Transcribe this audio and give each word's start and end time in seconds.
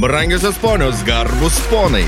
Brangiosios 0.00 0.56
ponios, 0.58 1.02
garbus 1.02 1.58
ponai. 1.70 2.04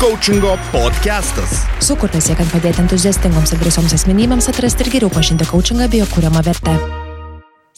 Coachingo 0.00 0.58
podcastas. 0.68 1.62
Sukurtas 1.80 2.26
siekiant 2.28 2.50
padėti 2.52 2.82
entuziastingoms 2.82 3.54
ir 3.54 3.62
drąsioms 3.62 3.94
asmenybėms 3.96 4.50
atrasti 4.50 4.84
ir 4.84 4.90
geriau 4.92 5.12
pažinti 5.14 5.46
coachingą 5.48 5.86
bei 5.88 6.02
jo 6.02 6.08
kūriamą 6.10 6.42
vertę. 6.44 6.74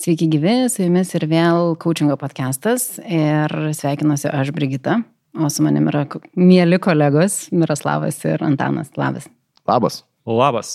Sveiki 0.02 0.26
gyvi, 0.32 0.56
su 0.72 0.82
jumis 0.82 1.14
ir 1.14 1.28
vėl 1.30 1.76
coachingo 1.78 2.16
podcastas 2.18 2.96
ir 3.04 3.54
sveikinuosi 3.78 4.32
aš 4.34 4.50
Brigita, 4.56 4.98
o 5.38 5.52
su 5.52 5.62
manimi 5.62 5.94
yra 5.94 6.02
mėly 6.34 6.82
kolegos 6.82 7.44
Miroslavas 7.54 8.18
ir 8.26 8.42
Antanas. 8.42 8.90
Labas. 8.98 9.30
Labas. 9.70 10.02
Labas. 10.26 10.74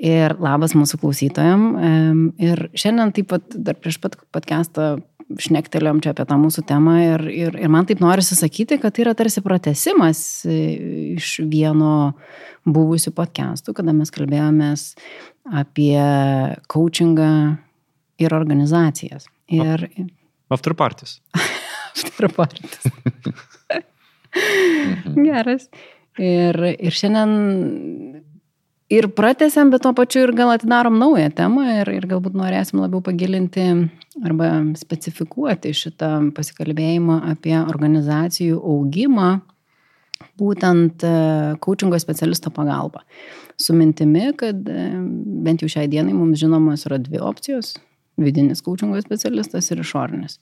Ir 0.00 0.38
labas 0.40 0.72
mūsų 0.72 1.02
klausytojam. 1.04 1.68
Em, 1.76 2.26
Ir 2.40 2.70
šiandien 2.72 3.12
taip 3.12 3.28
pat 3.34 3.44
dar 3.52 3.76
prieš 3.76 4.00
pat 4.00 4.16
podcastą 4.32 5.02
šnektelėm 5.38 6.00
čia 6.02 6.14
apie 6.14 6.26
tą 6.26 6.38
mūsų 6.40 6.64
temą 6.66 6.96
ir, 7.02 7.24
ir, 7.30 7.58
ir 7.60 7.72
man 7.72 7.86
taip 7.86 8.02
norisi 8.02 8.38
sakyti, 8.38 8.80
kad 8.82 8.96
tai 8.96 9.04
yra 9.04 9.14
tarsi 9.18 9.42
pratesimas 9.44 10.22
e, 10.48 10.60
iš 11.16 11.36
vieno 11.50 12.12
buvusių 12.66 13.12
podcastų, 13.16 13.74
kada 13.78 13.94
mes 13.96 14.10
kalbėjomės 14.14 14.86
apie 15.62 16.00
coachingą 16.70 17.32
ir 18.20 18.34
organizacijas. 18.36 19.30
Ir 19.50 19.86
After 20.50 20.74
parties. 20.74 21.20
Trapartis. 22.18 22.82
Geras. 25.28 25.68
Ir, 26.18 26.58
ir 26.74 26.94
šiandien 26.94 27.30
ir 28.90 29.08
pratesiam, 29.14 29.70
bet 29.70 29.84
tuo 29.84 29.92
pačiu 29.96 30.24
ir 30.26 30.32
gal 30.36 30.50
atidarom 30.54 30.98
naują 30.98 31.30
temą 31.36 31.64
ir, 31.80 31.90
ir 32.00 32.06
galbūt 32.10 32.34
norėsim 32.38 32.80
labiau 32.82 33.02
pagilinti 33.06 33.66
arba 34.26 34.50
specifikuoti 34.78 35.72
šitą 35.76 36.10
pasikalbėjimą 36.36 37.20
apie 37.32 37.54
organizacijų 37.60 38.58
augimą, 38.58 39.30
būtent 40.40 41.04
coachingo 41.64 41.98
specialisto 42.02 42.50
pagalba. 42.52 43.04
Su 43.60 43.74
mintimi, 43.76 44.30
kad 44.40 44.68
e, 44.72 44.84
bent 45.44 45.60
jau 45.62 45.68
šiai 45.68 45.88
dienai 45.92 46.14
mums 46.16 46.40
žinomos 46.40 46.86
yra 46.88 46.98
dvi 47.00 47.20
opcijos- 47.24 47.74
vidinis 48.24 48.62
coachingo 48.64 49.00
specialistas 49.04 49.70
ir 49.70 49.80
išorinis. 49.84 50.38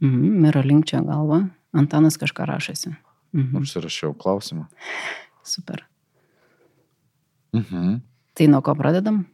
Mhm, 0.00 0.40
Mira 0.44 0.62
linkčia 0.62 1.02
galva, 1.04 1.48
Antanas 1.72 2.16
kažką 2.16 2.46
rašasi. 2.48 2.94
Mhm, 3.34 3.60
Užsirašiau 3.60 4.14
klausimą. 4.16 4.66
super. 5.44 5.87
Mhm. 7.52 8.00
Tai 8.34 8.46
nuo 8.46 8.60
ko 8.62 8.74
pradedam? 8.78 9.24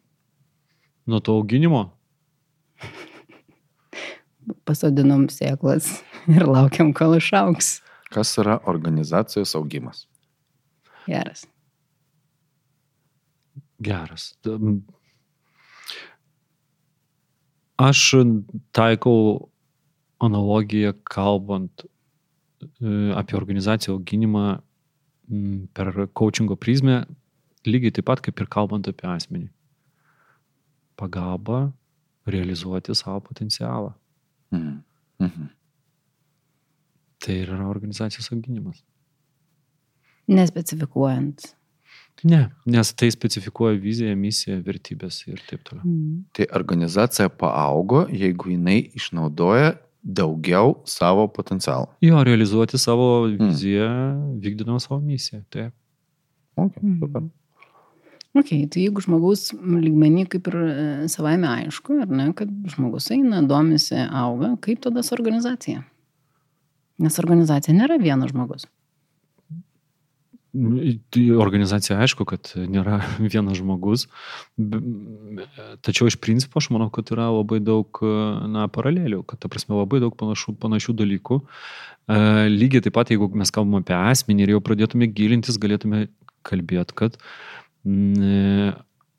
Nuo 1.06 1.20
to 1.20 1.34
auginimo. 1.36 1.90
Pasodinom 4.64 5.26
sėklas 5.32 5.90
ir 6.34 6.46
laukiam, 6.48 6.92
kol 6.96 7.16
išauks. 7.18 7.78
Kas 8.14 8.36
yra 8.40 8.60
organizacijos 8.70 9.54
augimas? 9.58 10.04
Geras. 11.08 11.44
Geras. 13.84 14.30
Aš 17.76 18.00
taikau 18.72 19.50
analogiją 20.22 20.94
kalbant 21.10 21.84
e, 21.84 23.10
apie 23.18 23.36
organizacijų 23.36 23.98
auginimą 23.98 24.46
per 25.74 26.06
coachingo 26.14 26.56
prizmę, 26.60 27.02
lygiai 27.66 27.92
taip 27.96 28.06
pat 28.06 28.20
kaip 28.24 28.40
ir 28.40 28.46
kalbant 28.46 28.86
apie 28.88 29.08
asmenį. 29.08 29.48
Pagalba 30.96 31.72
realizuoti 32.26 32.94
savo 32.94 33.20
potencialą. 33.20 33.94
Mhm. 34.52 34.78
Mhm. 35.20 35.48
Tai 37.24 37.34
ir 37.34 37.48
yra 37.48 37.66
organizacijos 37.68 38.30
auginimas. 38.32 38.82
Nespecifikuojant. 40.28 41.54
Ne, 42.24 42.48
nes 42.66 42.92
tai 42.94 43.10
specifikuoja 43.12 43.76
viziją, 43.80 44.14
misiją, 44.16 44.60
vertybės 44.64 45.18
ir 45.28 45.40
taip 45.48 45.64
toliau. 45.66 45.84
Mhm. 45.84 46.20
Tai 46.32 46.46
organizacija 46.56 47.28
paaugo, 47.28 48.04
jeigu 48.08 48.52
jinai 48.54 48.78
išnaudoja 48.96 49.74
daugiau 50.04 50.76
savo 50.88 51.26
potencialo. 51.28 51.88
Jo, 52.04 52.22
realizuoti 52.24 52.78
savo 52.78 53.26
viziją, 53.28 53.88
vykdydama 54.40 54.80
savo 54.80 55.00
misiją. 55.00 55.42
Taip. 55.50 55.72
Okay, 56.56 56.82
Mhm. 56.82 56.98
super. 57.00 57.22
Ok, 58.34 58.48
tai 58.50 58.82
jeigu 58.82 59.02
žmogaus 59.04 59.52
lygmenį 59.54 60.24
kaip 60.32 60.48
ir 60.50 60.56
e, 60.58 60.70
savaime 61.10 61.46
aišku, 61.46 62.00
ar 62.02 62.10
ne, 62.10 62.32
kad 62.34 62.50
žmogus 62.72 63.12
eina, 63.14 63.44
domisi, 63.46 63.94
auga, 63.94 64.56
kaip 64.64 64.80
tada 64.82 65.04
su 65.06 65.14
organizacija? 65.14 65.84
Nes 67.04 67.18
organizacija 67.22 67.74
nėra 67.76 67.98
vienas 68.02 68.32
žmogus. 68.34 68.66
Tai 70.54 71.22
organizacija 71.42 71.96
aišku, 72.02 72.26
kad 72.30 72.52
nėra 72.54 73.00
vienas 73.32 73.58
žmogus, 73.58 74.08
tačiau 75.86 76.10
iš 76.10 76.18
principo 76.22 76.58
aš 76.58 76.72
manau, 76.74 76.90
kad 76.94 77.10
yra 77.14 77.30
labai 77.34 77.58
daug 77.62 78.02
na, 78.50 78.66
paralelių, 78.70 79.24
kad 79.30 79.42
ta 79.42 79.50
prasme 79.50 79.78
labai 79.78 80.02
daug 80.02 80.14
panašių, 80.18 80.54
panašių 80.62 80.98
dalykų. 81.00 81.40
E, 81.42 82.20
Lygiai 82.50 82.82
taip 82.82 82.98
pat, 82.98 83.10
jeigu 83.14 83.30
mes 83.34 83.54
kalbame 83.54 83.82
apie 83.82 83.98
asmenį 83.98 84.46
ir 84.46 84.56
jau 84.56 84.62
pradėtume 84.62 85.10
gilintis, 85.10 85.58
galėtume 85.58 86.06
kalbėti, 86.46 86.94
kad 86.98 87.18
mm, 87.18 87.63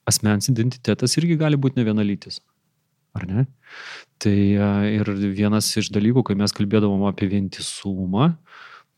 asmens 0.09 0.50
identitetas 0.52 1.18
irgi 1.20 1.38
gali 1.40 1.58
būti 1.58 1.80
ne 1.80 1.88
vienalytis. 1.88 2.42
Ar 3.16 3.24
ne? 3.30 3.46
Tai 4.20 4.36
e, 4.36 4.70
ir 4.98 5.12
vienas 5.38 5.70
iš 5.80 5.92
dalykų, 5.96 6.26
kai 6.28 6.36
mes 6.40 6.52
kalbėdavom 6.56 7.06
apie 7.08 7.30
vientisumą, 7.31 8.34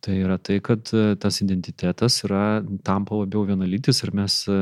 Tai 0.01 0.13
yra 0.13 0.38
tai, 0.38 0.59
kad 0.61 0.91
e, 0.94 1.16
tas 1.17 1.41
identitetas 1.41 2.22
yra, 2.25 2.61
tampa 2.85 3.17
labiau 3.17 3.47
vienalytis 3.47 4.03
ir 4.06 4.13
mes 4.16 4.44
e, 4.45 4.57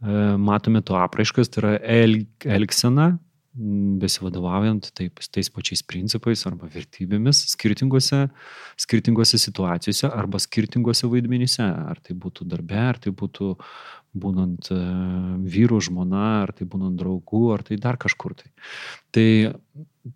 e, 0.00 0.22
matome 0.40 0.80
to 0.86 0.96
apraiškas, 0.96 1.52
tai 1.52 1.62
yra 1.62 1.72
el, 1.96 2.16
elgsena, 2.56 3.10
besivadovaujant 3.56 4.90
taip, 4.96 5.22
tais 5.32 5.48
pačiais 5.52 5.82
principais 5.86 6.42
arba 6.48 6.68
vertybėmis 6.72 7.44
skirtingose, 7.54 8.26
skirtingose 8.80 9.40
situacijose 9.40 10.10
arba 10.10 10.40
skirtingose 10.42 11.08
vaidmenyse. 11.12 11.64
Ar 11.64 12.00
tai 12.04 12.16
būtų 12.20 12.48
darbe, 12.50 12.76
ar 12.76 13.00
tai 13.00 13.14
būtų 13.16 13.54
būnant 14.16 14.70
e, 14.72 14.80
vyrų, 15.56 15.80
žmona, 15.88 16.26
ar 16.44 16.52
tai 16.56 16.68
būnant 16.68 17.00
draugų, 17.00 17.46
ar 17.54 17.64
tai 17.64 17.80
dar 17.80 17.98
kažkur 18.00 18.36
tai. 18.36 18.52
Tai, 19.16 19.28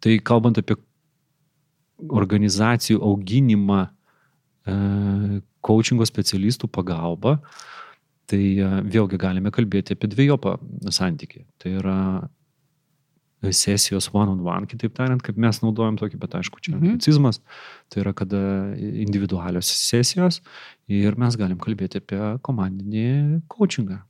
tai 0.00 0.18
kalbant 0.24 0.60
apie 0.60 0.76
organizacijų 2.00 3.00
auginimą, 3.04 3.86
coachingo 5.60 6.06
specialistų 6.08 6.68
pagalba, 6.72 7.38
tai 8.30 8.42
e, 8.60 8.68
vėlgi 8.86 9.18
galime 9.20 9.50
kalbėti 9.54 9.96
apie 9.96 10.10
dviejopą 10.12 10.56
santykį. 10.94 11.44
Tai 11.60 11.72
yra 11.80 11.96
sesijos 13.42 14.10
one-on-one, 14.12 14.40
on 14.40 14.56
one, 14.62 14.66
kitaip 14.66 14.92
tariant, 14.94 15.22
kaip 15.24 15.36
mes 15.40 15.60
naudojam 15.62 15.96
tokį, 15.96 16.18
bet 16.20 16.36
aišku, 16.36 16.60
čia 16.60 16.74
Mhm. 16.76 16.84
anglicizmas, 16.84 17.40
tai 17.88 18.02
yra 18.02 18.12
kada 18.12 18.76
individualios 18.76 19.66
sesijos 19.66 20.40
ir 20.88 21.16
mes 21.16 21.36
galim 21.36 21.56
kalbėti 21.58 21.96
apie 21.96 22.38
komandinį 22.42 23.42
coachingą. 23.48 24.02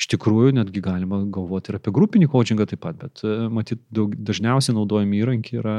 Iš 0.00 0.06
tikrųjų, 0.16 0.54
netgi 0.56 0.80
galima 0.80 1.18
galvoti 1.28 1.68
ir 1.72 1.76
apie 1.76 1.92
grupinį 1.92 2.28
coachingą 2.32 2.66
taip 2.66 2.80
pat, 2.80 2.96
bet 2.96 3.20
e, 3.22 3.48
matyt, 3.52 3.80
daug, 3.92 4.14
dažniausiai 4.16 4.72
naudojami 4.74 5.20
įrankiai 5.20 5.60
yra 5.60 5.74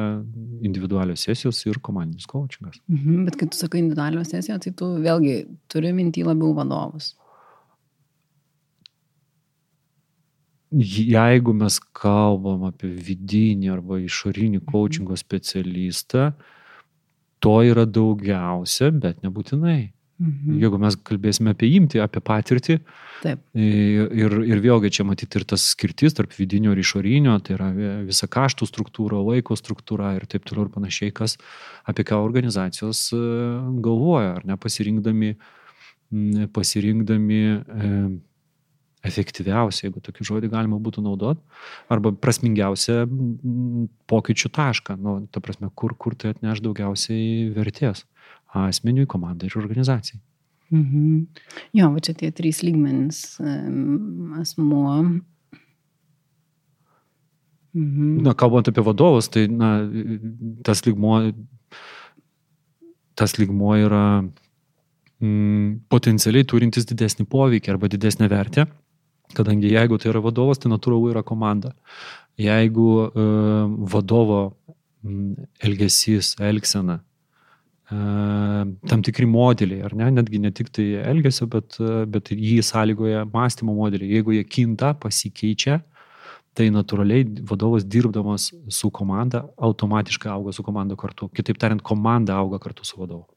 individualios 0.62 1.24
sesijos 1.26 1.66
ir 1.66 1.80
komandinis 1.82 2.28
coachingas. 2.30 2.78
Mhm, 2.88 3.26
bet 3.26 3.36
kai 3.38 3.48
tu 3.48 3.58
sakai 3.58 3.80
individualios 3.82 4.30
sesijos, 4.30 4.62
tai 4.62 4.72
tu 4.78 4.86
vėlgi 5.02 5.48
turi 5.68 5.90
mintį 5.92 6.26
labiau 6.30 6.54
vadovus. 6.54 7.16
Jeigu 10.72 11.54
mes 11.54 11.80
kalbam 11.92 12.64
apie 12.70 12.94
vidinį 12.96 13.74
arba 13.74 13.98
išorinį 14.00 14.62
coachingo 14.70 15.18
specialistą, 15.20 16.30
to 17.44 17.58
yra 17.68 17.84
daugiausia, 17.90 18.92
bet 18.96 19.20
nebūtinai. 19.26 19.92
Mhm. 20.22 20.60
Jeigu 20.62 20.78
mes 20.78 20.96
kalbėsime 21.08 21.56
apie 21.56 21.72
imtį, 21.80 22.00
apie 22.04 22.22
patirtį, 22.22 22.78
Taip. 23.24 23.42
ir, 23.58 24.36
ir, 24.46 24.60
vėlgi 24.62 24.92
čia 24.94 25.06
matyti 25.08 25.40
ir 25.40 25.46
tas 25.50 25.66
skirtis 25.74 26.14
tarp 26.18 26.36
vidinio 26.38 26.76
ir 26.76 26.82
išorinio, 26.84 27.40
tai 27.42 27.56
yra 27.58 27.72
visa 28.06 28.30
kaštų 28.30 28.68
struktūra, 28.70 29.18
laiko 29.26 29.58
struktūra 29.58 30.14
ir 30.20 30.28
taip 30.30 30.46
toliau 30.46 30.68
ir 30.68 30.74
panašiai, 30.76 31.14
kas 31.18 31.40
apie 31.90 32.06
ką 32.06 32.22
organizacijos 32.22 33.08
e, 33.18 33.22
galvoja, 33.82 34.36
ar 34.38 34.46
ne 34.46 34.60
pasirinkdami, 34.62 35.34
pasirinkdami 36.54 37.42
e, 37.42 37.96
efektyviausią, 39.08 39.88
jeigu 39.88 40.02
tokį 40.04 40.26
žodį 40.28 40.50
galima 40.52 40.78
būtų 40.82 41.04
naudoti, 41.06 41.42
arba 41.92 42.12
prasmingiausią 42.14 43.04
m, 43.06 43.88
pokyčių 44.12 44.52
tašką, 44.54 44.98
nu, 45.02 45.16
ta 45.34 45.42
prasme, 45.44 45.72
kur, 45.76 45.96
kur 45.98 46.16
tai 46.16 46.36
atneš 46.36 46.62
daugiausiai 46.66 47.50
vertės 47.56 48.06
asmeniui, 48.58 49.08
komandai 49.10 49.50
ir 49.50 49.58
organizacijai. 49.62 50.22
Mhm. 50.72 51.26
Jo, 51.76 51.90
va 51.92 52.04
čia 52.04 52.16
tie 52.16 52.30
trys 52.36 52.62
lygmenys 52.64 53.40
em, 53.44 54.38
asmuo. 54.40 55.00
Mhm. 57.72 58.22
Na, 58.24 58.36
kalbant 58.38 58.70
apie 58.72 58.84
vadovus, 58.86 59.32
tai 59.32 59.48
na, 59.52 59.80
tas 60.68 60.86
lygmuo 60.88 61.32
tas 63.22 63.38
lygmuo 63.38 63.76
yra 63.78 64.06
mm, 65.22 65.88
potencialiai 65.92 66.48
turintis 66.48 66.88
didesnį 66.90 67.28
poveikį 67.30 67.76
arba 67.76 67.90
didesnę 67.92 68.30
vertę, 68.32 68.66
kadangi 69.38 69.72
jeigu 69.74 70.00
tai 70.02 70.12
yra 70.14 70.22
vadovas, 70.24 70.60
tai 70.62 70.72
natūralu 70.72 71.14
yra 71.14 71.24
komanda. 71.24 71.74
Jeigu 72.40 72.88
e, 73.06 73.26
vadovo 73.94 74.42
elgesys, 75.66 76.36
elgsena, 76.42 77.00
e, 77.92 78.00
tam 78.92 79.06
tikri 79.06 79.28
modeliai, 79.30 79.84
ar 79.88 79.96
ne, 79.98 80.10
netgi 80.20 80.42
ne 80.42 80.52
tik 80.56 80.72
tai 80.76 80.88
elgesio, 81.14 81.48
bet, 81.52 81.80
e, 81.82 82.04
bet 82.12 82.34
jį 82.36 82.60
sąlygoja 82.66 83.26
mąstymo 83.34 83.76
modeliai, 83.78 84.18
jeigu 84.18 84.38
jie 84.38 84.46
kinta, 84.48 84.94
pasikeičia, 85.02 85.82
tai 86.58 86.68
natūraliai 86.74 87.28
vadovas 87.48 87.86
dirbdamas 87.88 88.50
su 88.68 88.90
komanda 88.92 89.46
automatiškai 89.56 90.32
auga 90.32 90.52
su 90.56 90.66
komanda 90.68 90.98
kartu. 91.00 91.30
Kitaip 91.32 91.60
tariant, 91.62 91.84
komanda 91.84 92.36
auga 92.36 92.60
kartu 92.60 92.84
su 92.88 93.00
vadovu. 93.00 93.30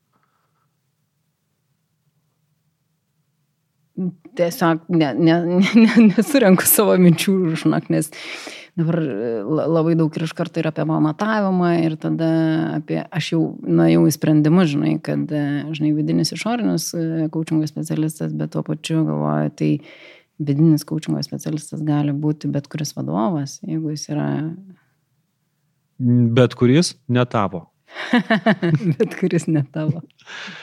Tiesiog 4.38 4.85
ne, 4.88 5.14
ne, 5.14 5.38
ne, 5.85 5.94
nesurenku 6.11 6.67
savo 6.67 6.96
minčių 7.00 7.35
žinok, 7.61 7.88
nes 7.94 8.11
dabar 8.75 8.99
labai 9.70 9.94
daug 9.99 10.17
ir 10.19 10.25
iš 10.26 10.32
karto 10.35 10.58
ir 10.58 10.69
apie 10.70 10.87
pamatavimą 10.88 11.70
ir 11.85 11.94
tada 12.02 12.31
apie, 12.81 12.99
aš 13.14 13.31
jau 13.37 13.43
nuėjau 13.62 14.06
į 14.11 14.14
sprendimus, 14.17 14.73
žinai, 14.73 14.96
kad, 15.05 15.31
žinai, 15.76 15.93
vidinis 15.94 16.35
išorinis 16.35 16.88
kočingo 17.35 17.69
specialistas, 17.70 18.35
bet 18.35 18.55
tuo 18.55 18.64
pačiu 18.67 19.05
galvoju, 19.06 19.55
tai 19.61 19.70
vidinis 20.43 20.87
kočingo 20.88 21.23
specialistas 21.23 21.85
gali 21.87 22.14
būti 22.17 22.50
bet 22.50 22.67
kuris 22.70 22.96
vadovas, 22.96 23.61
jeigu 23.62 23.94
jis 23.94 24.08
yra. 24.11 24.29
Bet 26.35 26.58
kuris 26.58 26.96
netavo. 27.06 27.69
Bet 28.99 29.17
kuris 29.20 29.46
ne 29.50 29.64
tavo. 29.73 30.02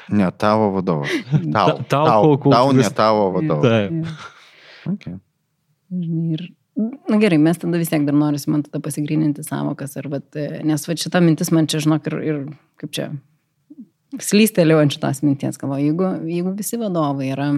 Ne 0.10 0.30
tavo 0.38 0.72
vadovas. 0.76 1.12
Tau, 1.56 1.68
Tau, 1.68 1.84
tau, 1.88 2.06
tau, 2.38 2.52
tau 2.52 2.72
ne 2.76 2.90
tavo 2.96 3.30
vadovas. 3.36 3.68
Taip. 3.68 4.92
Okay. 4.94 5.18
Žinai, 5.92 6.38
ir, 6.38 6.46
na 7.12 7.20
gerai, 7.22 7.38
mes 7.42 7.60
tada 7.60 7.80
vis 7.80 7.92
tiek 7.92 8.06
dar 8.08 8.16
norisi 8.18 8.50
man 8.50 8.64
tada 8.66 8.80
pasigryninti 8.84 9.44
savokas, 9.46 9.98
vat, 10.10 10.40
nes 10.66 10.88
va 10.88 10.96
šita 10.98 11.22
mintis 11.24 11.52
man 11.54 11.68
čia, 11.70 11.82
žinok, 11.84 12.08
ir, 12.10 12.18
ir 12.24 12.40
kaip 12.82 12.94
čia, 12.96 13.10
slystelėjau 14.20 14.82
ant 14.82 14.96
šitos 14.96 15.22
minties, 15.26 15.60
galvoju, 15.62 15.92
jeigu, 15.92 16.10
jeigu 16.32 16.56
visi 16.58 16.80
vadovai 16.80 17.30
yra 17.36 17.50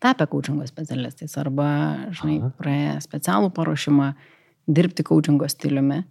tapę 0.00 0.26
kočingo 0.32 0.66
specialistais 0.68 1.36
arba, 1.40 1.70
žinai, 2.16 2.40
praėję 2.58 2.98
specialų 3.04 3.52
paruošimą 3.56 4.12
dirbti 4.70 5.04
kočingo 5.06 5.48
stiliumi, 5.50 6.02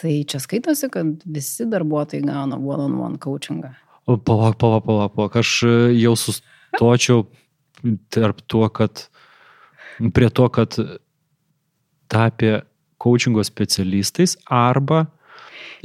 Tai 0.00 0.24
čia 0.24 0.40
skaitosi, 0.40 0.88
kad 0.92 1.24
visi 1.28 1.66
darbuotojai 1.68 2.24
gauna 2.24 2.56
one-on-one 2.56 2.96
-on 2.96 3.12
-one 3.12 3.18
coachingą. 3.18 3.74
Palauk, 4.06 4.56
palauk, 4.58 4.84
palauk, 4.84 5.14
palauk. 5.14 5.36
Aš 5.36 5.62
e, 5.62 5.74
jau 6.00 6.16
sustočiau 6.16 7.26
tarp 8.08 8.40
tuo, 8.46 8.68
kad 8.68 9.08
prie 10.14 10.30
to, 10.30 10.48
kad 10.48 10.76
tapė 12.08 12.62
coachingo 13.00 13.44
specialistais 13.44 14.36
arba 14.46 15.06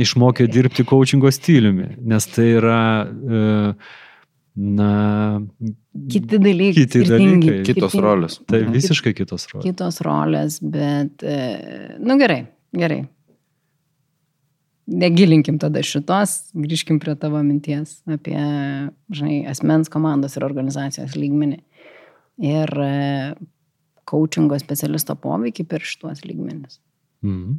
išmokė 0.02 0.48
dirbti 0.52 0.86
coachingo 0.88 1.32
stiliumi, 1.32 1.96
nes 2.04 2.28
tai 2.32 2.48
yra, 2.58 2.80
e, 3.06 3.74
na, 4.56 4.92
kiti 6.12 6.40
dalykai. 6.40 6.74
Kiti 6.82 7.04
dalykai. 7.08 7.58
Kitos 7.68 7.92
skirtingi. 7.92 8.06
rolės. 8.08 8.40
tai 8.48 8.64
visiškai 8.72 9.16
kitos 9.16 9.48
rolės. 9.52 9.68
Kitos 9.70 10.02
rolės, 10.08 10.60
bet, 10.62 11.24
e, 11.24 11.98
nu 12.00 12.20
gerai, 12.20 12.46
gerai. 12.76 13.04
Negilinkim 14.86 15.58
tada 15.58 15.82
šitos, 15.82 16.52
grįžkim 16.54 17.00
prie 17.02 17.16
tavo 17.18 17.40
minties 17.42 17.98
apie, 18.06 18.38
žinai, 19.10 19.40
asmens 19.50 19.90
komandos 19.90 20.38
ir 20.38 20.46
organizacijos 20.46 21.16
lygmenį. 21.18 21.58
Ir 22.46 22.70
coachingo 24.06 24.60
specialisto 24.62 25.16
poveikį 25.18 25.66
per 25.70 25.82
šitos 25.82 26.22
lygmenis. 26.28 26.80
Mhm. 27.26 27.58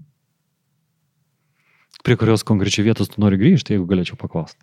Prie 2.06 2.14
kurios 2.20 2.44
konkrečiai 2.46 2.86
vietos 2.86 3.10
tu 3.10 3.18
nori 3.18 3.38
grįžti, 3.40 3.74
jeigu 3.74 3.88
galėčiau 3.90 4.14
paklausti. 4.20 4.62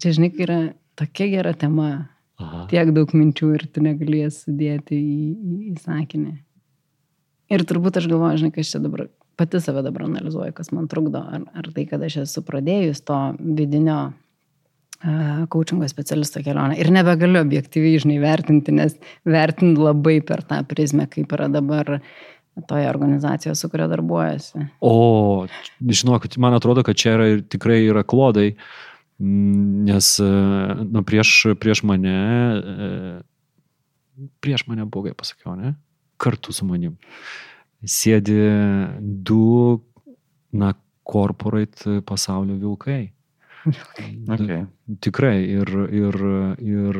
Čia, 0.00 0.12
žinai, 0.16 0.30
yra 0.38 0.58
tokia 0.96 1.26
gera 1.32 1.50
tema, 1.58 1.88
Aha. 2.40 2.62
tiek 2.70 2.92
daug 2.94 3.10
minčių 3.10 3.48
ir 3.56 3.66
tu 3.74 3.82
negalės 3.84 4.44
sudėti 4.46 4.96
į, 4.96 5.26
į, 5.34 5.56
į 5.72 5.74
sakinį. 5.82 6.32
Ir 7.50 7.66
turbūt 7.66 7.98
aš 7.98 8.06
galvoju, 8.10 8.40
žinai, 8.44 8.54
kas 8.54 8.70
čia 8.70 8.80
dabar, 8.82 9.08
pati 9.40 9.58
save 9.62 9.82
dabar 9.82 10.06
analizuoju, 10.06 10.54
kas 10.54 10.70
man 10.74 10.86
trukdo. 10.90 11.22
Ar, 11.22 11.46
ar 11.58 11.70
tai, 11.74 11.86
kad 11.90 12.02
aš 12.06 12.20
esu 12.24 12.44
pradėjus 12.46 13.02
to 13.06 13.20
vidinio 13.40 14.12
coachingo 15.48 15.88
specialisto 15.88 16.42
kelionę. 16.44 16.76
Ir 16.76 16.90
nebegaliu 16.92 17.40
objektyviai, 17.40 18.00
žinai, 18.02 18.18
vertinti, 18.20 18.74
nes 18.76 18.98
vertinu 19.24 19.86
labai 19.86 20.18
per 20.26 20.42
tą 20.44 20.60
prizmę, 20.68 21.06
kaip 21.08 21.32
yra 21.32 21.48
dabar 21.48 22.00
toje 22.68 22.88
organizacijoje, 22.90 23.54
su 23.56 23.70
kuria 23.72 23.86
darbuojasi. 23.88 24.66
O, 24.84 25.46
žinok, 25.80 26.28
man 26.36 26.58
atrodo, 26.58 26.84
kad 26.84 26.98
čia 27.00 27.16
yra 27.16 27.28
ir 27.32 27.44
tikrai 27.48 27.80
yra 27.86 28.04
klodai, 28.04 28.50
nes 29.20 30.12
e, 30.20 30.28
nu, 30.84 31.04
prieš, 31.06 31.54
prieš 31.60 31.84
mane, 31.88 32.16
e, 32.60 34.26
prieš 34.44 34.66
mane 34.68 34.84
blogai 34.84 35.14
pasakiau, 35.16 35.56
ne? 35.56 35.74
Kartu 36.20 36.52
su 36.52 36.66
manim. 36.68 36.98
Sėdi 37.80 38.36
du, 39.00 39.80
na, 40.52 40.74
corporate 41.10 42.00
pasaulio 42.06 42.58
vilkai. 42.60 43.06
Okay. 44.30 44.62
Tikrai 45.04 45.34
ir, 45.44 45.68
ir, 45.92 46.16
ir 46.64 46.98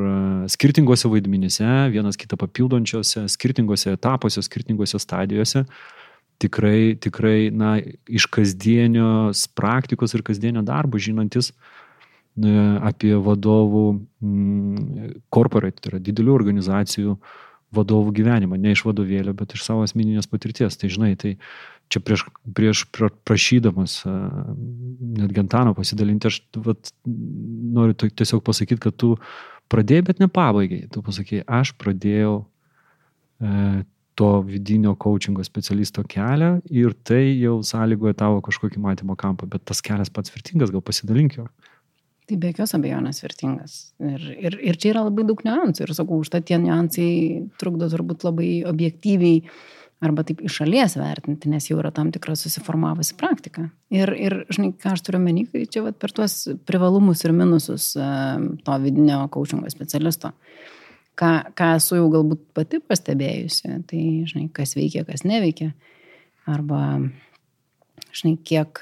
skirtingose 0.53 1.09
vaidmenyse, 1.09 1.65
vienas 1.95 2.19
kitą 2.21 2.37
papildončiose, 2.37 3.23
skirtingose 3.33 3.95
etapuose, 3.97 4.43
skirtingose 4.45 5.01
stadijose, 5.01 5.63
tikrai, 6.41 6.99
tikrai, 7.01 7.49
na, 7.49 7.79
iš 8.05 8.29
kasdienios 8.33 9.47
praktikos 9.57 10.13
ir 10.17 10.25
kasdienio 10.27 10.61
darbo 10.67 11.01
žinantis 11.01 11.51
e, 11.53 12.53
apie 12.91 13.15
vadovų, 13.17 13.87
mm, 14.21 15.15
corporate, 15.33 15.81
tai 15.81 15.95
yra 15.95 16.03
didelių 16.11 16.37
organizacijų 16.37 17.17
vadovų 17.75 18.15
gyvenimą, 18.19 18.59
ne 18.59 18.75
iš 18.75 18.83
vadovėlio, 18.87 19.35
bet 19.37 19.55
iš 19.55 19.65
savo 19.67 19.85
asmeninės 19.87 20.29
patirties. 20.31 20.79
Tai 20.81 20.91
žinai, 20.91 21.13
tai 21.21 21.37
čia 21.91 22.03
prieš, 22.03 22.25
prieš 22.57 22.85
prašydamas 23.27 24.01
net 24.07 25.31
Gentano 25.37 25.75
pasidalinti, 25.79 26.31
aš 26.31 26.41
vat, 26.67 26.93
noriu 27.07 27.95
tiesiog 27.95 28.43
pasakyti, 28.47 28.83
kad 28.89 28.99
tu 28.99 29.15
pradėjai, 29.71 30.07
bet 30.11 30.23
ne 30.23 30.31
pabaigai. 30.31 30.85
Tu 30.91 31.03
pasakai, 31.07 31.43
aš 31.47 31.75
pradėjau 31.79 32.35
e, 32.43 33.83
to 34.19 34.31
vidinio 34.47 34.97
coachingo 35.01 35.45
specialisto 35.47 36.05
kelią 36.05 36.57
ir 36.69 36.95
tai 37.07 37.23
jau 37.41 37.61
sąlygoja 37.67 38.19
tavo 38.19 38.43
kažkokį 38.45 38.83
matymo 38.83 39.17
kampą, 39.19 39.49
bet 39.51 39.65
tas 39.71 39.81
kelias 39.85 40.11
pats 40.13 40.35
vertingas, 40.35 40.75
gal 40.75 40.83
pasidalink 40.85 41.39
jo. 41.39 41.47
Tai 42.31 42.37
be 42.39 42.53
jokios 42.53 42.77
abejonės 42.77 43.25
vertingas. 43.25 43.73
Ir, 43.99 44.23
ir, 44.39 44.57
ir 44.71 44.77
čia 44.79 44.93
yra 44.93 45.01
labai 45.03 45.25
daug 45.27 45.41
niuansų. 45.43 45.83
Ir 45.83 45.93
sakau, 45.99 46.21
užtat 46.23 46.45
tie 46.47 46.61
niuansai 46.63 47.11
trukdo 47.59 47.89
turbūt 47.91 48.23
labai 48.23 48.51
objektyviai 48.71 49.41
arba 50.01 50.23
taip 50.25 50.45
iš 50.47 50.61
šalies 50.61 50.95
vertinti, 50.95 51.51
nes 51.51 51.67
jau 51.67 51.81
yra 51.81 51.91
tam 51.95 52.13
tikra 52.15 52.37
susiformavusi 52.39 53.17
praktika. 53.19 53.67
Ir, 53.91 54.13
ir 54.15 54.37
žinai, 54.47 54.71
ką 54.79 54.95
aš 54.95 55.03
turiu 55.09 55.19
menį, 55.25 55.49
kai 55.51 55.65
čia 55.67 55.83
vat, 55.85 55.99
per 55.99 56.15
tuos 56.15 56.37
privalumus 56.71 57.25
ir 57.27 57.35
minususus 57.37 57.91
to 57.99 58.79
vidinio 58.85 59.25
coachingo 59.35 59.69
specialisto, 59.75 60.31
ką, 61.19 61.33
ką 61.59 61.73
esu 61.81 61.99
jau 61.99 62.07
galbūt 62.15 62.47
pati 62.57 62.81
pastebėjusi, 62.81 63.75
tai 63.91 64.05
žinai, 64.31 64.47
kas 64.55 64.79
veikia, 64.79 65.03
kas 65.09 65.27
neveikia. 65.27 65.73
Arba 66.49 66.85
žinai, 68.15 68.35
kiek, 68.47 68.81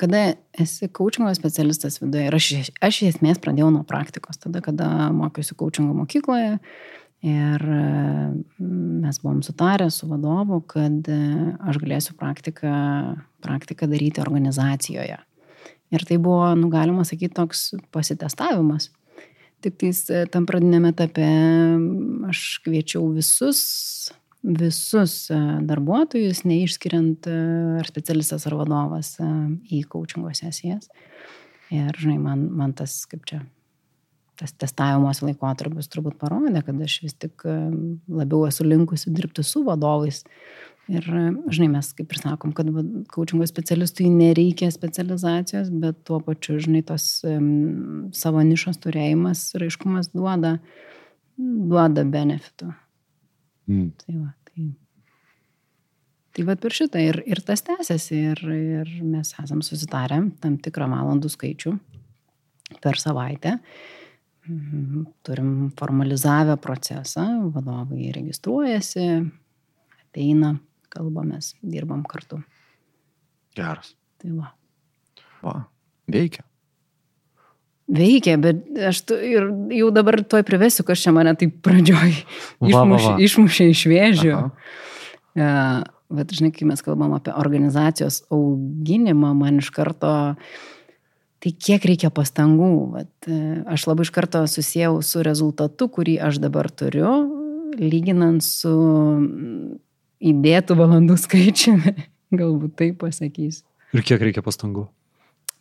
kada 0.00 0.22
esi 0.60 0.88
coachingo 0.94 1.32
specialistas 1.36 2.00
viduje. 2.02 2.28
Ir 2.28 2.36
aš, 2.36 2.48
aš 2.80 3.00
iš 3.02 3.16
esmės 3.16 3.40
pradėjau 3.42 3.70
nuo 3.74 3.82
praktikos, 3.88 4.40
tada, 4.42 4.62
kada 4.64 5.10
mokiausi 5.14 5.56
coachingo 5.58 5.96
mokykloje. 5.98 6.58
Ir 7.20 7.64
mes 8.58 9.18
buvom 9.20 9.42
sutarę 9.44 9.90
su 9.92 10.08
vadovu, 10.08 10.62
kad 10.64 11.10
aš 11.10 11.80
galėsiu 11.82 12.14
praktiką, 12.16 12.70
praktiką 13.44 13.90
daryti 13.90 14.22
organizacijoje. 14.24 15.18
Ir 15.90 16.06
tai 16.06 16.16
buvo, 16.22 16.54
nu, 16.56 16.70
galima 16.72 17.04
sakyti, 17.04 17.34
toks 17.36 17.74
pasitestavimas. 17.92 18.88
Tik 19.60 19.76
tais 19.76 20.06
tam 20.32 20.46
pradinėme 20.48 20.94
etape 20.94 21.26
aš 22.30 22.44
kviečiau 22.64 23.10
visus 23.12 23.60
visus 24.42 25.14
darbuotojus, 25.68 26.44
neišskiriant 26.48 27.28
ar 27.80 27.88
specialistas 27.88 28.46
ar 28.48 28.56
vadovas 28.62 29.14
į 29.20 29.82
coachingo 29.90 30.32
sesijas. 30.36 30.88
Ir, 31.70 31.94
žinai, 31.94 32.18
man, 32.18 32.46
man 32.56 32.72
tas, 32.74 33.02
kaip 33.10 33.26
čia, 33.28 33.42
tas 34.40 34.54
testavimas 34.56 35.20
laikotarpis 35.22 35.90
turbūt 35.92 36.16
parodė, 36.18 36.64
kad 36.66 36.80
aš 36.82 36.96
vis 37.04 37.14
tik 37.20 37.44
labiau 37.44 38.46
esu 38.48 38.66
linkusi 38.66 39.12
dirbti 39.14 39.44
su 39.46 39.62
vadovais, 39.68 40.24
Ir, 40.90 41.04
žinai, 41.54 41.68
mes 41.76 41.88
kaip 41.94 42.10
ir 42.10 42.18
sakom, 42.18 42.50
kad 42.56 42.70
kočingo 43.12 43.46
specialistui 43.46 44.08
nereikia 44.10 44.72
specializacijos, 44.74 45.68
bet 45.82 46.00
tuo 46.08 46.18
pačiu, 46.24 46.56
žinai, 46.62 46.80
tos 46.86 47.04
um, 47.28 48.08
savo 48.16 48.42
nišos 48.46 48.80
turėjimas 48.82 49.44
ir 49.54 49.68
aiškumas 49.68 50.10
duoda, 50.10 50.56
duoda 51.38 52.02
benefitų. 52.10 52.72
Mm. 53.70 53.90
Tai 54.02 54.16
va, 54.18 54.30
tai. 54.48 54.68
Tai 56.30 56.46
va 56.46 56.56
per 56.62 56.74
šitą 56.74 57.00
ir, 57.02 57.20
ir 57.26 57.40
tas 57.46 57.62
tęsiasi 57.66 58.18
ir, 58.32 58.42
ir 58.54 58.90
mes 59.02 59.32
esam 59.42 59.62
susitarę 59.66 60.20
tam 60.42 60.58
tikrą 60.62 60.86
valandų 60.90 61.30
skaičių 61.32 61.74
per 62.82 63.00
savaitę. 63.02 63.56
Mhm, 64.50 65.06
turim 65.26 65.50
formalizavę 65.78 66.56
procesą, 66.62 67.26
vadovai 67.54 68.08
registruojasi, 68.14 69.06
ateina, 70.00 70.54
kalbamės, 70.90 71.52
dirbam 71.62 72.02
kartu. 72.08 72.40
Geras. 73.58 73.94
Tai 74.22 74.32
va. 74.38 74.54
Va, 75.44 75.56
veikia. 76.10 76.46
Veikia, 77.90 78.36
bet 78.38 78.60
aš 78.90 79.02
tu, 79.08 79.16
ir 79.18 79.48
jau 79.74 79.88
dabar 79.94 80.20
tuoj 80.22 80.44
privesiu, 80.46 80.84
kas 80.86 81.02
čia 81.02 81.10
mane 81.14 81.32
taip 81.38 81.56
pradžioj 81.64 82.12
va. 82.62 83.14
išmušė 83.18 83.66
iš 83.72 83.82
vėžių. 83.90 84.36
Uh, 85.34 85.80
bet 86.14 86.34
žinai, 86.36 86.52
kai 86.54 86.68
mes 86.70 86.84
kalbam 86.86 87.16
apie 87.16 87.34
organizacijos 87.34 88.20
auginimą, 88.30 89.32
man 89.38 89.58
iš 89.58 89.72
karto, 89.74 90.12
tai 91.42 91.54
kiek 91.66 91.86
reikia 91.90 92.12
pastangų. 92.14 92.70
Vat, 92.94 93.12
uh, 93.26 93.66
aš 93.74 93.88
labai 93.90 94.06
iš 94.06 94.14
karto 94.14 94.46
susijau 94.50 95.00
su 95.02 95.26
rezultatu, 95.26 95.90
kurį 95.90 96.20
aš 96.30 96.38
dabar 96.46 96.70
turiu, 96.70 97.10
lyginant 97.74 98.46
su 98.46 98.74
įdėtų 100.30 100.78
valandų 100.78 101.18
skaičiumi, 101.26 101.96
galbūt 102.40 102.78
taip 102.78 103.02
pasakysiu. 103.02 103.64
Ir 103.98 104.06
kiek 104.06 104.22
reikia 104.22 104.46
pastangų? 104.46 104.86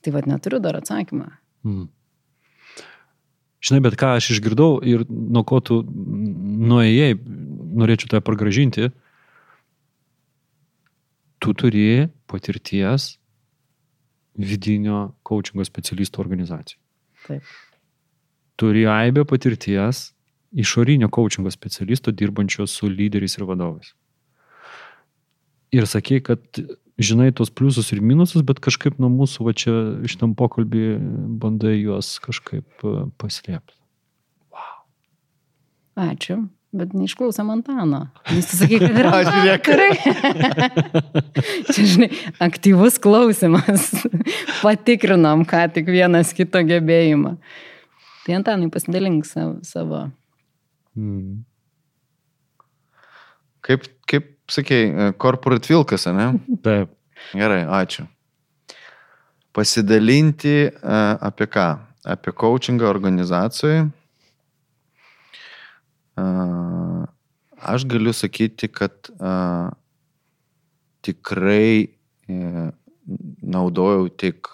Tai 0.06 0.14
vad 0.14 0.30
neturiu 0.30 0.62
dar 0.62 0.78
atsakymą. 0.78 1.32
Mm. 1.66 1.88
Žinai, 3.66 3.82
bet 3.84 3.98
ką 4.00 4.14
aš 4.18 4.32
išgirdau 4.36 4.80
ir 4.88 5.04
nuo 5.10 5.44
ko 5.48 5.60
tu 5.60 5.82
nuėjai, 5.84 7.16
norėčiau 7.80 8.14
tave 8.14 8.24
pragražinti, 8.24 8.90
tu 11.44 11.56
turi 11.56 12.08
patirties 12.32 13.14
vidinio 14.40 15.10
coachingo 15.28 15.66
specialistų 15.68 16.24
organizacijų. 16.24 16.80
Taip. 17.28 17.56
Turi 18.60 18.86
aibę 18.92 19.26
patirties 19.28 20.10
išorinio 20.56 21.12
coachingo 21.12 21.52
specialisto 21.52 22.12
dirbančio 22.16 22.68
su 22.68 22.88
lyderiais 22.92 23.36
ir 23.38 23.48
vadovais 23.48 23.94
ir 25.72 25.88
sakei, 25.88 26.22
kad 26.24 26.42
žinai 27.00 27.32
tos 27.36 27.52
pliusus 27.52 27.94
ir 27.96 28.04
minusus, 28.04 28.44
bet 28.46 28.60
kažkaip 28.64 29.00
nuo 29.00 29.10
mūsų 29.14 29.48
va 29.48 29.56
čia 29.56 29.74
šitam 30.10 30.36
pokalbį 30.40 30.86
bandai 31.42 31.78
juos 31.80 32.18
kažkaip 32.24 32.84
e, 32.84 32.96
paslėpti. 33.22 33.78
Wow. 34.52 34.80
Ačiū. 36.10 36.42
Bet 36.70 36.92
neišklausėm 36.94 37.48
Antano. 37.50 38.04
Jis 38.30 38.52
sakai, 38.60 38.78
kad 38.84 38.98
yra. 39.02 39.14
Aš 39.18 39.30
žiūrėk. 39.34 39.70
Čia, 41.74 41.86
žinai, 41.96 42.10
aktyvus 42.46 43.00
klausimas. 43.02 43.90
Patikrinom, 44.62 45.48
ką 45.50 45.64
tik 45.74 45.90
vienas 45.90 46.36
kito 46.38 46.62
gebėjimą. 46.62 47.40
Tai 48.26 48.38
Antanai 48.38 48.70
pasidalink 48.70 49.26
savo. 49.26 49.56
savo. 49.66 50.04
Mm. 50.94 51.42
Kaip, 53.66 53.90
kaip 54.10 54.30
sakėjai, 54.52 55.12
corporate 55.22 55.70
vilkas, 55.70 56.08
ne? 56.16 56.32
Taip. 56.66 56.96
Gerai, 57.36 57.64
ačiū. 57.82 58.08
Pasidalinti 59.56 60.70
uh, 60.70 61.18
apie 61.30 61.50
ką? 61.52 61.68
Apie 62.10 62.32
coachingą 62.32 62.88
organizacijai. 62.90 63.84
Uh, 66.20 67.04
aš 67.60 67.86
galiu 67.90 68.14
sakyti, 68.16 68.70
kad 68.72 69.12
uh, 69.20 69.70
tikrai 71.06 71.90
naudojau 73.42 74.10
tik, 74.14 74.48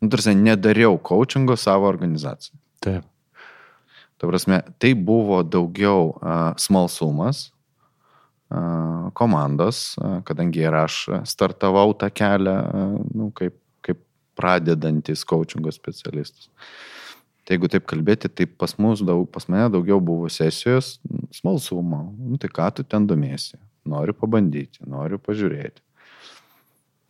nu, 0.00 0.08
tarsi, 0.08 0.34
nedariau 0.38 0.98
coachingo 1.02 1.56
savo 1.58 1.88
organizacijai. 1.90 2.60
Taip. 2.80 3.08
Ta 4.20 4.28
prasme, 4.28 4.60
tai 4.78 4.92
buvo 4.94 5.40
daugiau 5.42 6.12
uh, 6.12 6.52
smalsumas, 6.60 7.50
komandos, 9.14 9.94
kadangi 10.26 10.64
ir 10.64 10.74
aš 10.74 11.02
startavau 11.28 11.92
tą 11.94 12.10
kelią, 12.10 12.56
nu, 13.14 13.30
kaip, 13.36 13.54
kaip 13.86 14.00
pradedantis 14.38 15.22
coachingo 15.24 15.72
specialistas. 15.74 16.48
Tai 17.46 17.56
jeigu 17.56 17.70
taip 17.72 17.86
kalbėti, 17.90 18.30
tai 18.30 18.46
pas, 18.46 18.74
daug, 18.76 19.24
pas 19.32 19.46
mane 19.50 19.70
daugiau 19.72 20.00
buvo 20.02 20.28
sesijos 20.30 20.98
smalsumo. 21.34 22.02
Nu, 22.18 22.38
tai 22.38 22.50
ką 22.52 22.68
tu 22.74 22.84
ten 22.84 23.06
domiesi? 23.06 23.58
Noriu 23.86 24.14
pabandyti, 24.14 24.84
noriu 24.86 25.18
pažiūrėti. 25.18 25.82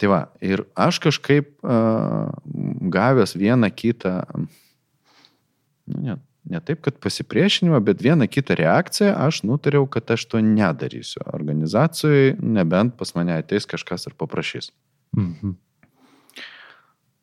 Tai 0.00 0.08
va, 0.08 0.20
ir 0.40 0.62
aš 0.80 1.00
kažkaip 1.04 1.50
uh, 1.60 2.30
gavęs 2.92 3.34
vieną 3.36 3.68
kitą, 3.76 4.14
nu, 4.32 6.00
net 6.06 6.24
ne 6.44 6.60
taip, 6.64 6.80
kad 6.84 6.98
pasipriešinimą, 7.02 7.80
bet 7.84 8.02
vieną 8.02 8.28
kitą 8.30 8.56
reakciją 8.58 9.14
aš 9.26 9.42
nutariau, 9.48 9.86
kad 9.90 10.10
aš 10.10 10.26
to 10.30 10.40
nedarysiu. 10.44 11.22
Organizacijai 11.32 12.36
nebent 12.40 12.96
pas 12.96 13.14
mane 13.14 13.36
ateis 13.36 13.68
kažkas 13.68 14.08
ir 14.08 14.16
paprašys. 14.18 14.70
Mhm. 15.16 15.58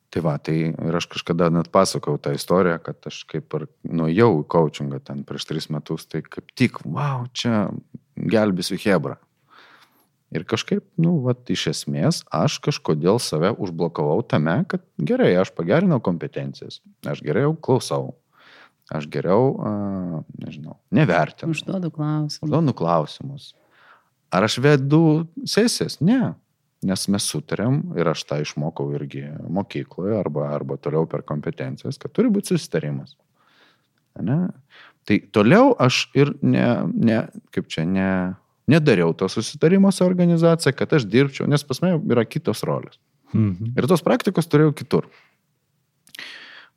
Tai 0.08 0.22
va, 0.24 0.38
tai 0.40 0.56
ir 0.72 0.96
aš 0.96 1.04
kažkada 1.12 1.50
net 1.52 1.68
pasakau 1.68 2.16
tą 2.16 2.32
istoriją, 2.32 2.78
kad 2.80 3.10
aš 3.10 3.24
kaip 3.28 3.52
ir 3.58 3.66
nuėjau 3.84 4.30
į 4.40 4.44
coachingą 4.54 5.02
ten 5.04 5.20
prieš 5.28 5.44
tris 5.50 5.68
metus, 5.68 6.06
tai 6.08 6.22
kaip 6.24 6.48
tik, 6.56 6.80
wow, 6.88 7.26
čia 7.36 7.66
gelbėsiu 8.16 8.78
Hebrą. 8.80 9.18
Ir 10.32 10.44
kažkaip, 10.48 10.84
nu, 11.00 11.14
va, 11.24 11.32
iš 11.48 11.66
esmės, 11.72 12.22
aš 12.32 12.58
kažkodėl 12.64 13.20
save 13.20 13.52
užblokavau 13.56 14.20
tame, 14.28 14.58
kad 14.68 14.84
gerai, 14.96 15.30
aš 15.40 15.54
pagerinau 15.56 16.00
kompetencijas, 16.04 16.82
aš 17.08 17.22
geriau 17.24 17.54
klausau, 17.56 18.14
Aš 18.88 19.04
geriau, 19.12 19.52
nežinau, 20.40 20.78
nevertinu. 20.94 21.52
Užduodu 21.52 21.90
klausimus. 21.92 22.40
Užduodu 22.46 22.72
klausimus. 22.76 23.48
Ar 24.32 24.44
aš 24.44 24.58
vedu 24.64 25.26
sesijas? 25.44 25.98
Ne. 26.00 26.32
Nes 26.84 27.08
mes 27.10 27.24
sutarėm 27.26 27.80
ir 27.98 28.08
aš 28.08 28.22
tą 28.28 28.38
išmokau 28.44 28.86
irgi 28.94 29.24
mokykloje 29.50 30.14
arba, 30.20 30.46
arba 30.54 30.78
toliau 30.80 31.08
per 31.10 31.24
kompetencijas, 31.26 31.98
kad 31.98 32.14
turi 32.14 32.30
būti 32.32 32.54
susitarimas. 32.54 33.16
Ne? 34.22 34.46
Tai 35.08 35.18
toliau 35.34 35.72
aš 35.80 36.06
ir 36.16 36.32
ne, 36.44 36.66
ne 36.94 37.22
kaip 37.54 37.68
čia, 37.72 37.84
ne, 37.88 38.08
nedariau 38.70 39.12
to 39.16 39.28
susitarimo 39.32 39.92
su 39.92 40.04
organizacija, 40.06 40.72
kad 40.76 40.92
aš 40.94 41.08
dirbčiau, 41.08 41.48
nes 41.50 41.64
pas 41.64 41.82
mane 41.84 41.98
yra 42.12 42.24
kitos 42.28 42.64
rolės. 42.68 43.00
Mhm. 43.34 43.74
Ir 43.76 43.88
tos 43.90 44.04
praktikos 44.04 44.48
turėjau 44.48 44.72
kitur. 44.76 45.08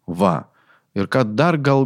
Va. 0.08 0.50
Ir 0.98 1.07
kad 1.07 1.29
dar 1.39 1.55
gal, 1.63 1.86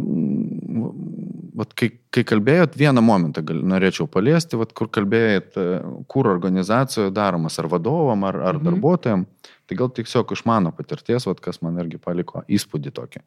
vat, 1.54 1.74
kai, 1.78 1.92
kai 2.10 2.24
kalbėjot, 2.26 2.74
vieną 2.78 3.02
momentą 3.06 3.44
gal, 3.46 3.60
norėčiau 3.70 4.08
paliesti, 4.10 4.58
vat, 4.58 4.72
kur 4.76 4.90
kalbėjot, 4.92 5.54
e, 5.62 5.78
kur 6.10 6.26
organizacijoje 6.32 7.12
daromas, 7.14 7.58
ar 7.62 7.70
vadovam, 7.70 8.26
ar, 8.26 8.40
ar 8.50 8.58
mhm. 8.58 8.66
darbuotojam, 8.66 9.24
tai 9.66 9.78
gal 9.78 9.92
tiesiog 9.94 10.34
iš 10.34 10.42
mano 10.48 10.74
patirties, 10.74 11.28
vat, 11.30 11.42
kas 11.44 11.62
man 11.62 11.78
irgi 11.82 12.02
paliko 12.02 12.42
įspūdį 12.50 12.94
tokį. 12.98 13.22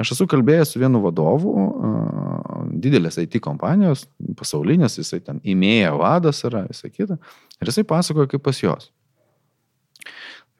Aš 0.00 0.14
esu 0.14 0.28
kalbėjęs 0.30 0.74
su 0.74 0.80
vienu 0.80 1.00
vadovu, 1.02 1.50
didelės 2.80 3.18
IT 3.20 3.40
kompanijos, 3.44 4.06
pasaulinės, 4.38 5.00
jisai 5.00 5.18
ten 5.24 5.40
įmėja 5.44 5.90
vadas 5.98 6.44
yra, 6.46 6.62
visą 6.68 6.92
kitą, 6.92 7.18
ir 7.60 7.72
jisai 7.72 7.84
pasakoja, 7.88 8.30
kaip 8.30 8.44
pas 8.44 8.60
juos. 8.62 8.92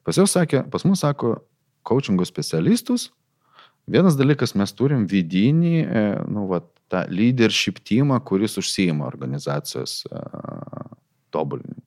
Pas 0.05 0.17
juos 0.17 0.33
sakė, 0.33 0.65
pas 0.73 0.85
mus 0.85 1.01
sako, 1.05 1.37
coachingo 1.87 2.25
specialistus 2.27 3.09
Vienas 3.89 4.17
dalykas, 4.17 4.53
mes 4.55 4.73
turim 4.77 5.05
vidinį, 5.09 5.75
e, 5.81 6.03
nu, 6.31 6.45
va, 6.49 6.61
tą 6.91 7.05
leadership 7.09 7.79
teamą, 7.87 8.19
kuris 8.27 8.57
užsijima 8.59 9.05
organizacijos 9.07 10.01
uh, 10.11 10.89
tobulinimu. 11.31 11.79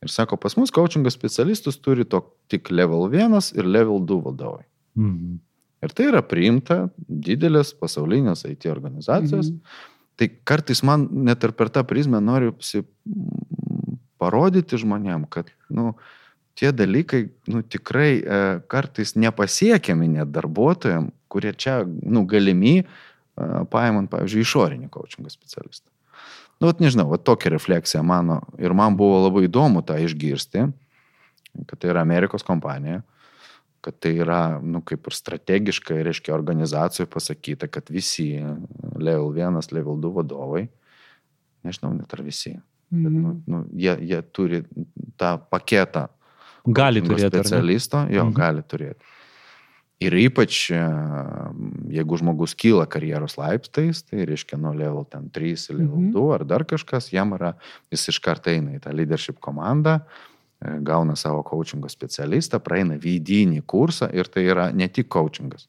Ir 0.00 0.12
sako, 0.12 0.38
pas 0.40 0.54
mus 0.56 0.70
coachingo 0.72 1.10
specialistus 1.10 1.80
turi 1.82 2.06
to 2.08 2.22
tik 2.48 2.70
level 2.70 3.08
1 3.10 3.50
ir 3.58 3.66
level 3.66 3.98
2 4.06 4.20
vadovai. 4.28 4.62
Mhm. 4.94 5.40
Ir 5.82 5.94
tai 5.96 6.06
yra 6.12 6.20
priimta 6.22 6.78
didelės 7.08 7.72
pasaulinės 7.74 8.44
IT 8.46 8.68
organizacijos. 8.70 9.50
Mhm. 9.50 9.82
Tai 10.20 10.30
kartais 10.46 10.84
man 10.86 11.08
net 11.26 11.42
ir 11.42 11.56
per 11.56 11.72
tą 11.74 11.82
prizmę 11.88 12.20
noriu 12.22 12.54
parodyti 14.20 14.78
žmonėm, 14.78 15.26
kad, 15.32 15.50
nu, 15.72 15.90
uh, 15.96 16.19
tie 16.60 16.72
dalykai 16.76 17.22
nu, 17.48 17.62
tikrai 17.64 18.10
e, 18.20 18.40
kartais 18.68 19.14
nepasiekiami 19.16 20.10
net 20.18 20.32
darbuotojams, 20.34 21.14
kurie 21.32 21.54
čia 21.56 21.80
nu, 21.86 22.26
galimi, 22.28 22.82
e, 22.82 23.46
paimant, 23.72 24.10
pavyzdžiui, 24.12 24.44
išorinį 24.44 24.90
coachingo 24.92 25.32
specialistą. 25.32 25.88
Nu, 26.60 26.68
vat 26.68 26.82
nežinau, 26.84 27.06
vat 27.08 27.24
tokia 27.24 27.54
refleksija 27.54 28.02
mano 28.04 28.42
ir 28.60 28.74
man 28.76 28.98
buvo 28.98 29.22
labai 29.22 29.46
įdomu 29.46 29.80
tą 29.86 29.96
išgirsti, 30.04 30.66
kad 31.64 31.80
tai 31.80 31.94
yra 31.94 32.04
Amerikos 32.04 32.44
kompanija, 32.44 33.00
kad 33.80 33.96
tai 33.96 34.12
yra, 34.20 34.60
nu, 34.60 34.84
kaip 34.84 35.08
ir 35.08 35.16
strategiškai, 35.16 36.02
reiškia, 36.04 36.36
organizacijoje 36.36 37.08
pasakyta, 37.08 37.70
kad 37.72 37.88
visi 37.88 38.34
level 39.00 39.32
1, 39.32 39.72
level 39.72 39.96
2 40.04 40.12
vadovai, 40.20 40.66
nežinau, 41.64 41.94
net 41.96 42.12
ar 42.12 42.20
visi, 42.26 42.58
bet, 42.92 43.08
nu, 43.16 43.38
nu, 43.48 43.64
jie, 43.72 43.96
jie 44.12 44.20
turi 44.36 44.66
tą 45.16 45.38
paketą 45.48 46.10
Gali 46.66 47.00
turėti. 47.02 47.30
specialisto, 47.42 48.06
jo, 48.10 48.24
Mhm. 48.24 48.34
gali 48.34 48.62
turėti. 48.62 49.00
Ir 50.00 50.12
ypač, 50.12 50.70
e, 50.72 50.80
jeigu 51.92 52.16
žmogus 52.16 52.54
kyla 52.56 52.86
karjeros 52.88 53.36
laiptais, 53.36 54.02
tai 54.02 54.24
reiškia 54.24 54.56
nuo 54.58 54.72
level 54.72 55.04
ten 55.04 55.28
3, 55.30 55.68
level 55.70 55.96
Mhm. 55.96 56.12
2 56.12 56.34
ar 56.34 56.44
dar 56.44 56.64
kažkas, 56.64 57.10
jam 57.12 57.32
yra, 57.36 57.54
jis 57.92 58.08
iš 58.08 58.18
karto 58.20 58.48
eina 58.50 58.72
į 58.78 58.80
tą 58.80 58.94
leadership 58.94 59.38
komandą, 59.40 60.00
e, 60.62 60.78
gauna 60.80 61.16
savo 61.16 61.42
coachingo 61.42 61.88
specialistą, 61.88 62.58
praeina 62.60 62.96
vidinį 62.98 63.62
kursą 63.62 64.08
ir 64.14 64.24
tai 64.24 64.44
yra 64.46 64.72
ne 64.72 64.88
tik 64.88 65.08
coachingas. 65.08 65.66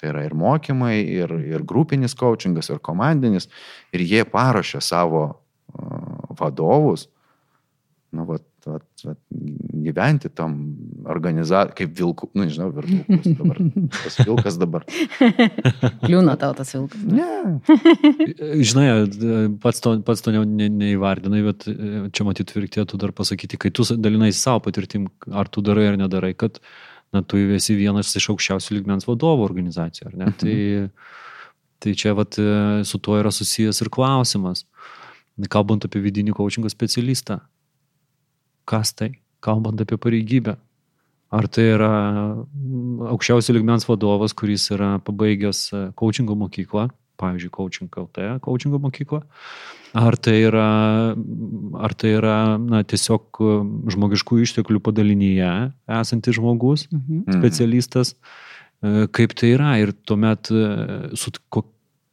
Tai 0.00 0.10
yra 0.10 0.24
ir 0.26 0.32
mokymai, 0.34 1.06
ir, 1.06 1.30
ir 1.30 1.60
grupinis 1.64 2.14
coachingas, 2.14 2.68
ir 2.68 2.78
komandinis. 2.80 3.48
Ir 3.92 4.00
jie 4.00 4.24
paruošia 4.24 4.82
savo 4.82 5.38
uh, 5.72 6.34
vadovus, 6.36 7.06
nu, 8.12 8.24
vat, 8.26 8.42
vat, 8.68 8.84
vat, 9.04 9.18
gyventi 9.84 10.30
tam 10.32 10.54
organizacijai, 11.10 11.74
kaip 11.78 11.92
vilkų, 11.98 12.28
nu, 12.34 12.46
nežinau, 12.46 12.70
vilkus 12.74 13.28
dabar. 13.38 13.60
Tas 13.96 14.16
vilkas 14.20 14.58
dabar. 14.60 14.86
Kliūna 16.06 16.36
tau 16.40 16.54
tas 16.56 16.72
vilkas. 16.74 17.04
Ne. 17.08 17.60
Žinai, 18.70 18.86
pats 19.62 19.84
to, 19.84 19.96
pats 20.06 20.24
to 20.24 20.34
ne, 20.34 20.42
ne, 20.48 20.70
neįvardinai, 20.82 21.44
bet 21.46 21.68
e, 21.70 21.76
čia 22.14 22.26
matyt 22.28 22.54
vertėtų 22.56 23.00
dar 23.00 23.14
pasakyti, 23.16 23.60
kai 23.60 23.72
tu 23.74 23.86
dalinai 23.94 24.32
savo 24.36 24.64
patirtim, 24.68 25.08
ar 25.32 25.50
tu 25.52 25.64
darai 25.64 25.90
ar 25.92 26.00
nedarai, 26.00 26.34
kad 26.38 26.60
na, 27.14 27.22
tu 27.22 27.40
esi 27.56 27.76
vienas 27.78 28.12
iš 28.16 28.30
aukščiausių 28.34 28.80
lygmens 28.80 29.08
vadovų 29.08 29.46
organizacijų, 29.46 30.10
ar 30.10 30.20
ne? 30.22 30.34
Tai, 30.40 30.58
tai 31.84 31.96
čia 31.98 32.14
vat, 32.18 32.38
e, 32.40 32.84
su 32.88 33.00
tuo 33.02 33.18
yra 33.20 33.32
susijęs 33.34 33.84
ir 33.84 33.92
klausimas. 33.94 34.64
Kalbant 35.50 35.82
apie 35.86 35.98
vidinį 35.98 36.36
coachingo 36.36 36.70
specialistą, 36.70 37.40
kas 38.68 38.92
tai, 38.96 39.12
kalbant 39.44 39.80
apie 39.80 39.98
pareigybę. 40.00 40.56
Ar 41.34 41.48
tai 41.50 41.64
yra 41.74 41.90
mm, 42.44 43.08
aukščiausio 43.10 43.56
lygmens 43.56 43.86
vadovas, 43.88 44.32
kuris 44.36 44.68
yra 44.70 44.98
pabaigęs 45.02 45.60
e, 45.74 45.80
coachingo 45.98 46.36
mokyklą, 46.38 46.88
pavyzdžiui, 47.18 47.50
coaching 47.54 47.90
LT, 47.90 48.28
coachingo 48.44 48.78
mokyklą, 48.82 49.20
ar 49.98 50.16
tai 50.22 50.36
yra, 50.46 50.68
ar 51.86 51.94
tai 51.98 52.12
yra 52.20 52.36
na, 52.62 52.84
tiesiog 52.86 53.40
e, 53.42 53.56
žmogiškų 53.94 54.40
išteklių 54.46 54.82
padalinyje 54.86 55.50
esantis 56.00 56.38
žmogus, 56.38 56.86
Mhm. 56.92 57.24
Mhm. 57.26 57.38
specialistas, 57.40 58.14
e, 58.82 59.06
kaip 59.10 59.34
tai 59.34 59.54
yra 59.56 59.74
ir 59.82 59.92
tuomet 60.06 60.52
su, 61.18 61.34
ko, 61.50 61.64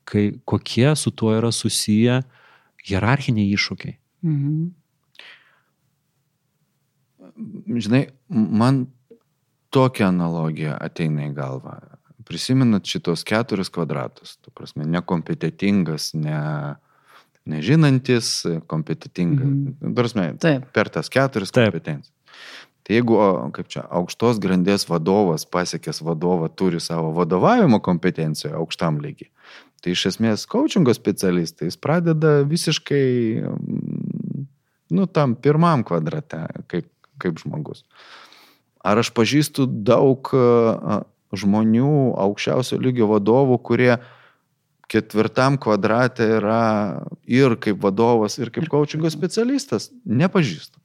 kai, 0.06 0.32
kokie 0.46 0.96
su 0.98 1.12
tuo 1.12 1.36
yra 1.38 1.52
susiję 1.54 2.24
hierarchiniai 2.90 3.54
iššūkiai. 3.54 3.96
Mhm. 4.26 4.72
Žinai, 7.68 8.06
man 8.30 8.86
tokia 9.72 10.10
analogija 10.12 10.78
ateina 10.82 11.28
į 11.30 11.34
galvą. 11.36 11.78
Prisimenat 12.28 12.88
šitos 12.88 13.26
keturis 13.28 13.72
kvadratus, 13.74 14.38
tu 14.44 14.54
prasme, 14.56 14.86
nekompetitingas, 14.86 16.12
ne, 16.14 16.42
nežinantis, 17.50 18.34
kompetitingas. 18.72 19.48
Mhm. 19.48 19.76
Mhm. 19.82 19.94
Prasme, 19.98 20.28
Taip. 20.40 20.68
per 20.74 20.90
tas 20.94 21.10
keturis 21.10 21.54
kompetencijas. 21.56 22.14
Tai 22.82 22.96
jeigu, 22.98 23.18
kaip 23.54 23.68
čia, 23.70 23.84
aukštos 23.94 24.40
grandies 24.42 24.88
vadovas, 24.90 25.46
pasiekęs 25.46 26.02
vadovą, 26.02 26.50
turi 26.50 26.80
savo 26.82 27.12
vadovavimo 27.14 27.78
kompetenciją 27.80 28.56
aukštam 28.58 28.98
lygiai, 29.04 29.30
tai 29.82 29.94
iš 29.94 30.08
esmės 30.10 30.48
coachingo 30.50 30.94
specialistai 30.98 31.70
pradeda 31.82 32.40
visiškai, 32.50 33.06
mm, 33.46 34.48
nu, 34.98 35.06
tam 35.06 35.36
pirmam 35.38 35.86
kvadrate, 35.86 36.42
kaip, 36.74 36.90
kaip 37.22 37.40
žmogus. 37.42 37.86
Ar 38.82 39.00
aš 39.02 39.12
pažįstu 39.14 39.68
daug 39.70 40.32
a, 40.34 41.02
žmonių, 41.32 42.18
aukščiausio 42.20 42.80
lygio 42.82 43.08
vadovų, 43.12 43.60
kurie 43.64 43.94
ketvirtam 44.92 45.56
kvadrate 45.62 46.26
yra 46.40 46.64
ir 47.24 47.56
kaip 47.64 47.80
vadovas, 47.84 48.36
ir 48.42 48.52
kaip 48.52 48.68
coachingo 48.72 49.12
specialistas? 49.14 49.90
Nepažįstu. 50.04 50.82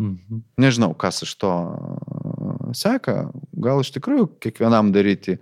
Mhm. 0.00 0.42
Nežinau, 0.58 0.90
kas 0.98 1.22
iš 1.22 1.36
to 1.38 1.52
a, 1.52 2.72
seka. 2.74 3.28
Gal 3.52 3.84
iš 3.84 3.92
tikrųjų 3.94 4.32
kiekvienam 4.42 4.90
daryti 4.94 5.38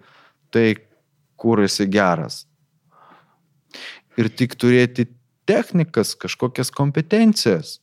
tai, 0.52 0.74
kur 1.40 1.62
esi 1.64 1.88
geras. 1.90 2.44
Ir 4.20 4.28
tik 4.28 4.58
turėti 4.60 5.08
technikas, 5.48 6.12
kažkokias 6.14 6.70
kompetencijas. 6.74 7.78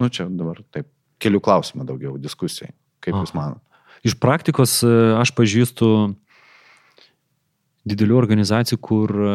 Nu 0.00 0.08
čia 0.08 0.26
dabar 0.32 0.62
taip, 0.74 0.88
kelių 1.24 1.40
klausimų 1.44 1.86
daugiau 1.88 2.18
diskusijai. 2.20 2.70
Kaip 3.04 3.16
Jūs 3.18 3.32
Aha. 3.34 3.40
manote? 3.40 3.60
Iš 4.04 4.14
praktikos 4.20 4.78
e, 4.84 4.92
aš 5.16 5.32
pažįstu 5.36 5.88
didelių 7.88 8.16
organizacijų, 8.20 8.78
kur 8.84 9.12
e, 9.12 9.34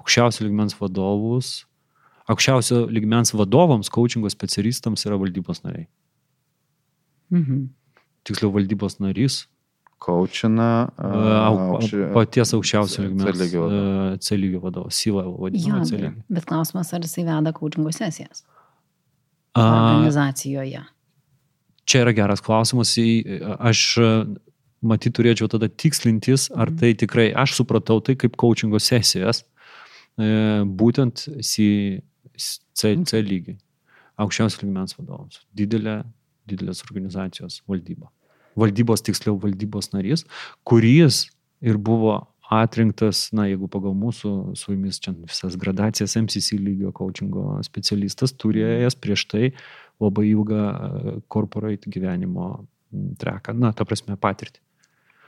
aukščiausio 0.00 0.46
lygmens 0.46 0.76
vadovus, 0.80 1.62
aukščiausio 2.32 2.84
lygmens 2.92 3.32
vadovams, 3.36 3.90
coachingo 3.92 4.30
specialistams 4.32 5.04
yra 5.08 5.18
valdybos 5.20 5.62
nariai. 5.64 5.88
Mhm. 7.32 7.66
Tiksliau, 8.28 8.52
valdybos 8.54 9.00
narys, 9.02 9.46
Kočina. 10.02 10.90
e, 10.98 11.08
au- 11.46 12.12
paties 12.14 12.52
aukščiausio 12.54 13.04
lygmens 13.06 13.38
C 13.38 14.36
lygio 14.36 14.60
vadovas. 14.60 14.98
vadovas, 14.98 14.98
C-level. 14.98 15.84
C 15.86 16.14
bet, 16.28 16.44
klausimas, 16.46 16.92
ar 16.92 17.00
jisai 17.00 17.24
veda 17.24 17.52
coachingo 17.52 17.92
sesijas 17.92 18.44
A, 19.54 19.62
organizacijoje. 19.62 20.82
Čia 21.92 22.06
yra 22.06 22.14
geras 22.16 22.40
klausimas. 22.40 22.94
Aš 23.60 23.80
e, 24.00 24.06
matyt 24.80 25.12
turėčiau 25.18 25.50
tada 25.52 25.68
tikslintis, 25.68 26.46
ar 26.56 26.72
tai 26.80 26.94
tikrai, 26.96 27.26
aš 27.36 27.58
supratau 27.58 27.98
tai 28.00 28.16
kaip 28.16 28.38
coachingo 28.40 28.80
sesijas, 28.80 29.42
e, 30.16 30.30
būtent 30.80 31.26
C, 31.44 32.00
C, 32.40 32.94
C 32.96 33.20
lygiai. 33.20 33.58
Aukščiausio 34.24 34.64
lygmens 34.64 34.96
vadovams. 34.96 35.42
Didelė, 35.52 36.00
didelės 36.48 36.80
organizacijos 36.88 37.60
valdyba. 37.68 38.08
Valdybos, 38.56 39.04
tiksliau, 39.04 39.36
valdybos 39.40 39.92
narys, 39.92 40.24
kuris 40.68 41.26
ir 41.60 41.76
buvo 41.76 42.22
atrinktas, 42.52 43.26
na, 43.36 43.46
jeigu 43.48 43.68
pagal 43.72 43.94
mūsų 43.96 44.32
su 44.58 44.74
jumis 44.74 44.98
čia 45.00 45.14
visas 45.16 45.56
gradacijas 45.60 46.16
MCC 46.20 46.58
lygio 46.60 46.92
coachingo 46.96 47.58
specialistas, 47.64 48.34
turėjęs 48.36 48.96
prieš 49.00 49.24
tai 49.30 49.52
labai 50.00 50.28
ilgą 50.30 50.62
e, 50.70 51.20
corporate 51.28 51.90
gyvenimo 51.90 52.64
treką, 53.18 53.54
na, 53.58 53.72
ta 53.72 53.84
prasme, 53.88 54.16
patirtį. 54.20 54.60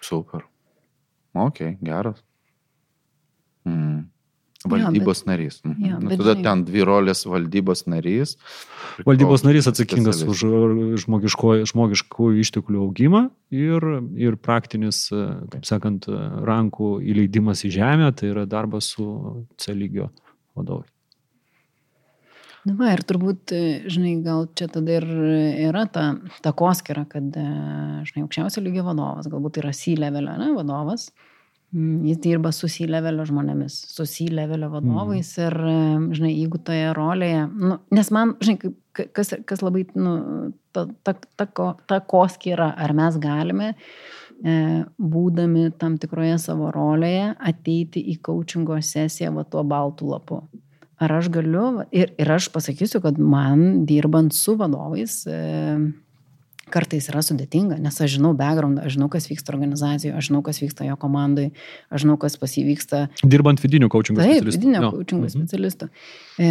Super. 0.04 0.44
Ok, 1.34 1.62
geras. 1.82 2.20
Mm. 3.64 4.10
Jo, 4.64 4.70
Valdybos 4.72 5.26
narys. 5.28 5.58
Mhm. 5.64 5.84
jo, 5.84 5.96
nu, 6.00 6.08
bet 6.08 6.18
tada 6.18 6.32
žinai- 6.34 6.42
ten 6.42 6.64
dvi 6.64 6.84
rolės 6.88 7.26
valdybos 7.28 7.82
narys. 7.86 8.36
Valdybos 9.04 9.44
narys 9.44 9.66
atsakingas 9.68 10.22
už 10.24 10.38
specialistas. 10.40 11.04
žmogiško, 11.04 11.48
žmogiškų 11.68 12.28
išteklių 12.40 12.80
augimą 12.86 13.30
ir, 13.52 13.84
ir 14.16 14.36
praktinis, 14.40 15.12
e, 15.12 15.20
kaip 15.52 15.68
sakant, 15.68 16.08
e, 16.08 16.16
rankų 16.48 17.04
įleidimas 17.04 17.60
į 17.68 17.74
žemę, 17.76 18.08
tai 18.16 18.32
yra 18.32 18.46
darbas 18.48 18.88
su 18.96 19.46
C 19.58 19.74
lygio 19.74 20.08
vadovai. 20.56 20.88
Na, 22.64 22.72
va, 22.78 22.92
ir 22.96 23.02
turbūt, 23.04 23.52
e, 23.52 23.62
žinai, 23.92 24.14
gal 24.24 24.46
čia 24.56 24.70
tada 24.72 24.94
ir 24.96 25.04
yra 25.68 25.84
ta, 25.92 26.14
ta 26.40 26.52
koskira, 26.56 27.02
kad, 27.10 27.26
e, 27.36 27.44
žinai, 28.08 28.22
aukščiausio 28.24 28.62
lygio 28.64 28.86
vadovas, 28.86 29.28
galbūt 29.28 29.60
yra 29.60 29.72
C-levelio, 29.76 30.38
ne, 30.40 30.48
vadovas. 30.56 31.10
Mm, 31.74 32.04
Jis 32.08 32.20
dirba 32.24 32.52
su 32.54 32.68
C-levelio 32.70 33.26
žmonėmis, 33.28 33.76
su 33.92 34.06
C-levelio 34.08 34.70
vadovais 34.72 35.32
ir, 35.42 35.52
e, 35.58 35.76
žinai, 36.16 36.32
jeigu 36.38 36.62
toje 36.64 36.88
rolėje, 36.96 37.44
nu, 37.52 37.78
nes 37.98 38.10
man, 38.14 38.32
žinai, 38.40 38.72
kas, 39.12 39.34
kas 39.44 39.60
labai, 39.66 39.84
nu, 39.98 40.14
ta, 40.72 40.86
ta, 41.04 41.16
ta, 41.36 41.46
ko- 41.46 41.74
ta 41.90 42.00
koskira, 42.00 42.70
ar 42.78 42.94
mes 42.96 43.18
galime, 43.20 43.74
būdami 44.98 45.68
tam 45.78 45.94
tikroje 45.98 46.38
savo 46.42 46.70
rolėje, 46.74 47.34
ateiti 47.38 48.02
į 48.12 48.18
coachingo 48.24 48.76
sesiją 48.82 49.32
va 49.36 49.44
tuo 49.44 49.62
baltų 49.64 50.08
lapu. 50.10 50.40
Ar 51.02 51.10
aš 51.18 51.28
galiu, 51.34 51.82
ir, 51.90 52.12
ir 52.18 52.30
aš 52.30 52.48
pasakysiu, 52.54 53.00
kad 53.02 53.18
man 53.18 53.84
dirbant 53.88 54.32
su 54.34 54.54
vadovais, 54.56 55.24
e, 55.26 55.92
kartais 56.74 57.06
yra 57.10 57.20
sudėtinga, 57.22 57.76
nes 57.82 57.96
aš 58.00 58.14
žinau 58.16 58.30
background, 58.38 58.78
aš 58.80 58.94
žinau, 58.96 59.08
kas 59.12 59.26
vyksta 59.28 59.52
organizacijoje, 59.52 60.14
aš 60.16 60.30
žinau, 60.30 60.40
kas 60.46 60.58
vyksta 60.62 60.86
jo 60.88 60.94
komandai, 60.98 61.50
aš 61.92 62.04
žinau, 62.06 62.16
kas 62.18 62.38
pas 62.40 62.54
jį 62.56 62.64
vyksta. 62.70 63.02
Dirbant 63.22 63.60
vidinių 63.60 63.90
coaching 63.92 64.16
Taip, 64.16 64.30
specialistų. 64.40 64.60
vidinio 64.62 64.80
Jo. 64.86 64.90
coaching 64.94 65.20
Mhm. 65.20 65.34
specialistų. 65.34 65.88
E, 66.40 66.48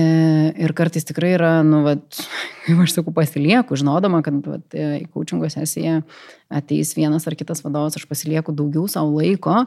ir 0.63 0.73
kartais 0.77 1.03
tikrai 1.09 1.33
yra, 1.39 1.53
nu, 1.65 1.81
vat, 1.87 2.03
kaip 2.67 2.83
aš 2.85 2.93
sakau, 2.99 3.11
pasilieku, 3.15 3.75
žinodama, 3.79 4.21
kad 4.23 4.37
vat, 4.45 4.67
e, 4.77 5.01
į 5.01 5.09
coachingo 5.15 5.49
sesiją 5.49 6.03
ateis 6.51 6.93
vienas 6.95 7.25
ar 7.27 7.33
kitas 7.35 7.63
vadovas, 7.65 7.97
aš 7.97 8.05
pasilieku 8.05 8.53
daugiau 8.55 8.85
savo 8.87 9.17
laiko 9.19 9.65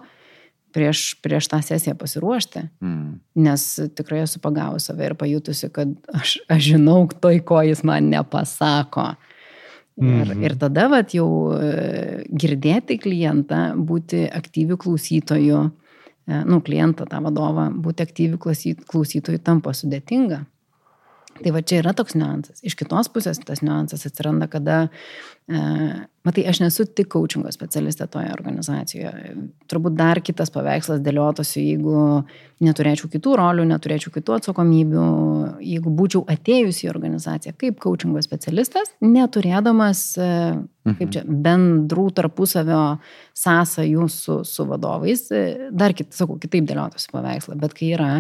prieš, 0.77 1.15
prieš 1.25 1.49
tą 1.49 1.63
sesiją 1.65 1.95
pasiruošti. 1.97 2.67
Mm. 2.85 3.15
Nes 3.47 3.65
tikrai 3.97 4.21
esu 4.27 4.41
pagavus 4.45 4.91
save 4.91 5.09
ir 5.09 5.15
pajutusi, 5.19 5.71
kad 5.73 5.95
aš, 6.13 6.37
aš 6.53 6.69
žinau 6.75 7.07
toj, 7.09 7.41
ko 7.49 7.63
jis 7.65 7.81
man 7.89 8.11
nepasako. 8.13 9.15
Ir, 9.97 10.29
Mhm. 10.29 10.43
ir 10.45 10.55
tada 10.61 10.91
vat, 10.93 11.15
jau 11.17 11.27
e, 11.57 12.25
girdėti 12.29 12.99
klientą, 13.01 13.73
būti 13.89 14.27
aktyvių 14.29 14.77
klausytojų, 14.83 15.61
e, 16.29 16.41
nu, 16.45 16.59
klientą, 16.61 17.07
tą 17.09 17.23
vadovą, 17.25 17.71
būti 17.73 18.05
aktyvių 18.05 18.37
klausy- 18.37 18.77
klausytojų 18.77 19.41
tampa 19.41 19.73
sudėtinga. 19.73 20.43
Tai 21.43 21.53
va 21.55 21.63
čia 21.63 21.81
yra 21.83 21.93
toks 21.97 22.17
niuansas. 22.17 22.63
Iš 22.67 22.77
kitos 22.79 23.11
pusės 23.13 23.41
tas 23.45 23.63
niuansas 23.65 24.07
atsiranda, 24.09 24.49
kada, 24.51 24.77
e, 25.49 25.61
matai, 26.27 26.45
aš 26.49 26.63
nesu 26.63 26.87
tik 26.89 27.11
coachingo 27.13 27.53
specialistė 27.53 28.09
toje 28.13 28.33
organizacijoje. 28.35 29.35
Turbūt 29.71 29.97
dar 29.99 30.21
kitas 30.25 30.53
paveikslas 30.55 31.03
dėliotųsi, 31.05 31.63
jeigu 31.73 32.25
neturėčiau 32.65 33.11
kitų 33.13 33.37
rolių, 33.41 33.67
neturėčiau 33.73 34.15
kitų 34.15 34.39
atsakomybių, 34.39 35.07
jeigu 35.67 35.93
būčiau 35.99 36.25
atėjusi 36.33 36.87
į 36.87 36.93
organizaciją 36.95 37.57
kaip 37.61 37.81
coachingo 37.85 38.23
specialistas, 38.25 38.95
neturėdamas, 39.05 40.05
e, 40.17 40.31
kaip 40.87 41.09
čia, 41.13 41.25
bendrų 41.27 42.09
tarpusavio 42.17 42.85
sąsajų 43.37 44.09
su, 44.13 44.41
su 44.49 44.69
vadovais, 44.69 45.27
e, 45.35 45.73
dar 45.73 45.97
kit, 45.97 46.15
sakau, 46.17 46.39
kitaip 46.41 46.69
dėliotųsi 46.71 47.13
paveikslą, 47.13 47.59
bet 47.61 47.77
kai 47.77 47.93
yra, 47.99 48.13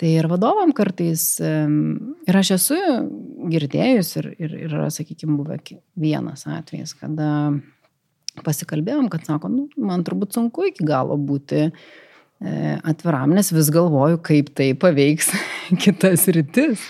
Tai 0.00 0.10
ir 0.10 0.26
vadovam 0.26 0.72
kartais, 0.74 1.22
ir 1.38 2.36
aš 2.40 2.56
esu 2.56 2.78
girdėjus 3.52 4.16
ir, 4.18 4.32
ir, 4.42 4.56
ir 4.64 4.72
yra, 4.72 4.88
sakykime, 4.90 5.36
buvę 5.38 5.60
vienas 5.94 6.48
atvejis, 6.50 6.96
kada 6.98 7.28
pasikalbėjom, 8.42 9.06
kad 9.12 9.26
sako, 9.28 9.50
nu, 9.52 9.68
man 9.78 10.02
turbūt 10.06 10.34
sunku 10.34 10.66
iki 10.72 10.86
galo 10.88 11.14
būti 11.20 11.68
e, 11.68 11.70
atviram, 12.82 13.34
nes 13.36 13.52
vis 13.54 13.70
galvoju, 13.74 14.18
kaip 14.26 14.50
tai 14.58 14.72
paveiks 14.74 15.30
kitas 15.84 16.26
rytis. 16.34 16.82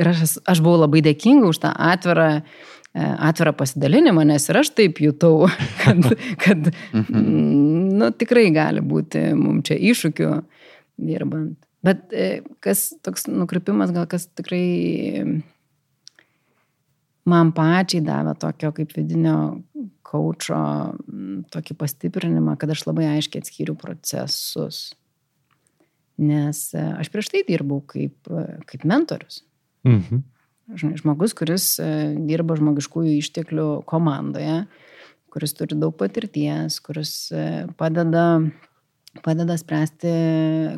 Ir 0.00 0.08
aš, 0.10 0.38
aš 0.48 0.62
buvau 0.64 0.82
labai 0.82 1.02
dėkinga 1.04 1.46
už 1.52 1.62
tą 1.62 1.70
atvirą, 1.92 2.28
e, 2.40 3.08
atvirą 3.28 3.54
pasidalinimą, 3.58 4.24
nes 4.32 4.48
ir 4.50 4.58
aš 4.64 4.72
taip 4.74 4.98
jutau, 5.04 5.46
kad, 5.84 6.10
kad 6.42 6.72
nu, 7.12 8.10
tikrai 8.18 8.48
gali 8.54 8.82
būti 8.82 9.28
mums 9.38 9.68
čia 9.68 9.78
iššūkių 9.92 10.32
dirbant. 10.98 11.60
Bet 11.82 12.12
e, 12.14 12.42
kas 12.62 12.92
toks 13.02 13.26
nukrypimas, 13.26 13.90
gal 13.94 14.06
kas 14.10 14.28
tikrai 14.30 15.42
man 17.26 17.50
pačiai 17.56 18.04
davė 18.06 18.36
tokio 18.38 18.70
kaip 18.76 18.94
vidinio 18.94 19.36
kočio 20.06 20.62
tokį 21.52 21.76
pastiprinimą, 21.78 22.54
kad 22.60 22.70
aš 22.74 22.84
labai 22.86 23.08
aiškiai 23.16 23.42
atskiriu 23.42 23.74
procesus. 23.78 24.92
Nes 26.22 26.68
e, 26.76 26.86
aš 27.02 27.10
prieš 27.10 27.32
tai 27.34 27.42
dirbau 27.48 27.80
kaip, 27.90 28.14
e, 28.30 28.46
kaip 28.70 28.86
mentorius. 28.86 29.42
Mhm. 29.88 30.22
Žinai, 30.78 30.96
žmogus, 31.00 31.34
kuris 31.36 31.64
dirba 32.24 32.54
žmogiškųjų 32.56 33.16
išteklių 33.18 33.64
komandoje, 33.90 34.60
kuris 35.34 35.52
turi 35.58 35.74
daug 35.76 35.96
patirties, 35.98 36.78
kuris 36.86 37.10
padeda, 37.76 38.22
padeda 39.20 39.56
spręsti 39.58 40.08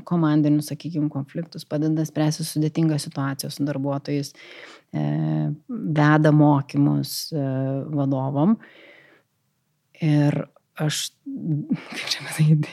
komandinius, 0.04 0.66
sakykime, 0.72 1.08
konfliktus, 1.12 1.66
padeda 1.68 2.04
spręsti 2.06 2.46
sudėtingas 2.46 3.06
situacijas 3.06 3.58
su 3.58 3.66
darbuotojais, 3.66 4.32
e, 4.34 5.04
veda 5.68 6.32
mokymus 6.34 7.14
e, 7.32 7.44
vadovom. 7.94 8.56
Ir 10.02 10.40
aš, 10.82 11.06
kaip 11.22 12.08
čia 12.10 12.24
pasakyti, 12.24 12.72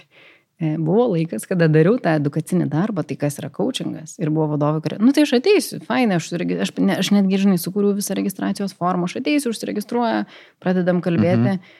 e, 0.58 0.74
buvo 0.82 1.06
laikas, 1.13 1.45
kada 1.50 1.69
dariau 1.69 2.00
tą 2.02 2.15
edukacinį 2.17 2.65
darbą, 2.71 3.06
tai 3.06 3.19
kas 3.21 3.38
yra 3.38 3.52
coachingas. 3.54 4.17
Ir 4.17 4.34
buvo 4.34 4.50
vadovai, 4.56 4.82
kurie, 4.82 4.97
nu 5.04 5.13
tai 5.13 5.28
aš 5.28 5.36
ateisiu, 5.38 5.84
fainai, 5.86 6.17
aš, 6.17 6.32
aš, 6.34 6.74
ne, 6.82 6.97
aš 7.04 7.13
netgi, 7.13 7.43
žinai, 7.45 7.62
sukūriau 7.62 7.93
visą 7.97 8.17
registracijos 8.17 8.74
formą, 8.74 9.06
aš 9.06 9.19
ateisiu, 9.21 9.54
užsiregistruoju, 9.54 10.26
pradedam 10.63 11.06
kalbėti. 11.06 11.60
Mhm. 11.62 11.80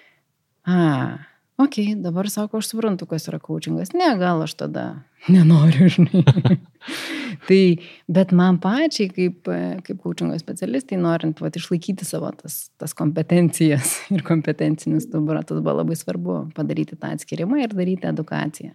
A, 0.70 1.31
ok, 1.64 1.78
dabar 2.04 2.30
sako, 2.30 2.60
aš 2.62 2.70
suprantu, 2.72 3.06
kas 3.10 3.28
yra 3.30 3.40
coachingas. 3.44 3.94
Ne, 3.98 4.10
gal 4.20 4.42
aš 4.46 4.54
tada 4.60 4.84
nenoriu, 5.34 5.90
žinai. 5.92 6.24
tai, 7.48 7.60
bet 8.10 8.32
man 8.38 8.58
pačiai, 8.64 9.10
kaip, 9.14 9.50
kaip 9.86 10.00
coachingo 10.04 10.38
specialistai, 10.42 10.98
norint 11.02 11.42
vat, 11.44 11.58
išlaikyti 11.60 12.08
savo 12.08 12.32
tas, 12.40 12.64
tas 12.82 12.96
kompetencijas 12.98 13.98
ir 14.16 14.26
kompetencinis 14.28 15.06
stuburą, 15.10 15.44
tas 15.46 15.62
buvo 15.62 15.78
labai 15.82 15.98
svarbu 16.00 16.40
padaryti 16.58 16.98
tą 16.98 17.14
atskirimą 17.18 17.62
ir 17.64 17.76
daryti 17.78 18.10
edukaciją. 18.12 18.74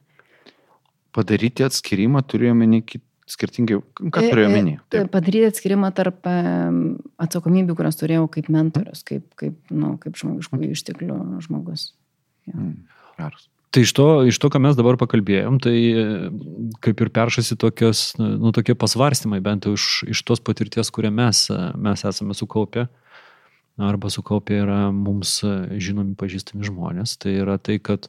Padaryti 1.16 1.64
atskirimą 1.64 2.20
turiu 2.28 2.50
omeny 2.52 2.82
kit- 2.84 3.04
skirtingai. 3.26 3.78
Ką 4.12 4.20
E, 4.22 4.28
turiu 4.30 4.44
e, 4.44 4.46
omeny? 4.50 4.74
e, 4.94 5.04
Padaryti 5.10 5.48
atskirimą 5.48 5.88
tarp 5.96 6.26
atsakomybių, 7.24 7.74
kurias 7.78 7.96
turėjau 7.98 8.26
kaip 8.30 8.50
mentorius, 8.52 9.00
kaip, 9.08 9.24
kaip, 9.40 9.56
nu, 9.74 9.94
kaip 10.02 10.18
žmogiškųjų 10.20 10.68
išteklių 10.76 11.16
žmogus. 11.46 11.88
Mm, 12.52 12.74
geras. 13.18 13.48
Tai 13.76 13.82
iš 13.84 13.92
to, 13.92 14.06
iš 14.24 14.38
to, 14.40 14.48
ką 14.48 14.60
mes 14.62 14.76
dabar 14.78 14.96
pakalbėjom, 14.96 15.58
tai 15.60 15.74
e, 15.76 16.04
kaip 16.80 17.00
ir 17.04 17.10
peršasi 17.12 17.58
tokios, 17.60 18.14
nu, 18.16 18.48
tokie 18.56 18.72
pasvarstymai, 18.78 19.42
bent 19.44 19.66
jau 19.68 19.74
iš, 19.76 20.04
iš 20.14 20.22
tos 20.24 20.40
patirties, 20.40 20.88
kurią 20.94 21.10
mes, 21.12 21.42
e, 21.52 21.58
mes 21.76 22.04
esame 22.08 22.36
sukaupę, 22.38 22.86
arba 23.76 24.12
sukaupę 24.12 24.62
yra 24.62 24.78
mums 24.96 25.42
e, 25.44 25.52
žinomi 25.82 26.16
pažįstami 26.16 26.64
žmonės, 26.64 27.18
tai 27.20 27.34
yra 27.42 27.58
tai, 27.60 27.76
kad 27.76 28.08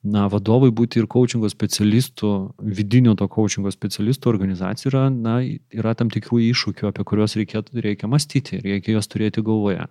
na, 0.00 0.24
vadovai 0.32 0.70
būti 0.72 1.02
ir 1.02 1.10
coachingo 1.10 1.50
specialistų, 1.52 2.32
vidinio 2.78 3.12
to 3.18 3.28
coachingo 3.28 3.74
specialistų 3.74 4.32
organizacijų 4.32 4.94
yra, 4.94 5.04
na, 5.12 5.40
yra 5.74 5.92
tam 5.98 6.08
tikrų 6.14 6.40
iššūkių, 6.46 6.88
apie 6.88 7.04
kuriuos 7.12 7.36
reikia, 7.36 7.66
reikia 7.76 8.08
mąstyti 8.08 8.56
ir 8.56 8.72
reikia 8.72 8.96
juos 8.96 9.10
turėti 9.10 9.44
galvoje 9.44 9.84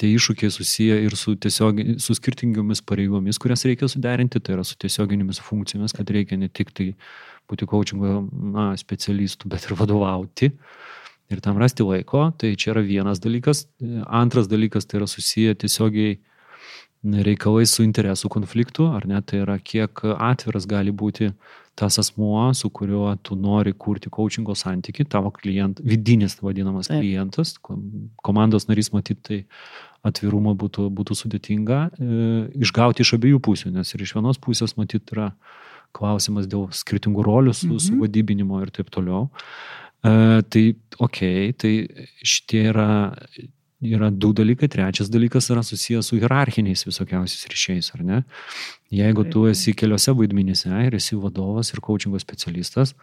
tie 0.00 0.10
iššūkiai 0.16 0.52
susiję 0.52 0.98
ir 1.06 1.16
su, 1.16 1.34
tiesiog, 1.40 1.80
su 2.02 2.16
skirtingomis 2.16 2.82
pareigomis, 2.86 3.40
kurias 3.40 3.64
reikia 3.68 3.88
suderinti, 3.88 4.40
tai 4.40 4.56
yra 4.58 4.64
su 4.66 4.76
tiesioginėmis 4.82 5.40
funkcijomis, 5.44 5.94
kad 5.96 6.10
reikia 6.12 6.38
ne 6.40 6.50
tik 6.52 6.72
tai 6.76 6.90
būti 7.50 7.68
coachingo 7.70 8.26
na, 8.54 8.68
specialistų, 8.78 9.48
bet 9.52 9.68
ir 9.68 9.76
vadovauti. 9.78 10.52
Ir 11.32 11.42
tam 11.42 11.58
rasti 11.58 11.82
laiko, 11.82 12.28
tai 12.38 12.52
čia 12.54 12.70
yra 12.74 12.84
vienas 12.86 13.18
dalykas. 13.22 13.64
Antras 14.06 14.46
dalykas 14.50 14.86
tai 14.86 15.00
yra 15.00 15.08
susiję 15.10 15.56
tiesiogiai 15.58 16.20
reikalai 17.26 17.66
su 17.66 17.84
interesų 17.86 18.30
konfliktu, 18.32 18.86
ar 18.94 19.06
ne, 19.10 19.20
tai 19.22 19.42
yra 19.44 19.58
kiek 19.58 20.04
atviras 20.16 20.66
gali 20.70 20.94
būti 20.94 21.32
tas 21.76 21.98
asmuo, 22.00 22.54
su 22.56 22.70
kuriuo 22.72 23.10
tu 23.22 23.36
nori 23.36 23.72
kurti 23.76 24.10
coachingo 24.10 24.54
santyki, 24.56 25.04
tavo 25.04 25.30
klient, 25.30 25.82
vidinis 25.84 26.38
vadinamas 26.40 26.88
Taip. 26.88 27.02
klientas, 27.04 27.58
kom- 27.60 28.08
komandos 28.24 28.64
narys 28.70 28.88
matyti, 28.94 29.20
tai 29.28 29.40
atvirumo 30.06 30.54
būtų, 30.56 30.88
būtų 30.96 31.16
sudėtinga 31.20 31.80
e, 31.92 32.08
išgauti 32.64 33.04
iš 33.04 33.12
abiejų 33.18 33.42
pusių, 33.44 33.74
nes 33.76 33.92
ir 33.92 34.06
iš 34.06 34.14
vienos 34.16 34.40
pusės 34.40 34.76
matyti 34.80 35.12
yra 35.12 35.32
klausimas 35.96 36.48
dėl 36.48 36.70
skirtingų 36.72 37.24
rolių 37.26 37.52
su, 37.56 37.68
mhm. 37.68 37.82
su 37.84 38.00
vadybinimo 38.00 38.62
ir 38.64 38.72
taip 38.72 38.88
toliau. 38.94 39.26
E, 40.00 40.42
tai 40.48 40.64
ok, 41.02 41.20
tai 41.60 41.74
šitie 42.24 42.68
yra, 42.72 42.88
yra 43.80 44.10
du 44.10 44.32
dalykai. 44.32 44.68
Trečias 44.68 45.10
dalykas 45.12 45.50
yra 45.52 45.62
susijęs 45.62 46.08
su 46.08 46.16
hierarchiniais 46.20 46.86
visokiausiais 46.86 47.46
ryšiais, 47.52 47.90
ar 47.94 48.04
ne? 48.04 48.22
Jeigu 48.92 49.26
tu 49.30 49.46
esi 49.50 49.74
keliose 49.74 50.14
vaidmenyse 50.16 50.70
ir 50.86 50.96
esi 50.96 51.16
vadovas 51.16 51.72
ir 51.74 51.80
coachingo 51.80 52.18
specialistas, 52.18 52.94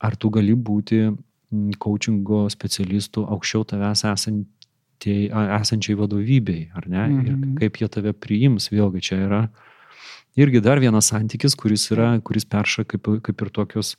ar 0.00 0.16
tu 0.16 0.30
gali 0.30 0.54
būti 0.54 1.00
mm, 1.08 1.78
coachingo 1.80 2.46
specialistų 2.52 3.24
aukščiau 3.34 3.64
tavęs 3.72 4.04
esančiai, 4.12 5.30
esančiai 5.60 5.96
vadovybei, 5.98 6.68
ar 6.74 6.88
ne? 6.88 7.08
Mhm. 7.08 7.26
Ir 7.26 7.58
kaip 7.62 7.80
jie 7.80 7.88
tave 7.88 8.12
priims, 8.12 8.70
vėlgi 8.72 9.04
čia 9.10 9.22
yra 9.26 9.42
irgi 10.36 10.60
dar 10.64 10.80
vienas 10.82 11.08
santykis, 11.12 11.56
kuris, 11.58 11.88
yra, 11.94 12.16
kuris 12.24 12.44
perša 12.48 12.84
kaip, 12.88 13.08
kaip 13.24 13.44
ir 13.44 13.52
tokios 13.54 13.94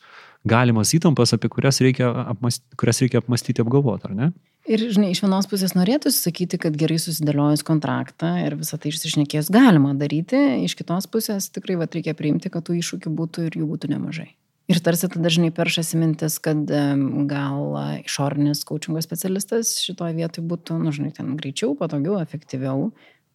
galimas 0.48 0.94
įtampas, 0.96 1.34
apie 1.36 1.50
kurias 1.52 1.82
reikia, 1.84 2.12
apmast, 2.34 2.64
kurias 2.80 3.02
reikia 3.04 3.24
apmastyti, 3.24 3.64
apgalvoti, 3.64 4.10
ar 4.10 4.16
ne? 4.16 4.30
Ir, 4.70 4.84
žinai, 4.94 5.14
iš 5.16 5.24
vienos 5.24 5.48
pusės 5.50 5.74
norėtųsi 5.74 6.20
sakyti, 6.28 6.60
kad 6.62 6.76
gerai 6.78 7.00
susidėliojus 7.02 7.64
kontraktą 7.66 8.36
ir 8.44 8.54
visą 8.60 8.78
tai 8.78 8.92
išsišnekėjus 8.92 9.50
galima 9.56 9.96
daryti, 9.98 10.38
iš 10.68 10.76
kitos 10.78 11.10
pusės 11.10 11.50
tikrai 11.56 11.80
vat, 11.80 11.96
reikia 11.96 12.14
priimti, 12.18 12.52
kad 12.54 12.68
tų 12.68 12.78
iššūkių 12.78 13.16
būtų 13.18 13.48
ir 13.48 13.58
jų 13.62 13.70
būtų 13.72 13.90
nemažai. 13.96 14.30
Ir 14.70 14.78
tarsi 14.86 15.08
tada 15.10 15.26
dažnai 15.26 15.50
peršasi 15.56 15.98
mintis, 15.98 16.36
kad 16.46 16.60
gal 16.70 17.78
išorinis 18.04 18.62
coachingo 18.70 19.02
specialistas 19.02 19.80
šitoje 19.82 20.14
vietoje 20.20 20.46
būtų, 20.46 20.78
nu, 20.84 20.94
žinai, 20.94 21.10
ten 21.16 21.32
greičiau, 21.40 21.74
patogiau, 21.80 22.20
efektyviau. 22.22 22.92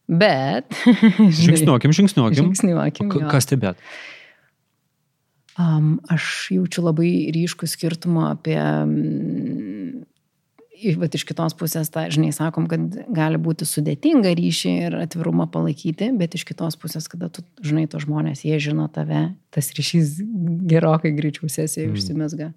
Bet. 0.09 0.69
Žingsniuokim, 1.45 1.93
žingsniuokim. 1.97 2.51
Žingsniuokim. 2.53 3.09
Jo. 3.15 3.29
Ką 3.33 3.39
stebėt? 3.41 3.79
Um, 5.55 6.01
aš 6.11 6.51
jaučiu 6.51 6.83
labai 6.83 7.31
ryškų 7.33 7.69
skirtumą 7.71 8.25
apie, 8.33 8.59
mm, 8.59 10.01
i- 10.83 10.97
vat 10.99 11.15
iš 11.15 11.23
kitos 11.29 11.55
pusės, 11.55 11.87
tą, 11.95 12.09
žinai, 12.11 12.33
sakom, 12.35 12.67
kad 12.69 12.83
gali 13.15 13.39
būti 13.39 13.63
sudėtinga 13.63 14.33
ryšį 14.35 14.73
ir 14.89 14.97
atvirumą 15.05 15.47
palaikyti, 15.55 16.11
bet 16.19 16.35
iš 16.35 16.43
kitos 16.49 16.75
pusės, 16.77 17.07
kada 17.09 17.31
tu, 17.31 17.45
žinai, 17.63 17.87
to 17.89 18.03
žmonės, 18.03 18.43
jie 18.45 18.59
žino 18.59 18.89
tave, 18.93 19.29
tas 19.55 19.71
ryšys 19.79 20.19
gerokai 20.67 21.15
greičiau 21.15 21.47
sesijai 21.49 21.87
Mm. 21.87 21.93
mm. 21.93 21.97
užsimesga. 22.03 22.51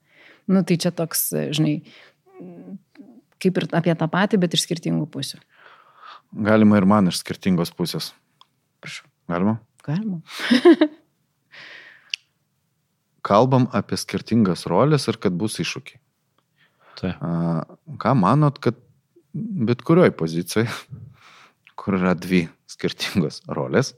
Nu, 0.47 0.63
tai 0.65 0.77
čia 0.81 0.89
toks, 0.91 1.29
žinai, 1.53 1.83
kaip 3.39 3.57
ir 3.61 3.67
apie 3.77 3.93
tą 3.93 4.07
patį, 4.09 4.39
bet 4.41 4.57
iš 4.57 4.65
skirtingų 4.65 5.05
pusių. 5.13 5.37
Galima 6.31 6.77
ir 6.77 6.87
man 6.89 7.07
iš 7.11 7.21
skirtingos 7.21 7.71
pusės. 7.75 8.11
Prašau. 8.83 9.07
Galima? 9.31 9.57
Galima. 9.85 10.21
Kalbam 13.27 13.67
apie 13.75 13.99
skirtingas 13.99 14.65
rolės 14.71 15.07
ir 15.11 15.19
kad 15.19 15.35
bus 15.35 15.59
iššūkiai. 15.63 15.99
Tai. 16.97 17.13
A, 17.21 17.31
Ką 18.01 18.13
manot, 18.17 18.59
kad 18.63 18.79
bet 19.33 19.83
kurioj 19.85 20.13
pozicijai, 20.17 20.67
kur 21.79 21.99
yra 21.99 22.15
dvi 22.17 22.45
skirtingos 22.69 23.43
rolės, 23.47 23.93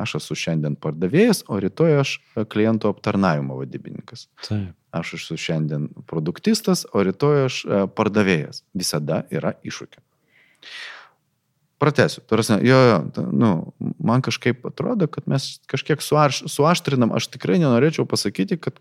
aš 0.00 0.16
esu 0.20 0.36
šiandien 0.38 0.76
pardavėjas, 0.80 1.44
o 1.52 1.58
rytoj 1.60 1.98
aš 2.00 2.14
klientų 2.52 2.92
aptarnavimo 2.92 3.58
vadybininkas. 3.60 4.28
Taip. 4.46 4.72
Aš 4.92 5.14
esu 5.16 5.38
šiandien 5.40 5.86
produktistas, 6.08 6.84
o 6.92 7.00
rytoj 7.04 7.46
aš 7.46 7.60
e, 7.64 7.76
pardavėjas. 7.96 8.60
Visada 8.76 9.22
yra 9.32 9.54
iššūkių. 9.64 10.02
Pratesiu. 11.82 12.22
Tarsi, 12.30 12.54
jo, 12.62 12.78
jo, 12.86 13.26
nu, 13.34 13.50
man 13.98 14.22
kažkaip 14.22 14.62
atrodo, 14.68 15.08
kad 15.10 15.26
mes 15.30 15.56
kažkiek 15.70 16.02
suaš, 16.04 16.44
suaštrinam. 16.46 17.10
Aš 17.18 17.26
tikrai 17.34 17.58
nenorėčiau 17.58 18.06
pasakyti, 18.06 18.60
kad 18.62 18.78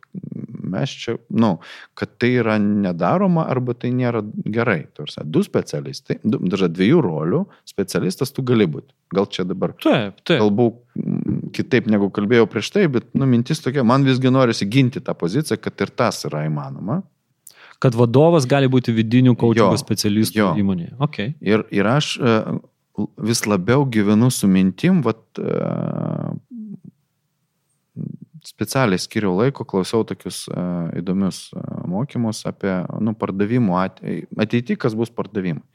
mes 0.71 0.93
čia, 1.01 1.15
nu, 1.33 1.55
kad 1.97 2.13
tai 2.21 2.29
yra 2.43 2.59
nedaroma 2.61 3.47
arba 3.49 3.73
tai 3.73 3.89
nėra 3.95 4.21
gerai. 4.45 4.83
Tarsi, 4.97 5.23
du 5.25 5.41
specialistai, 5.45 6.19
du, 6.23 6.39
dažnai 6.45 6.69
dviejų 6.75 7.01
rolių 7.07 7.41
specialistas 7.69 8.33
tu 8.35 8.45
gali 8.45 8.69
būti. 8.69 8.93
Gal 9.15 9.27
čia 9.33 9.43
dabar 9.49 9.73
Taip, 9.81 10.21
taip. 10.21 10.37
kalbu 10.37 10.69
mm, 10.95 11.49
kitaip 11.57 11.89
negu 11.91 12.11
kalbėjau 12.13 12.45
prieš 12.53 12.69
tai, 12.77 12.85
bet 12.91 13.09
nu, 13.17 13.27
mintis 13.27 13.63
tokia, 13.65 13.83
man 13.87 14.05
visgi 14.07 14.31
norisi 14.31 14.69
ginti 14.69 15.01
tą 15.03 15.17
poziciją, 15.17 15.57
kad 15.59 15.83
ir 15.83 15.91
tas 15.91 16.21
yra 16.29 16.45
įmanoma. 16.47 17.01
Kad 17.81 17.97
vadovas 17.97 18.45
gali 18.45 18.69
būti 18.69 18.93
vidinių 18.93 19.33
Jo, 19.57 19.71
specialistų 19.81 20.37
jo. 20.37 20.49
įmonėje. 20.61 20.91
Okay. 21.01 21.33
Ir, 21.41 21.63
ir 21.73 21.87
aš 21.89 22.13
e, 22.21 22.35
vis 22.97 23.45
labiau 23.47 23.85
gyvenu 23.89 24.31
su 24.31 24.47
mintim, 24.51 25.01
vat, 25.05 25.21
e, 25.39 25.57
specialiai 28.47 28.99
skiriau 29.01 29.35
laiko, 29.37 29.65
klausiau 29.67 30.05
tokius 30.07 30.45
e, 30.49 30.63
įdomius 31.01 31.43
e, 31.53 31.65
mokymus 31.91 32.43
apie 32.49 32.73
nu, 33.03 33.13
pardavimų 33.17 33.77
ateitį, 33.81 34.79
kas 34.81 34.97
bus 34.97 35.13
pardavimai. 35.13 35.65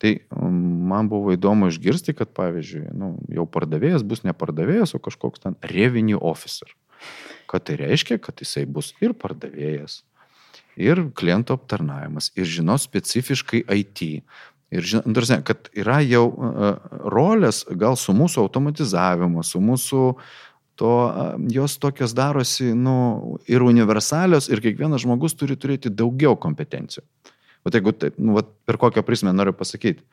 Tai 0.00 0.14
man 0.32 1.10
buvo 1.12 1.34
įdomu 1.34 1.68
išgirsti, 1.68 2.14
kad 2.16 2.30
pavyzdžiui, 2.36 2.86
nu, 2.96 3.12
jau 3.36 3.44
pardavėjas 3.44 4.04
bus 4.06 4.22
ne 4.24 4.32
pardavėjas, 4.32 4.94
o 4.96 5.00
kažkoks 5.02 5.42
ten 5.44 5.58
revenue 5.74 6.16
officer. 6.16 6.72
Ką 7.50 7.60
tai 7.60 7.76
reiškia, 7.82 8.16
kad 8.22 8.40
jisai 8.40 8.64
bus 8.64 8.94
ir 9.04 9.12
pardavėjas, 9.18 10.00
ir 10.80 11.02
klientų 11.16 11.58
aptarnavimas, 11.58 12.30
ir 12.38 12.48
žinos 12.48 12.86
specifiškai 12.88 13.66
IT. 13.76 14.22
Ir 14.70 14.86
žinot, 14.86 15.32
kad 15.46 15.66
yra 15.74 15.98
jau 16.06 16.28
uh, 16.30 16.68
rolės 17.10 17.64
gal 17.74 17.96
su 17.98 18.14
mūsų 18.14 18.44
automatizavimu, 18.44 19.42
su 19.42 19.58
mūsų 19.62 20.04
to, 20.80 20.92
jos 21.52 21.74
tokios 21.82 22.14
darosi, 22.16 22.70
nu, 22.72 23.36
ir 23.50 23.64
universalios, 23.66 24.48
ir 24.48 24.62
kiekvienas 24.64 25.02
žmogus 25.02 25.34
turi 25.36 25.58
turėti 25.60 25.92
daugiau 25.92 26.38
kompetencijų. 26.40 27.04
O 27.66 27.72
jeigu 27.74 27.92
taip, 27.92 28.16
nu, 28.16 28.38
vat, 28.38 28.48
per 28.64 28.78
kokią 28.80 29.02
prismę 29.04 29.34
noriu 29.36 29.52
pasakyti, 29.52 30.06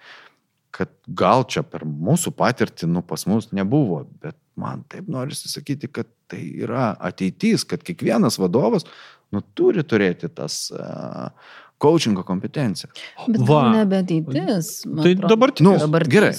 kad 0.75 0.91
gal 1.07 1.45
čia 1.47 1.63
per 1.63 1.85
mūsų 1.87 2.33
patirtį, 2.35 2.89
nu, 2.91 3.05
pas 3.05 3.23
mus 3.29 3.47
nebuvo, 3.55 4.01
bet 4.19 4.35
man 4.59 4.83
taip 4.91 5.07
norisi 5.11 5.47
sakyti, 5.49 5.87
kad 5.87 6.09
tai 6.27 6.41
yra 6.65 6.89
ateitis, 6.99 7.63
kad 7.69 7.85
kiekvienas 7.85 8.35
vadovas, 8.41 8.83
nu, 9.31 9.41
turi 9.55 9.85
turėti 9.87 10.27
tas 10.33 10.65
uh, 10.75 11.29
coachingo 11.77 12.23
kompetenciją. 12.25 12.89
Bet 13.27 13.41
Va. 13.47 13.61
gal 13.61 13.71
nebe 13.81 13.97
ateitis. 14.01 14.85
man 14.85 15.03
Tai 15.03 15.13
dabartis. 15.15 15.63
Nu, 15.65 15.75
Dabartis. 15.77 16.13
gerai. 16.13 16.33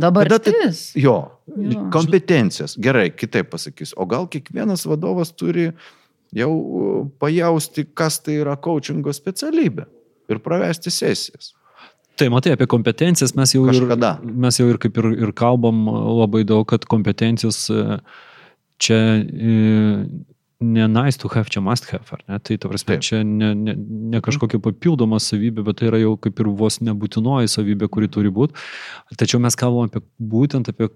Dabartis. 0.00 0.84
Jo, 0.96 1.16
Jo. 1.56 1.88
kompetencijas. 1.92 2.76
Gerai, 2.78 3.10
kitaip 3.10 3.50
pasakysiu. 3.50 3.94
O 3.98 4.06
gal 4.06 4.26
kiekvienas 4.30 4.86
vadovas 4.86 5.32
turi 5.34 5.72
jau 6.34 7.10
pajausti, 7.18 7.84
kas 7.94 8.20
tai 8.22 8.38
yra 8.42 8.56
coachingo 8.56 9.12
specialybė 9.14 9.84
ir 10.30 10.38
pravesti 10.42 10.90
sesijas. 10.90 11.52
Tai 12.16 12.28
matai, 12.30 12.52
apie 12.54 12.66
kompetencijas 12.70 13.34
mes 13.34 13.50
jau, 13.54 13.64
Kažkada. 13.66 14.20
ir, 14.22 14.32
mes 14.38 14.56
jau 14.60 14.68
ir 14.70 14.78
kaip 14.78 14.96
ir, 15.02 15.08
ir 15.26 15.32
kalbam 15.34 15.84
labai 15.90 16.44
daug, 16.46 16.62
kad 16.70 16.84
kompetencijos 16.86 17.58
e, 17.74 17.98
čia 18.78 19.00
e, 19.18 20.06
ne 20.64 20.86
nice 20.88 21.20
to 21.20 21.28
have, 21.34 21.50
čia 21.50 21.60
must 21.60 21.86
have, 21.90 22.04
ar 22.16 22.22
ne? 22.28 22.38
Tai, 22.38 22.56
ta 22.58 22.70
prasme, 22.70 22.94
Taip. 22.94 23.04
čia 23.04 23.20
ne, 23.26 23.52
ne, 23.54 23.74
ne 24.14 24.20
kažkokia 24.24 24.60
papildoma 24.64 25.20
savybė, 25.22 25.64
bet 25.66 25.80
tai 25.80 25.90
yra 25.90 26.00
jau 26.02 26.14
kaip 26.26 26.40
ir 26.42 26.50
vos 26.58 26.80
nebūtinoji 26.84 27.52
savybė, 27.52 27.88
kuri 27.92 28.10
turi 28.12 28.32
būti. 28.34 28.56
Tačiau 29.20 29.42
mes 29.44 29.58
kalbam 29.60 29.90
apie 29.90 30.02
būtent 30.18 30.72
apie 30.72 30.90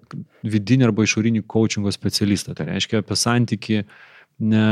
vidinį 0.57 0.89
arba 0.89 1.07
išorinį 1.07 1.45
coachingo 1.51 1.93
specialistą. 1.95 2.57
Tai 2.59 2.69
reiškia 2.71 3.03
apie 3.05 3.19
santyki 3.19 3.81
ne, 4.39 4.67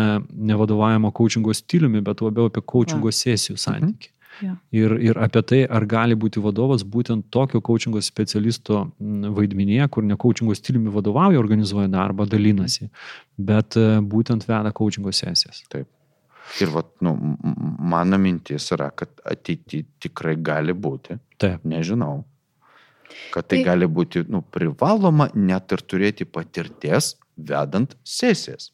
ne 0.50 0.58
vadovavimo 0.58 1.12
coachingo 1.14 1.54
stiliumi, 1.56 2.02
bet 2.06 2.24
labiau 2.24 2.50
apie 2.50 2.64
coachingo 2.64 3.12
sesijų 3.12 3.60
santyki. 3.60 4.15
Jo. 4.42 4.52
Ir, 4.76 4.92
ir 5.00 5.18
apie 5.22 5.42
tai, 5.48 5.58
ar 5.64 5.86
gali 5.88 6.16
būti 6.18 6.42
vadovas 6.44 6.84
būtent 6.84 7.30
tokio 7.32 7.62
coachingo 7.64 8.02
specialisto 8.04 8.82
vaidmenyje, 9.00 9.88
kur 9.88 10.04
ne 10.04 10.16
coachingo 10.20 10.54
stiliumi 10.56 10.92
vadovauja, 10.92 11.40
organizuoja 11.40 11.88
darbą, 11.92 12.26
dalinasi, 12.28 12.90
bet 13.38 13.78
e, 13.80 13.86
būtent 14.04 14.44
veda 14.48 14.72
coachingo 14.76 15.12
sesijas. 15.16 15.62
Ir 16.60 16.70
vat, 16.70 16.92
nu, 17.02 17.16
mano 17.80 18.18
mintis 18.22 18.68
yra, 18.76 18.90
kad 18.94 19.10
ateityje 19.26 19.86
tikrai 20.04 20.36
gali 20.36 20.74
būti, 20.76 21.16
Taip. 21.42 21.64
nežinau, 21.66 22.20
kad 23.34 23.48
tai 23.48 23.62
Tai- 23.62 23.64
gali 23.72 23.88
būti 23.88 24.26
nu, 24.28 24.42
privaloma 24.42 25.30
net 25.34 25.72
ir 25.72 25.82
turėti 25.82 26.28
patirties 26.28 27.14
vedant 27.36 27.96
sesijas. 28.04 28.70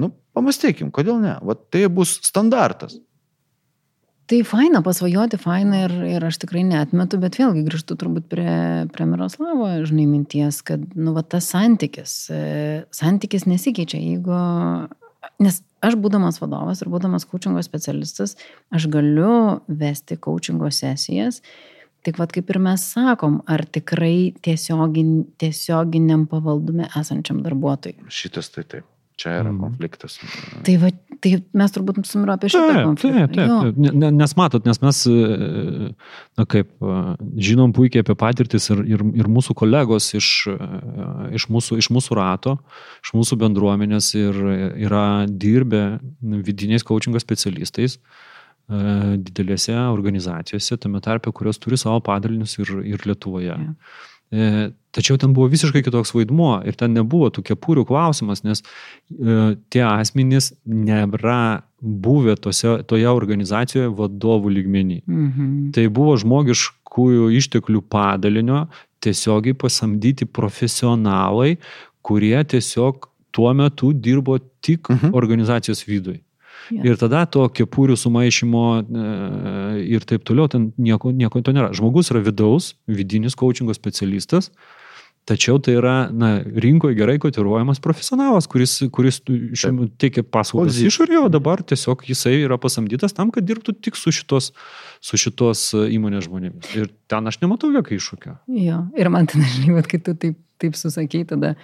Nu, 0.00 0.10
pamastykim, 0.36 0.90
kodėl 0.94 1.20
ne? 1.20 1.36
Vat 1.44 1.66
tai 1.72 1.86
bus 1.92 2.18
standartas. 2.24 2.98
Tai 4.30 4.38
faina 4.46 4.78
pasvajoti, 4.86 5.40
faina 5.42 5.80
ir, 5.88 5.92
ir 6.06 6.22
aš 6.22 6.36
tikrai 6.44 6.60
netmetu, 6.62 7.18
bet 7.18 7.34
vėlgi 7.40 7.64
grįžtu 7.66 7.96
turbūt 7.98 8.28
prie, 8.30 8.52
prie 8.94 9.06
Miroslavo, 9.10 9.66
žinai, 9.88 10.04
minties, 10.06 10.60
kad, 10.66 10.84
nu, 10.94 11.10
va, 11.16 11.24
tas 11.26 11.48
santykis, 11.50 12.12
e, 12.30 12.44
santykis 12.94 13.48
nesikeičia, 13.50 13.98
jeigu, 13.98 14.36
nes 15.42 15.58
aš 15.82 15.98
būdamas 15.98 16.38
vadovas 16.38 16.84
ir 16.84 16.92
būdamas 16.92 17.26
coachingo 17.26 17.64
specialistas, 17.66 18.36
aš 18.70 18.86
galiu 18.92 19.34
vesti 19.66 20.20
coachingo 20.22 20.70
sesijas, 20.78 21.40
tik 22.06 22.22
vad 22.22 22.30
kaip 22.36 22.54
ir 22.54 22.60
mes 22.62 22.86
sakom, 22.94 23.40
ar 23.50 23.66
tikrai 23.66 24.30
tiesiogin, 24.46 25.24
tiesioginiam 25.42 26.28
pavaldume 26.30 26.86
esančiam 27.02 27.42
darbuotojui. 27.42 28.06
Šitas 28.14 28.54
tai 28.54 28.68
taip. 28.76 28.89
Čia 29.20 29.34
yra 29.42 29.50
Mhm. 29.52 29.58
konfliktas. 29.60 30.14
Tai, 30.64 30.74
va, 30.80 30.88
tai 31.20 31.32
mes 31.60 31.72
turbūt 31.74 31.98
sumiro 32.08 32.32
apie 32.32 32.48
šitą 32.48 32.70
Taip, 32.72 32.86
konfliktą. 32.88 33.26
taip, 33.26 33.34
taip. 33.36 33.48
Jo. 33.50 33.58
taip. 33.66 33.76
Ne- 33.84 33.92
ne- 34.00 34.10
Nes 34.20 34.32
matot, 34.38 34.64
nes 34.64 34.80
mes, 34.80 35.00
e, 35.12 35.90
na 36.40 36.44
kaip, 36.48 36.70
e, 36.80 36.94
žinom 37.36 37.74
puikiai 37.76 38.00
apie 38.00 38.16
patirtis 38.16 38.70
ir, 38.72 38.80
ir, 38.88 39.04
ir 39.20 39.28
mūsų 39.28 39.52
kolegos 39.60 40.08
iš, 40.16 40.30
e, 40.48 40.56
iš, 41.36 41.46
mūsų, 41.52 41.76
iš 41.82 41.90
mūsų 41.92 42.16
rato, 42.16 42.56
iš 43.04 43.12
mūsų 43.18 43.36
bendruomenės 43.44 44.08
ir 44.16 44.40
yra 44.88 45.26
dirbę 45.28 46.00
vidiniais 46.22 46.82
coachingo 46.82 47.20
specialistais 47.20 47.98
didelėse 48.70 49.74
organizacijose, 49.90 50.76
tame 50.78 51.00
tarpe, 51.02 51.32
kurios 51.34 51.58
turi 51.58 51.76
savo 51.76 52.00
padalinius 52.06 52.52
ir, 52.62 52.70
ir 52.86 52.98
Lietuvoje. 53.04 53.56
Jo. 54.30 54.70
Tačiau 54.90 55.18
ten 55.22 55.34
buvo 55.36 55.46
visiškai 55.52 55.84
kitoks 55.86 56.10
vaidmuo 56.16 56.60
ir 56.66 56.74
ten 56.74 56.94
nebuvo 56.96 57.28
tų 57.30 57.44
kepurių 57.52 57.84
klausimas, 57.86 58.42
nes 58.42 58.62
e, 58.62 59.54
tie 59.70 59.84
asmenys 59.86 60.52
nėra 60.66 61.62
buvę 61.80 62.34
tose, 62.42 62.80
toje 62.90 63.06
organizacijoje 63.08 63.92
vadovų 63.96 64.50
lygmenį. 64.56 65.02
Mhm. 65.06 65.52
Tai 65.76 65.84
buvo 65.94 66.16
žmogiškųjų 66.18 67.30
išteklių 67.38 67.84
padalinio 67.88 68.64
tiesiogiai 69.00 69.54
pasamdyti 69.56 70.26
profesionalai, 70.26 71.54
kurie 72.02 72.36
tiesiog 72.44 73.06
tuo 73.30 73.52
metu 73.54 73.92
dirbo 73.94 74.38
tik 74.60 74.90
Mhm. 74.90 75.14
organizacijos 75.14 75.84
vidui. 75.86 76.20
Jo. 76.70 76.82
Ir 76.84 76.96
tada 76.96 77.24
to 77.26 77.48
kepurių 77.48 77.96
sumaišymo 77.96 78.64
e, 78.82 79.84
ir 79.90 80.00
taip 80.06 80.22
toliau, 80.24 80.48
ten 80.50 80.72
nieko, 80.78 81.10
nieko 81.10 81.42
to 81.42 81.52
nėra. 81.52 81.72
Žmogus 81.74 82.10
yra 82.12 82.20
vidaus, 82.22 82.74
vidinis 82.86 83.34
coachingo 83.34 83.74
specialistas, 83.74 84.50
tačiau 85.28 85.60
tai 85.62 85.76
yra 85.78 85.94
na, 86.12 86.30
rinkoje 86.42 86.96
gerai 86.98 87.18
kotiruojamas 87.22 87.80
profesionalas, 87.82 88.48
kuris, 88.50 88.76
kuris 88.94 89.20
šiuo 89.26 89.88
teikia 90.00 90.24
paslaugas 90.26 90.80
išorėje, 90.82 91.24
o 91.26 91.32
dabar 91.32 91.62
tiesiog 91.62 92.06
jisai 92.08 92.38
yra 92.44 92.58
pasamdytas 92.60 93.14
tam, 93.16 93.32
kad 93.34 93.46
dirbtų 93.46 93.76
tik 93.84 93.98
su 94.00 94.14
šitos, 94.14 94.50
su 95.04 95.20
šitos 95.20 95.66
e, 95.76 95.84
įmonės 95.96 96.26
žmonėmis. 96.26 96.72
Ir 96.78 96.90
ten 97.10 97.30
aš 97.30 97.40
nematau 97.44 97.70
jokio 97.74 97.98
iššūkio. 98.00 98.38
Jo, 98.60 98.82
ir 98.98 99.12
man 99.12 99.30
ten, 99.30 99.44
žinai, 99.56 99.76
vat, 99.78 99.90
kai 99.90 100.02
tu 100.02 100.16
taip, 100.18 100.40
taip 100.62 100.78
susakei, 100.78 101.22
tada, 101.28 101.54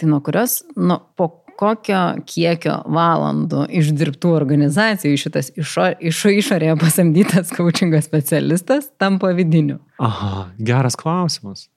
tai 0.00 0.10
nuo 0.10 0.20
kurios, 0.24 0.60
nuo 0.76 1.00
po 1.18 1.30
kokio 1.58 2.00
kiekio 2.26 2.80
valandų 2.90 3.68
išdirbtų 3.78 4.32
organizacijų 4.34 5.20
šitas 5.20 5.52
išo, 5.58 5.90
išo 6.02 6.32
išorėje 6.40 6.78
pasamdytas 6.80 7.52
coachingo 7.56 8.00
specialistas 8.04 8.90
tampa 9.00 9.32
vidiniu. 9.36 9.78
Aha, 10.02 10.48
geras 10.58 10.98
klausimas. 10.98 11.68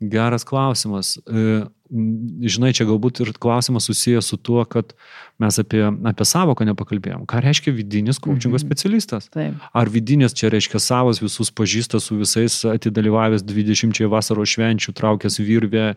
Geras 0.00 0.44
klausimas. 0.44 1.18
E, 1.26 1.66
Žinai, 1.88 2.74
čia 2.76 2.84
galbūt 2.84 3.22
ir 3.24 3.30
klausimas 3.40 3.86
susijęs 3.88 4.26
su 4.28 4.36
tuo, 4.36 4.60
kad 4.68 4.92
mes 5.40 5.56
apie, 5.62 5.80
apie 6.10 6.24
savoką 6.26 6.66
nepakalbėjom. 6.68 7.22
Ką 7.30 7.40
reiškia 7.44 7.72
vidinis 7.72 8.18
coachingo 8.20 8.58
Mhm. 8.58 8.64
specialistas? 8.66 9.28
Taip. 9.32 9.54
Ar 9.72 9.86
vidinis 9.88 10.34
čia 10.34 10.50
reiškia 10.50 10.80
savas 10.82 11.20
visus 11.22 11.50
pažįsta 11.50 12.00
su 12.00 12.16
visais 12.18 12.64
atidalyvavęs 12.64 13.42
20 13.46 14.08
vasaros 14.10 14.48
švenčių, 14.52 14.92
traukęs 14.92 15.38
virvę 15.40 15.94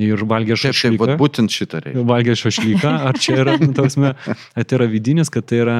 ir 0.00 0.16
valgė 0.24 0.56
Taip, 0.58 0.60
taip, 0.60 0.74
šašlyką? 0.74 1.16
būtent 1.16 1.48
šitą 1.48 1.80
reikia. 1.84 2.04
Valgė 2.04 2.34
šašlyką, 2.36 2.90
ar 3.08 3.14
čia 3.18 3.36
yra, 3.44 3.56
nu, 3.60 3.72
tarsime, 3.72 4.14
tai 4.54 4.76
yra 4.76 4.86
vidinis, 4.90 5.30
kad 5.30 5.46
tai 5.46 5.62
yra 5.64 5.78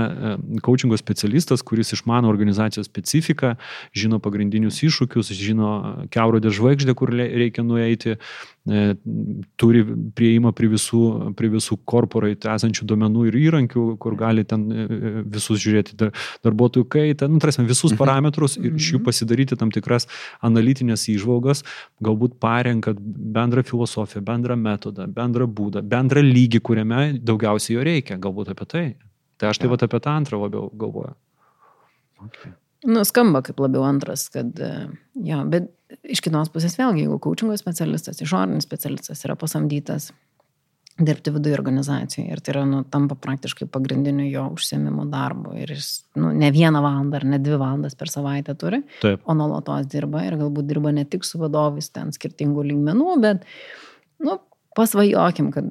coachingo 0.62 0.96
specialistas, 0.96 1.62
kuris 1.62 1.92
išmano 1.92 2.28
organizacijos 2.30 2.86
specifiką, 2.88 3.56
žino 3.92 4.20
pagrindinius 4.20 4.80
iššūkius, 4.86 5.32
žino 5.36 6.06
keurodė 6.10 6.48
žvaigždę, 6.54 6.94
kur 6.94 7.10
reikia 7.10 7.62
nueiti, 7.66 8.16
e, 8.16 8.18
turi 9.56 9.80
prieimą 10.14 10.52
prie 10.54 10.68
visų, 10.68 11.32
prie 11.38 11.48
visų 11.48 11.78
korporait 11.88 12.44
esančių 12.44 12.84
duomenų 12.90 13.26
ir 13.30 13.38
įrankių, 13.40 13.84
kur 13.98 14.14
gali 14.20 14.44
ten 14.44 14.66
e, 14.70 14.84
e, 14.84 15.12
visus 15.32 15.58
žiūrėti 15.62 15.96
dar, 15.96 16.12
darbuotojų 16.44 16.84
kaitą, 16.92 17.28
nu, 17.32 17.40
tarsi 17.40 17.64
visus 17.64 17.92
Mhm. 17.94 17.98
parametrus 17.98 18.58
ir 18.60 18.74
iš 18.76 18.92
jų 18.92 18.98
Mhm. 19.00 19.04
pasidaryti 19.08 19.56
tam 19.58 19.70
tikras 19.70 20.06
analitinės 20.44 21.08
įžvalgas, 21.08 21.64
galbūt 22.02 22.38
parenkat 22.38 22.96
bendrą 23.00 23.64
filosofiją, 23.64 24.22
bendrą 24.22 24.56
metodą, 24.60 25.06
bendrą 25.08 25.46
būdą, 25.48 25.82
bendrą 25.82 26.20
lygį, 26.22 26.60
kuriame 26.60 27.18
daugiausiai 27.24 27.76
jo 27.78 27.82
reikia, 27.84 28.18
galbūt 28.20 28.50
apie 28.52 28.66
tai. 28.66 28.94
Tai 29.38 29.48
aš 29.50 29.58
tai 29.58 29.68
Ja. 29.68 29.70
va 29.70 29.76
apie 29.80 30.00
tą 30.00 30.10
antrą 30.20 30.36
labiau 30.44 30.70
galvoju. 30.76 31.14
Okay. 32.26 32.52
Nu, 32.88 33.02
skamba 33.04 33.42
kaip 33.44 33.60
labiau 33.60 33.84
antras, 33.84 34.28
kad, 34.32 34.56
e, 34.56 34.88
jo, 35.26 35.42
bet 35.52 35.68
iš 36.08 36.22
kitos 36.24 36.48
pusės 36.52 36.78
vėlgi, 36.80 37.04
jeigu 37.04 37.18
coachingo 37.22 37.56
specialistas, 37.60 38.22
išorinis 38.24 38.64
specialistas 38.64 39.24
yra 39.26 39.36
pasamdytas 39.36 40.10
dirbti 41.00 41.32
viduje 41.32 41.56
organizacijoje 41.56 42.32
ir 42.32 42.40
tai 42.44 42.54
yra, 42.54 42.64
nu, 42.68 42.82
tampa 42.92 43.16
praktiškai 43.20 43.68
pagrindiniu 43.72 44.26
jo 44.28 44.46
užsiemimo 44.56 45.06
darbu 45.10 45.54
ir 45.60 45.72
jis, 45.72 45.88
nu, 46.20 46.32
ne 46.36 46.50
vieną 46.52 46.82
valandą 46.84 47.20
ar 47.20 47.26
ne 47.34 47.38
dvi 47.40 47.56
valandas 47.60 47.96
per 47.96 48.12
savaitę 48.12 48.54
turi, 48.60 48.82
Taip. 49.00 49.22
o 49.24 49.36
nuolatos 49.36 49.88
dirba 49.92 50.24
ir 50.26 50.36
galbūt 50.40 50.68
dirba 50.68 50.92
ne 50.96 51.06
tik 51.08 51.24
su 51.24 51.40
vadovais 51.40 51.88
ten 51.94 52.12
skirtingų 52.16 52.66
lygmenų, 52.72 53.16
bet, 53.24 53.46
nu, 54.24 54.36
pasvajokim, 54.76 55.50
kad 55.54 55.68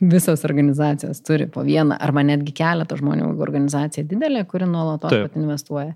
visos 0.00 0.44
organizacijos 0.48 1.20
turi 1.24 1.48
po 1.50 1.64
vieną 1.66 1.98
arba 2.00 2.24
netgi 2.26 2.54
keletą 2.56 2.98
žmonių, 3.00 3.30
jeigu 3.30 3.44
organizacija 3.48 4.06
didelė, 4.08 4.46
kuri 4.48 4.68
nuolatos 4.70 5.12
Taip. 5.12 5.28
pat 5.28 5.40
investuoja. 5.40 5.92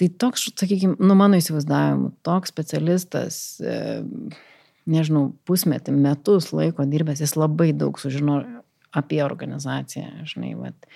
Tai 0.00 0.08
toks, 0.18 0.48
sakykime, 0.58 0.96
nu 0.98 1.14
mano 1.14 1.38
įsivaizdavimu, 1.38 2.10
toks 2.26 2.50
specialistas, 2.50 3.36
e, 3.62 4.02
nežinau, 4.90 5.28
pusmetį, 5.46 5.94
metus 5.94 6.50
laiko 6.54 6.86
dirbęs, 6.88 7.22
jis 7.22 7.36
labai 7.38 7.70
daug 7.78 8.00
sužino 8.02 8.40
apie 8.94 9.20
organizaciją, 9.24 10.24
žinai, 10.30 10.54
vat. 10.58 10.90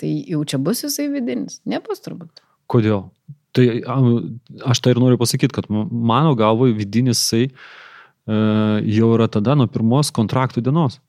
Tai 0.00 0.10
jau 0.30 0.40
čia 0.48 0.60
bus 0.62 0.80
jisai 0.84 1.08
vidinis, 1.12 1.60
nebus 1.68 2.00
turbūt. 2.04 2.40
Kodėl? 2.70 3.08
Tai 3.56 3.66
aš 4.68 4.80
tai 4.84 4.94
ir 4.94 5.02
noriu 5.02 5.18
pasakyti, 5.20 5.56
kad 5.56 5.68
ma- 5.72 5.88
mano 5.88 6.34
galvo 6.38 6.68
vidinis 6.72 7.20
jisai 7.20 7.48
e, 7.48 7.52
jau 8.96 9.12
yra 9.16 9.28
tada 9.32 9.56
nuo 9.58 9.68
pirmos 9.72 10.12
kontraktų 10.14 10.64
dienos. 10.64 11.00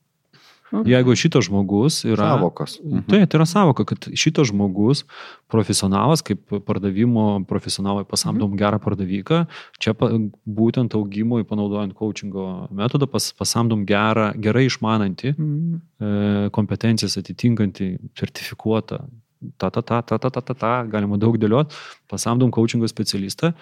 Mhm. 0.72 0.86
Jeigu 0.86 1.14
šitas 1.18 1.48
žmogus 1.48 2.04
yra... 2.06 2.36
Savokos. 2.36 2.76
Mhm. 2.84 3.04
Tai, 3.10 3.20
tai 3.26 3.38
yra 3.40 3.46
savoka, 3.46 3.84
kad 3.84 4.06
šitas 4.14 4.50
žmogus, 4.52 5.04
profesionalas, 5.50 6.22
kaip 6.22 6.44
pardavimo 6.66 7.44
profesionalai 7.50 8.04
pasamdom 8.06 8.54
gerą 8.58 8.78
pardavyką, 8.82 9.44
čia 9.82 9.94
pa, 9.98 10.12
būtent 10.46 10.94
augimui 10.94 11.42
panaudojant 11.48 11.94
coachingo 11.98 12.68
metodą 12.70 13.08
pas, 13.10 13.32
pasamdom 13.34 13.82
gerą, 13.88 14.30
gerai 14.38 14.68
išmanantį, 14.70 15.34
Mhm. 15.38 15.80
e, 16.00 16.50
kompetencijas 16.54 17.18
atitinkantį, 17.18 17.98
sertifikuotą, 18.14 19.00
ta, 19.58 19.70
ta, 19.70 19.82
ta, 19.82 20.02
ta, 20.02 20.18
ta, 20.18 20.30
ta, 20.30 20.40
ta, 20.40 20.54
ta, 20.54 20.72
galima 20.84 21.18
daug 21.18 21.38
dėliot, 21.40 21.72
pasamdom 22.08 22.50
coachingo 22.52 22.86
specialistą 22.86 23.54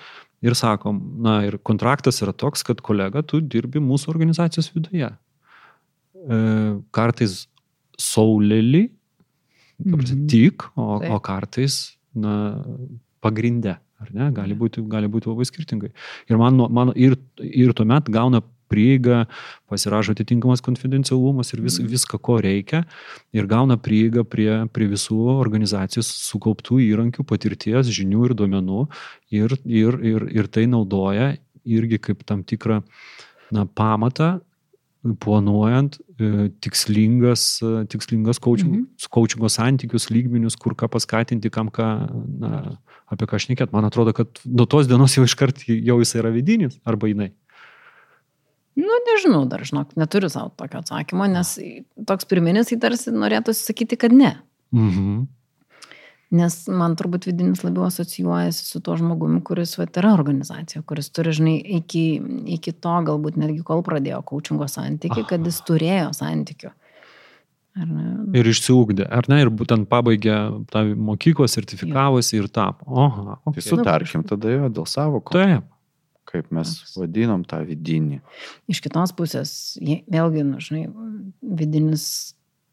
ir 0.42 0.54
sakom, 0.58 1.00
na 1.22 1.44
ir 1.46 1.58
kontraktas 1.58 2.20
yra 2.22 2.32
toks, 2.32 2.62
kad 2.66 2.82
kolega, 2.84 3.22
tu 3.22 3.40
dirbi 3.40 3.80
mūsų 3.80 4.10
organizacijos 4.12 4.72
viduje. 4.74 5.10
E, 6.28 6.82
kartais 6.92 7.46
saulėlį, 7.98 8.90
Mhm. 9.78 10.26
tik, 10.26 10.64
o, 10.76 10.98
Taip. 10.98 11.10
o 11.14 11.20
kartais, 11.22 11.96
na, 12.14 12.64
pagrinde, 13.22 13.76
ar 14.00 14.08
ne, 14.12 14.30
gali 14.34 14.54
būti, 14.54 14.82
gali 14.90 15.06
būti 15.06 15.30
labai 15.30 15.46
skirtingai. 15.46 15.92
Ir, 16.28 16.36
man, 16.36 16.56
man, 16.70 16.92
ir, 16.96 17.14
ir 17.38 17.72
tuomet 17.72 18.10
gauna 18.10 18.42
prieigą, 18.68 19.22
pasirašo 19.70 20.12
atitinkamas 20.12 20.60
konfidencialumas 20.60 21.54
ir 21.54 21.62
vis, 21.62 21.78
Mhm. 21.78 21.88
viską, 21.94 22.18
ko 22.20 22.40
reikia, 22.42 22.84
ir 23.32 23.46
gauna 23.46 23.76
prieigą 23.78 24.24
prie, 24.28 24.66
prie 24.68 24.88
visų 24.88 25.38
organizacijos 25.38 26.10
sukauptų 26.26 26.82
įrankių, 26.90 27.24
patirties, 27.24 27.86
žinių 27.86 28.26
ir 28.30 28.34
duomenų, 28.34 28.88
ir, 29.30 29.56
ir, 29.64 29.92
ir, 30.04 30.28
ir 30.34 30.46
tai 30.48 30.66
naudoja 30.66 31.38
irgi 31.64 31.98
kaip 32.00 32.24
tam 32.26 32.42
tikrą 32.42 32.82
na, 33.52 33.64
pamatą, 33.64 34.40
planuojant 35.16 35.98
e, 36.18 36.48
tikslingas, 36.60 37.62
e, 37.62 37.84
tikslingas 37.86 38.38
coaching, 38.38 38.72
Mhm. 38.74 39.08
coachingo 39.10 39.48
santykius, 39.48 40.10
lygmenius, 40.10 40.56
kur 40.58 40.74
ką 40.74 40.88
paskatinti, 40.90 41.50
kam 41.50 41.70
ką, 41.70 41.88
na, 42.38 42.78
apie 43.10 43.26
ką 43.26 43.38
šnekėt. 43.38 43.72
Man 43.72 43.84
atrodo, 43.84 44.12
kad 44.12 44.28
nuo 44.44 44.66
tos 44.66 44.86
dienos 44.86 45.14
jau 45.14 45.24
iškart 45.24 45.64
jau 45.68 45.98
jis 45.98 46.14
yra 46.14 46.30
vidinis 46.34 46.78
arba 46.84 47.06
jinai. 47.08 47.30
Nu, 48.78 48.94
nežinau, 49.08 49.48
dar 49.48 49.60
žinok, 49.66 49.96
neturiu 49.98 50.30
savo 50.30 50.52
tokio 50.56 50.78
atsakymo, 50.78 51.26
nes 51.30 51.58
toks 52.06 52.24
pirminis 52.30 52.68
tai 52.70 52.78
tarsi 52.78 53.10
norėtų 53.10 53.50
sakyti, 53.56 53.98
kad 53.98 54.12
ne. 54.12 54.36
Mhm. 54.72 55.26
Nes 56.28 56.54
man 56.68 56.92
turbūt 56.98 57.24
vidinis 57.30 57.62
labiau 57.64 57.86
asocijuojasi 57.86 58.66
su 58.68 58.82
tuo 58.84 58.98
žmogumi, 59.00 59.38
kuris 59.46 59.78
vat, 59.80 59.94
yra 59.96 60.10
organizacija, 60.12 60.82
kuris 60.84 61.08
turi, 61.16 61.32
žinai, 61.32 61.54
iki, 61.78 62.02
iki 62.58 62.74
to 62.76 62.96
galbūt 63.06 63.38
netgi 63.40 63.62
kol 63.64 63.80
pradėjo 63.86 64.20
coachingo 64.28 64.68
santykių, 64.68 65.24
kad 65.30 65.48
jis 65.48 65.62
turėjo 65.64 66.10
santykių. 66.18 66.74
Ar 67.78 67.88
ne? 67.88 68.06
Ir 68.36 68.48
išsiugdė, 68.50 69.06
ar 69.08 69.28
ne, 69.30 69.40
ir 69.44 69.50
būtent 69.54 69.88
pabaigė 69.88 70.36
tą 70.72 70.84
mokyklą, 71.08 71.48
sertifikavosi 71.48 72.40
ir 72.42 72.48
tapo. 72.52 72.84
Oha, 72.90 73.38
Tai 73.44 73.54
okay. 73.54 73.64
sutarkim 73.64 74.24
tada 74.28 74.52
jo 74.52 74.70
dėl 74.80 74.88
savokų. 74.90 75.36
Taip. 75.36 75.74
Kaip 76.28 76.50
mes 76.52 76.74
vadinom 76.92 77.40
tą 77.48 77.62
vidinį. 77.64 78.18
Iš 78.68 78.82
kitos 78.84 79.14
pusės, 79.16 79.52
vėlgi, 79.80 80.42
nu, 80.44 80.58
žinai, 80.60 80.82
vidinis 81.40 82.04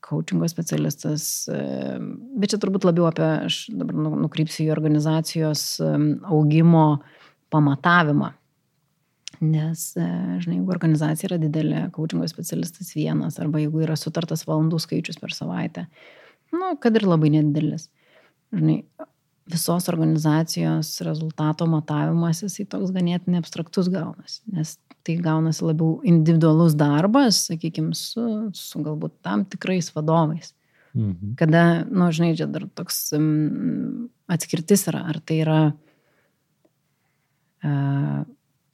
coachingo 0.06 0.48
specialistas, 0.52 1.48
bet 1.50 2.54
čia 2.54 2.60
turbūt 2.62 2.86
labiau 2.86 3.08
apie, 3.10 3.28
aš 3.50 3.60
dabar 3.74 3.98
nu- 3.98 4.20
nukrypsiu 4.28 4.68
į 4.68 4.74
organizacijos 4.76 5.66
augimo 6.30 6.88
pamatavimą. 7.54 8.34
Nes, 9.42 9.98
e, 9.98 10.06
žinai, 10.40 10.60
jeigu 10.60 10.72
organizacija 10.72 11.30
yra 11.30 11.40
didelė, 11.42 11.82
coachingo 11.96 12.28
specialistas 12.32 12.94
vienas, 12.96 13.40
arba 13.42 13.60
jeigu 13.60 13.84
yra 13.84 13.98
sutartas 14.00 14.46
valandų 14.48 14.80
skaičius 14.80 15.20
per 15.20 15.36
savaitę, 15.36 15.88
nu, 16.56 16.76
kad 16.82 16.96
ir 16.96 17.08
labai 17.08 17.34
nedidelis. 17.34 17.90
Žinai, 18.56 18.78
visos 19.52 19.90
organizacijos 19.92 21.02
rezultato 21.06 21.68
matavimas 21.70 22.42
jisai 22.42 22.66
toks 22.70 22.92
ganėtinai 22.96 23.40
abstraktus 23.44 23.90
gaunasi, 23.94 24.42
nes 24.52 24.78
tai 25.06 25.18
gaunasi 25.22 25.66
labiau 25.68 26.00
individualus 26.08 26.74
darbas, 26.78 27.46
sakykime, 27.52 27.94
su, 27.94 28.50
su 28.58 28.82
galbūt 28.86 29.14
tam 29.26 29.46
tikrais 29.46 29.92
vadovais. 29.94 30.56
Mhm. 30.96 31.36
Kada, 31.38 31.84
na, 31.84 32.06
nu, 32.06 32.12
žinai, 32.16 32.36
čia 32.40 32.48
dar 32.50 32.66
toks 32.74 33.12
um, 33.18 34.10
atskirtis 34.32 34.88
yra, 34.90 35.04
ar 35.12 35.20
tai 35.20 35.42
yra 35.44 35.60
uh, 37.68 38.24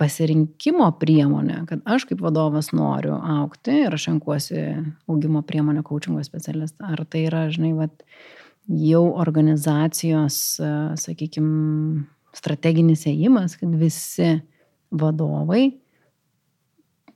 pasirinkimo 0.02 0.88
priemonė, 1.02 1.64
kad 1.70 1.82
aš 1.90 2.06
kaip 2.10 2.22
vadovas 2.24 2.72
noriu 2.74 3.16
aukti 3.18 3.84
ir 3.86 3.98
aš 3.98 4.08
renkuosi 4.12 4.62
augimo 5.10 5.42
priemonę 5.46 5.84
coachingo 5.86 6.24
specialistą. 6.26 6.94
Ar 6.96 7.04
tai 7.10 7.26
yra, 7.28 7.44
žinai, 7.54 7.74
vat, 7.78 8.06
jau 8.70 9.04
organizacijos, 9.20 10.36
sakykime, 11.02 12.04
strateginis 12.36 13.06
ėjimas, 13.10 13.58
kad 13.60 13.74
visi 13.80 14.36
vadovai, 14.92 15.66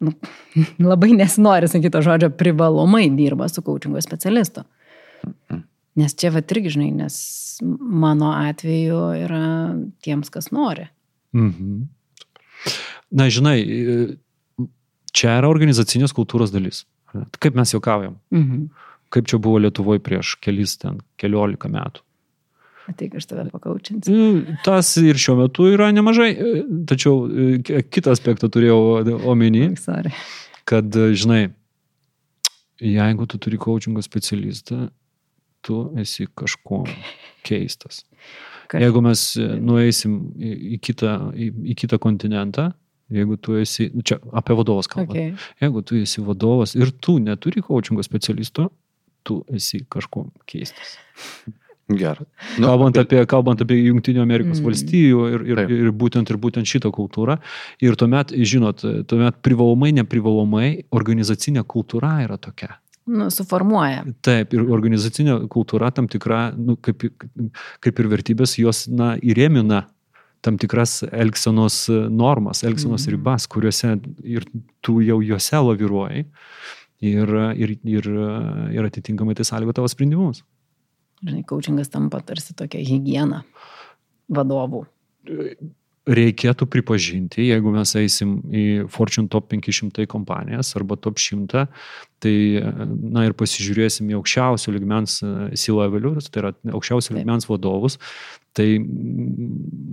nu, 0.04 0.14
labai 0.92 1.14
nesinori 1.16 1.70
sakyti 1.72 2.04
žodžio, 2.04 2.32
privalomai 2.40 3.08
dirba 3.16 3.48
su 3.52 3.64
coachingo 3.66 4.02
specialistu. 4.04 4.66
Nes 5.96 6.16
čia 6.20 6.32
va 6.36 6.42
irgi, 6.44 6.74
žinai, 6.76 6.90
nes 6.92 7.18
mano 7.64 8.34
atveju 8.36 9.00
yra 9.24 9.46
tiems, 10.04 10.32
kas 10.34 10.52
nori. 10.52 10.90
Mhm. 11.36 11.86
Na, 13.16 13.30
žinai, 13.32 13.60
čia 15.16 15.38
yra 15.40 15.48
organizacinės 15.48 16.12
kultūros 16.16 16.52
dalis. 16.52 16.84
Kaip 17.40 17.56
mes 17.56 17.72
juokaujam. 17.72 18.18
Mhm. 18.36 18.66
Kaip 19.14 19.30
čia 19.30 19.40
buvo 19.42 19.62
Lietuvoje 19.62 20.02
prieš 20.04 20.36
kelis 20.44 20.78
ten, 20.82 21.00
keliolika 21.22 21.70
metų. 21.72 22.04
Ateik, 22.90 23.16
aš 23.18 23.26
tave 23.26 23.48
pakaučinsiu. 23.50 24.14
Nu, 24.14 24.56
tas 24.66 24.92
ir 25.02 25.18
šiuo 25.18 25.40
metu 25.40 25.66
yra 25.74 25.88
nemažai, 25.96 26.30
tačiau 26.90 27.26
e, 27.26 27.82
kitą 27.90 28.14
aspektą 28.14 28.50
turėjau 28.54 29.02
omeny. 29.32 29.72
Sorry. 29.82 30.12
Kad, 30.70 30.94
žinai, 30.94 31.48
jeigu 32.82 33.26
tu 33.26 33.42
turi 33.42 33.58
coachingo 33.62 34.04
specialistą, 34.06 34.90
tu 35.66 35.80
esi 35.98 36.28
kažko 36.38 36.84
keistas. 37.46 38.04
Kaž... 38.70 38.82
Jeigu 38.86 39.02
mes 39.06 39.28
e, 39.42 39.50
nueisim 39.62 40.20
į 40.38 40.80
kitą, 40.86 41.18
į, 41.34 41.52
į 41.74 41.78
kitą 41.82 42.00
kontinentą, 42.02 42.70
jeigu 43.14 43.38
tu 43.42 43.58
esi, 43.62 43.90
čia 44.06 44.18
apie 44.34 44.58
vadovas 44.58 44.90
kalbant, 44.90 45.18
okay. 45.18 45.34
jeigu 45.62 45.84
tu 45.86 45.98
esi 46.02 46.24
vadovas 46.26 46.74
ir 46.78 46.94
tu 47.02 47.20
neturi 47.22 47.62
coachingo 47.66 48.06
specialisto, 48.06 48.70
tu 49.26 49.42
esi 49.54 49.84
kažko 49.92 50.30
keistas. 50.50 50.98
Gerai. 51.86 52.26
Nu, 52.58 52.66
kalbant, 52.66 52.98
apie, 52.98 53.20
kalbant 53.30 53.60
apie 53.62 53.76
Junktinių 53.78 54.24
Amerikos 54.24 54.58
mm. 54.58 54.66
valstijų 54.66 55.26
ir, 55.36 55.44
ir, 55.52 55.60
Taip. 55.60 55.74
ir, 55.76 55.92
būtent, 55.94 56.32
ir 56.34 56.40
būtent 56.42 56.70
šitą 56.70 56.90
kultūrą. 56.94 57.36
Ir 57.86 57.98
tuomet, 58.00 58.34
žinot, 58.34 58.82
tuomet 59.06 59.38
privalomai, 59.46 59.92
neprivalomai 60.00 60.70
organizacinė 60.98 61.62
kultūra 61.70 62.18
yra 62.24 62.40
tokia 62.42 62.74
nu, 63.06 63.30
suformuoja. 63.30 64.04
Taip, 64.26 64.54
ir 64.56 64.66
organizacinė 64.74 65.38
kultūra 65.52 65.92
tam 65.96 66.10
tikra, 66.12 66.48
nu, 66.58 66.78
kaip, 66.82 67.06
kaip 67.84 68.02
ir 68.02 68.10
vertybės, 68.12 68.58
jos 68.62 68.86
na, 68.90 69.14
įrėmina 69.22 69.86
tam 70.46 70.60
tikras 70.62 71.00
elgsenos 71.10 71.86
normas, 72.14 72.62
elgsenos 72.66 73.06
mm. 73.06 73.14
ribas, 73.16 73.48
kuriuose 73.50 73.96
ir 74.26 74.46
tu 74.86 75.00
jau 75.06 75.20
juose 75.26 75.62
laviruoji 75.70 76.26
ir, 77.04 77.32
ir, 77.60 77.78
ir, 77.84 78.12
ir 78.76 78.90
atitinkamai 78.90 79.36
tai 79.36 79.48
sąlygo 79.48 79.76
tavo 79.76 79.90
sprendimus. 79.92 80.44
Žinai, 81.24 81.46
coachingas 81.48 81.90
tampa 81.92 82.22
tarsi 82.26 82.56
tokia 82.58 82.84
hygiena 82.86 83.44
vadovų 84.30 84.86
reikėtų 86.06 86.68
pripažinti, 86.70 87.48
jeigu 87.50 87.72
mes 87.74 87.96
eisim 87.98 88.38
į 88.54 88.66
Fortune 88.94 89.30
Top 89.32 89.48
500 89.50 90.06
kompanijas 90.10 90.76
arba 90.78 90.98
Top 91.02 91.18
100, 91.22 91.66
tai, 92.24 92.36
na 93.16 93.26
ir 93.28 93.36
pasižiūrėsim 93.38 94.10
į 94.12 94.18
aukščiausio 94.20 94.74
ligmens 94.76 95.20
C-levelius, 95.22 96.32
tai 96.32 96.44
yra 96.44 96.56
aukščiausio 96.76 97.18
ligmens 97.18 97.50
vadovus, 97.50 98.00
tai 98.56 98.80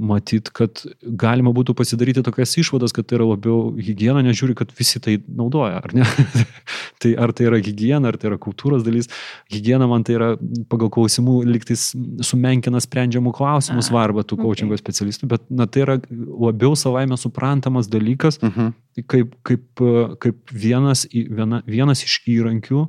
matyt, 0.03 0.53
kad 0.55 0.85
galima 1.03 1.51
būtų 1.55 1.75
pasidaryti 1.79 2.23
tokias 2.23 2.55
išvadas, 2.61 2.95
kad 2.95 3.09
tai 3.11 3.19
yra 3.19 3.27
labiau 3.33 3.73
hygiena, 3.75 4.23
nežiūri, 4.23 4.55
kad 4.59 4.71
visi 4.79 5.03
tai 5.03 5.17
naudoja, 5.27 5.81
ar 5.83 5.95
ne? 5.99 6.07
tai 7.03 7.15
ar 7.19 7.35
tai 7.35 7.49
yra 7.49 7.59
hygiena, 7.59 8.13
ar 8.13 8.19
tai 8.21 8.31
yra 8.31 8.39
kultūros 8.43 8.85
dalis. 8.87 9.11
Hygiena 9.51 9.89
man 9.91 10.07
tai 10.07 10.15
yra 10.19 10.31
pagal 10.71 10.93
klausimų 10.95 11.41
liktais 11.49 11.89
sumenkina 12.23 12.83
sprendžiamų 12.83 13.35
klausimų 13.35 13.83
svarbą 13.89 14.23
tų 14.23 14.39
coachingo 14.45 14.77
okay. 14.77 14.85
specialistų, 14.85 15.31
bet 15.35 15.51
na, 15.51 15.67
tai 15.67 15.83
yra 15.87 15.99
labiau 16.15 16.79
savaime 16.79 17.19
suprantamas 17.19 17.91
dalykas, 17.91 18.39
uh 18.39 18.47
mhm. 18.47 18.71
-huh. 18.71 19.07
kaip, 19.11 19.35
kaip, 19.43 19.87
kaip 20.23 20.55
vienas, 20.55 21.09
viena, 21.11 21.65
vienas 21.67 22.07
iš 22.07 22.12
įrankių 22.29 22.83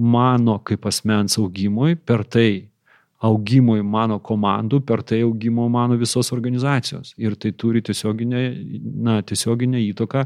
mano 0.00 0.58
kaip 0.66 0.86
asmens 0.86 1.38
augimui 1.38 1.94
per 1.96 2.24
tai 2.24 2.70
augimui 3.20 3.82
mano 3.84 4.16
komandų, 4.24 4.80
per 4.88 5.02
tai 5.04 5.20
augimo 5.26 5.66
mano 5.68 5.98
visos 6.00 6.32
organizacijos. 6.32 7.12
Ir 7.20 7.36
tai 7.36 7.52
turi 7.52 7.82
tiesioginę, 7.84 8.40
na, 9.04 9.20
tiesioginę 9.20 9.82
įtoką 9.90 10.24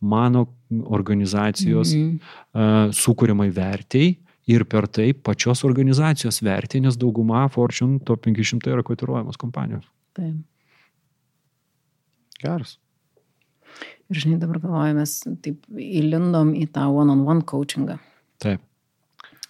mano 0.00 0.46
organizacijos 0.86 1.94
mm 1.94 1.98
-hmm. 1.98 2.18
uh, 2.54 2.94
sukūrimai 2.94 3.50
vertėjai 3.50 4.16
ir 4.46 4.64
per 4.64 4.86
tai 4.86 5.12
pačios 5.12 5.64
organizacijos 5.64 6.40
vertė, 6.42 6.80
nes 6.80 6.96
dauguma 6.96 7.48
Fortune 7.48 7.98
top 7.98 8.26
500 8.26 8.70
yra 8.72 8.82
kotiruojamos 8.82 9.36
kompanijos. 9.36 9.84
Taip. 10.12 10.34
Geras. 12.42 12.78
Ir 14.08 14.22
žinai, 14.22 14.38
dabar 14.40 14.60
galvojame, 14.62 15.02
mes 15.02 15.18
taip 15.44 15.66
įlindom 15.72 16.54
į 16.56 16.70
tą 16.72 16.86
one-on-one 16.88 17.20
-on 17.20 17.42
-one 17.42 17.44
coachingą. 17.44 17.98
Taip. 18.38 18.60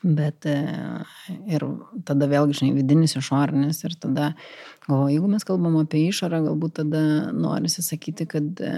Bet 0.03 0.47
e, 0.47 0.55
ir 1.51 1.65
tada 2.07 2.29
vėlgi, 2.31 2.55
žinai, 2.61 2.75
vidinis 2.77 3.17
išorinis 3.19 3.83
ir 3.83 3.97
tada, 3.99 4.29
galvoju, 4.87 5.11
jeigu 5.11 5.31
mes 5.33 5.47
kalbam 5.47 5.79
apie 5.81 6.05
išorą, 6.07 6.39
galbūt 6.45 6.77
tada 6.79 7.01
norisi 7.35 7.83
sakyti, 7.83 8.27
kad 8.31 8.63
e, 8.63 8.75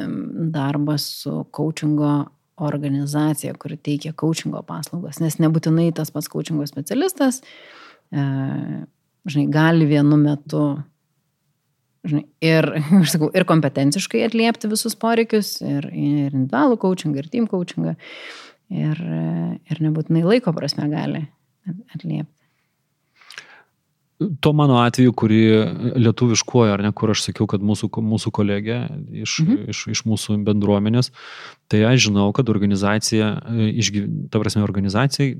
darbas 0.55 1.05
su 1.21 1.45
coachingo 1.53 2.15
organizacija, 2.57 3.53
kuri 3.61 3.77
teikia 3.77 4.15
coachingo 4.17 4.63
paslaugas, 4.65 5.21
nes 5.21 5.37
nebūtinai 5.41 5.91
tas 5.97 6.13
pats 6.13 6.29
coachingo 6.33 6.65
specialistas, 6.69 7.43
e, 8.13 8.25
žinai, 9.29 9.47
gali 9.53 9.89
vienu 9.93 10.17
metu 10.21 10.65
žinai, 12.07 12.25
ir, 12.45 12.69
aš 13.03 13.15
sakau, 13.17 13.31
ir 13.37 13.47
kompetenciškai 13.49 14.25
atliepti 14.29 14.71
visus 14.71 14.97
poreikius, 14.99 15.59
ir, 15.65 15.89
ir 15.91 16.31
individualų 16.33 16.81
coachingą, 16.85 17.25
ir 17.25 17.31
team 17.33 17.49
coachingą 17.51 17.97
ir, 18.71 19.01
ir 19.71 19.83
nebūtinai 19.87 20.25
laiko 20.27 20.55
prasme 20.57 20.89
gali 20.93 21.25
atliepti. 21.95 22.40
To 24.21 24.51
mano 24.53 24.77
atveju, 24.83 25.15
kurį 25.17 25.45
lietuviškuoju, 25.97 26.75
ar 26.75 26.83
ne, 26.85 26.91
kur 26.93 27.15
aš 27.15 27.23
sakiau, 27.25 27.47
kad 27.49 27.63
mūsų, 27.65 27.89
mūsų 28.05 28.33
kolegė 28.37 28.83
iš, 29.23 29.39
mhm. 29.41 29.63
iš, 29.73 29.81
iš 29.95 30.03
mūsų 30.05 30.37
bendruomenės, 30.45 31.09
tai 31.73 31.81
aš 31.89 32.11
žinau, 32.11 32.27
kad 32.37 32.53
organizacija, 32.53 33.31
ta 34.29 34.43
prasme, 34.43 34.61
organizacija 34.67 35.33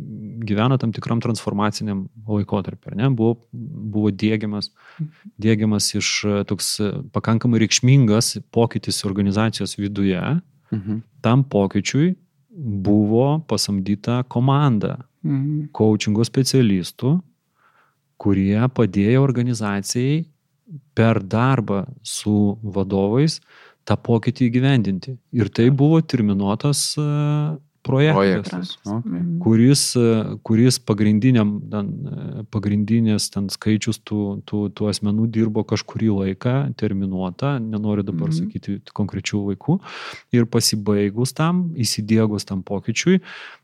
gyvena 0.49 0.81
tam 0.81 0.95
tikram 0.97 1.21
transformaciniam 1.21 2.07
laikotarpiu, 2.25 2.95
ar 2.95 2.97
ne, 3.03 3.13
buvo, 3.13 3.37
buvo 3.53 4.15
dėgiamas, 4.17 4.73
mhm. 4.97 5.35
dėgiamas 5.45 5.93
iš 6.01 6.15
toks 6.49 6.73
pakankamai 7.13 7.61
reikšmingas 7.67 8.39
pokytis 8.55 9.05
organizacijos 9.05 9.77
viduje, 9.77 10.23
mhm. 10.73 11.05
tam 11.21 11.45
pokyčiui 11.45 12.15
buvo 12.51 13.43
pasamdyta 13.49 14.23
komanda 14.33 15.03
mhm. 15.21 15.69
coachingo 15.77 16.25
specialistų, 16.25 17.19
kurie 18.21 18.61
padėjo 18.77 19.25
organizacijai 19.25 20.21
per 20.95 21.23
darbą 21.25 21.85
su 22.07 22.37
vadovais 22.63 23.41
tą 23.89 23.97
pokytį 23.97 24.51
įgyvendinti. 24.51 25.17
Ir 25.35 25.51
tai 25.51 25.71
buvo 25.75 25.99
terminuotas 26.05 26.85
projektas, 27.83 28.21
projektas. 28.21 28.79
Okay. 28.85 29.23
kuris, 29.41 29.83
kuris 30.47 30.79
pagrindiniam, 30.85 31.55
ten, 31.73 31.89
pagrindinės 32.53 33.31
ten 33.33 33.49
skaičius 33.53 34.03
tų, 34.05 34.21
tų, 34.49 34.67
tų 34.77 34.91
asmenų 34.93 35.27
dirbo 35.33 35.65
kažkurį 35.65 36.11
laiką 36.19 36.55
terminuotą, 36.81 37.57
nenoriu 37.59 38.05
dabar 38.05 38.29
mm 38.29 38.37
-hmm. 38.37 38.53
sakyti 38.53 38.93
konkrečių 38.93 39.43
laikų, 39.49 39.81
ir 40.37 40.47
pasibaigus 40.47 41.33
tam, 41.33 41.71
įsidėgus 41.75 42.45
tam 42.45 42.63
pokyčiui, 42.63 43.21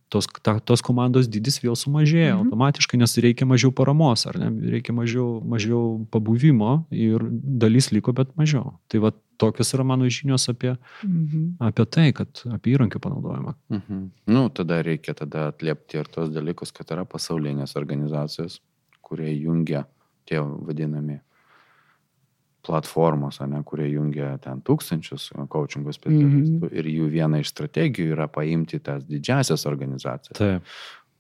tos, 0.09 0.29
ta, 0.43 0.57
tos 0.61 0.83
komandos 0.85 1.29
dydis 1.31 1.59
vėl 1.63 1.77
sumažėjo 1.79 2.37
mhm. 2.37 2.47
automatiškai, 2.47 3.01
nes 3.01 3.17
reikia 3.23 3.49
mažiau 3.49 3.73
paramos, 3.75 4.27
ar 4.31 4.39
ne, 4.41 4.51
reikia 4.77 4.95
mažiau, 4.97 5.41
mažiau 5.45 5.83
pabuvimo 6.13 6.79
ir 6.95 7.25
dalis 7.31 7.91
liko, 7.95 8.15
bet 8.17 8.33
mažiau. 8.39 8.77
Tai 8.93 9.03
va 9.07 9.13
tokios 9.41 9.75
yra 9.77 9.85
mano 9.85 10.09
žinios 10.09 10.49
apie, 10.53 10.77
mhm. 11.05 11.57
apie 11.71 11.89
tai, 11.91 12.07
kad 12.17 12.45
apie 12.55 12.77
įrankių 12.77 13.03
panaudojimą. 13.03 13.57
Mhm. 13.75 14.07
Nu, 14.33 14.47
tada 14.55 14.81
reikia 14.87 15.17
tada 15.19 15.51
atliepti 15.53 16.01
ir 16.01 16.11
tos 16.13 16.33
dalykus, 16.35 16.75
kad 16.77 16.91
yra 16.95 17.07
pasaulinės 17.09 17.77
organizacijos, 17.79 18.61
kurie 19.07 19.31
jungia 19.35 19.87
tie 20.27 20.41
vadinami 20.43 21.21
platformos, 22.67 23.41
ne, 23.47 23.63
kurie 23.65 23.89
jungia 23.93 24.35
ten 24.43 24.61
tūkstančius 24.67 25.31
coachingo 25.49 25.93
specialistų 25.95 26.59
mm 26.59 26.69
-hmm. 26.69 26.79
ir 26.79 26.91
jų 26.93 27.11
viena 27.11 27.39
iš 27.41 27.55
strategijų 27.55 28.13
yra 28.17 28.29
paimti 28.29 28.79
tas 28.79 29.05
didžiasias 29.05 29.67
organizacijas, 29.67 30.39
Taip. 30.39 30.63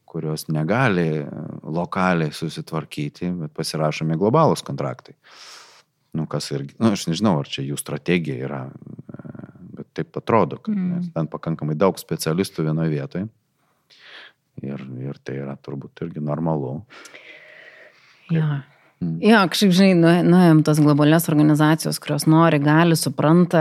kurios 0.04 0.48
negali 0.48 1.24
lokaliai 1.62 2.32
susitvarkyti, 2.32 3.30
bet 3.30 3.54
pasirašomi 3.54 4.14
globalūs 4.16 4.64
kontraktai. 4.64 5.14
nu, 6.16 6.26
kas 6.26 6.50
irgi, 6.50 6.74
nu, 6.78 6.92
aš 6.96 7.06
nežinau, 7.10 7.34
ar 7.40 7.48
čia 7.50 7.62
jų 7.62 7.76
strategija 7.76 8.46
yra, 8.48 8.60
e, 9.12 9.42
bet 9.76 9.86
taip 9.92 10.16
atrodo, 10.16 10.56
kad 10.56 10.74
Mm. 10.74 11.10
ten 11.14 11.26
pakankamai 11.28 11.74
daug 11.76 11.98
specialistų 11.98 12.64
vienoje 12.64 12.90
vietoje. 12.90 13.28
Ir, 14.62 14.80
ir 15.00 15.18
tai 15.24 15.34
yra 15.36 15.56
turbūt 15.56 16.00
irgi 16.00 16.20
normalu. 16.24 16.86
Ja. 18.30 18.62
Mm. 18.96 19.18
Jo, 19.20 19.42
kažkaip, 19.52 19.72
žinai, 19.76 19.96
nuė- 20.00 20.24
nuėjom 20.24 20.62
tas 20.64 20.78
globalias 20.80 21.26
organizacijos, 21.28 21.98
kurios 22.00 22.24
nori, 22.30 22.56
gali, 22.64 22.96
supranta, 22.96 23.60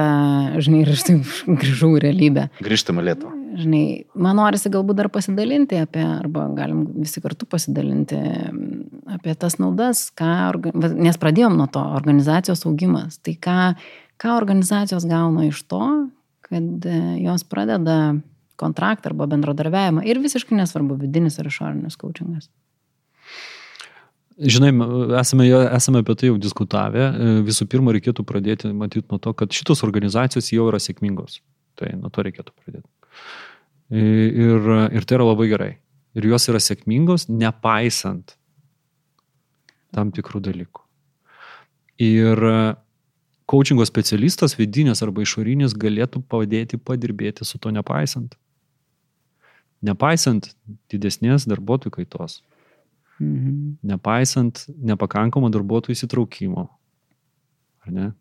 žinai, 0.64 0.84
ir 0.86 0.92
aš 0.94 1.04
taip 1.10 1.34
grįžau 1.62 1.90
į 1.98 2.04
realybę. 2.06 2.46
Grįžtame 2.64 3.04
Lietuvą. 3.04 3.34
Žinai, 3.56 3.84
man 4.20 4.40
norisi 4.40 4.72
galbūt 4.72 4.98
dar 5.00 5.10
pasidalinti 5.12 5.78
apie, 5.80 6.04
arba 6.04 6.48
galim 6.56 6.86
visi 7.00 7.22
kartu 7.24 7.48
pasidalinti 7.48 8.18
apie 9.16 9.36
tas 9.40 9.56
naudas, 9.60 10.10
ką, 10.16 10.32
nes 10.96 11.20
pradėjom 11.20 11.56
nuo 11.60 11.68
to, 11.72 11.84
organizacijos 11.96 12.66
augimas. 12.68 13.20
Tai 13.24 13.36
ką, 13.48 13.60
ką 14.20 14.36
organizacijos 14.36 15.08
gauna 15.08 15.48
iš 15.48 15.62
to, 15.72 15.84
kad 16.48 16.88
e, 16.88 17.00
jos 17.24 17.44
pradeda 17.48 18.16
kontraktą 18.60 19.12
arba 19.12 19.28
bendradarbiavimą 19.32 20.04
ir 20.08 20.20
visiškai 20.24 20.56
nesvarbu, 20.60 21.00
vidinis 21.02 21.40
ar 21.40 21.48
išorinis 21.52 21.98
coachingas. 22.00 22.48
Žinai, 24.36 24.74
esame, 25.20 25.48
esame 25.48 26.02
apie 26.04 26.14
tai 26.20 26.28
jau 26.28 26.38
diskutavę. 26.42 27.04
E, 27.08 27.36
Visų 27.48 27.70
pirma, 27.72 27.94
reikėtų 27.96 28.26
pradėti 28.28 28.72
matyti 28.76 29.08
nuo 29.08 29.20
to, 29.24 29.32
kad 29.32 29.54
šitos 29.56 29.84
organizacijos 29.88 30.52
jau 30.52 30.68
yra 30.68 30.80
sėkmingos. 30.84 31.40
Tai 31.80 31.94
nuo 32.02 32.12
to 32.12 32.26
reikėtų 32.28 32.52
pradėti. 32.52 32.88
E, 33.96 34.02
Ir, 34.44 34.68
ir 34.98 35.06
tai 35.08 35.20
yra 35.20 35.30
labai 35.30 35.48
gerai. 35.48 35.70
Ir 36.20 36.28
jos 36.28 36.50
yra 36.52 36.60
sėkmingos, 36.60 37.30
nepaisant 37.32 38.36
tam 39.96 40.12
tikrų 40.12 40.42
dalykų. 40.44 40.84
Ir 42.04 42.42
coachingo 43.48 43.86
specialistas, 43.88 44.58
vidinės 44.60 45.04
arba 45.06 45.24
išorinis, 45.24 45.78
galėtų 45.80 46.24
padėti 46.28 46.80
padirbėti 46.82 47.48
su 47.48 47.62
to 47.62 47.72
nepaisant. 47.72 48.36
Nepaisant 49.86 50.50
didesnės 50.92 51.48
darbuotojų 51.48 51.94
kaitos 52.02 52.42
Mhm. 53.20 53.78
nepaisant 53.84 54.66
nepakankamo 54.76 55.50
darbuotojų 55.50 55.96
įsitraukimo. 55.96 56.70
Ar 57.86 57.92
ne? 57.94 58.14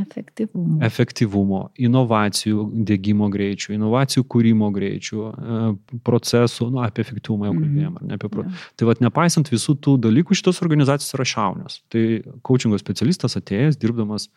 Efektyvumo. 0.00 0.78
Efektyvumo, 0.82 1.58
inovacijų 1.76 2.62
dėgymo 2.88 3.28
greičių, 3.30 3.74
inovacijų 3.76 4.24
kūrimo 4.24 4.70
greičių, 4.72 5.18
e, 5.28 5.98
procesų, 6.02 6.70
nu, 6.72 6.80
apie 6.82 7.04
efektyvumą 7.04 7.50
jau 7.50 7.54
Mhm. 7.54 7.62
kalbėjom, 7.62 7.96
ar 8.00 8.02
ne 8.08 8.14
apie 8.14 8.28
pro... 8.32 8.42
Jo. 8.42 8.50
Tai 8.76 8.86
vad 8.88 9.02
nepaisant 9.04 9.52
visų 9.52 9.76
tų 9.78 9.98
dalykų, 10.00 10.34
šitos 10.34 10.62
organizacijos 10.64 11.12
yra 11.14 11.24
šaunios. 11.28 11.82
Tai 11.92 12.22
coachingo 12.42 12.78
specialistas 12.80 13.36
atėjęs, 13.36 13.78
dirbdamas 13.78 14.28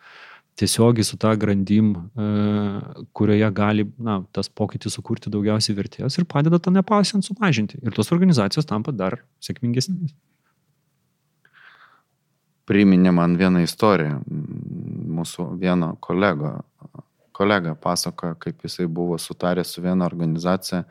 tiesiogiai 0.56 1.04
su 1.04 1.18
tą 1.20 1.34
grandim, 1.36 1.90
e, 1.96 2.26
kurioje 3.16 3.50
gali 3.52 3.84
na, 3.98 4.20
tas 4.32 4.48
pokytis 4.48 4.96
sukurti 4.96 5.32
daugiausiai 5.32 5.76
vertės 5.76 6.16
ir 6.16 6.24
padeda 6.28 6.60
tą 6.62 6.72
nepaisant 6.72 7.26
sumažinti. 7.26 7.80
Ir 7.82 7.92
tos 7.96 8.12
organizacijos 8.16 8.68
tampa 8.68 8.94
dar 8.96 9.20
sėkmingesnės. 9.44 10.14
Priminė 12.66 13.12
man 13.14 13.36
vieną 13.38 13.62
istoriją. 13.62 14.22
Mūsų 15.16 15.52
vieno 15.60 15.92
kolego, 16.02 16.56
kolega 17.36 17.76
pasakoja, 17.78 18.34
kaip 18.40 18.64
jisai 18.64 18.88
buvo 18.88 19.20
sutaręs 19.20 19.76
su 19.76 19.84
viena 19.84 20.08
organizacija 20.08 20.82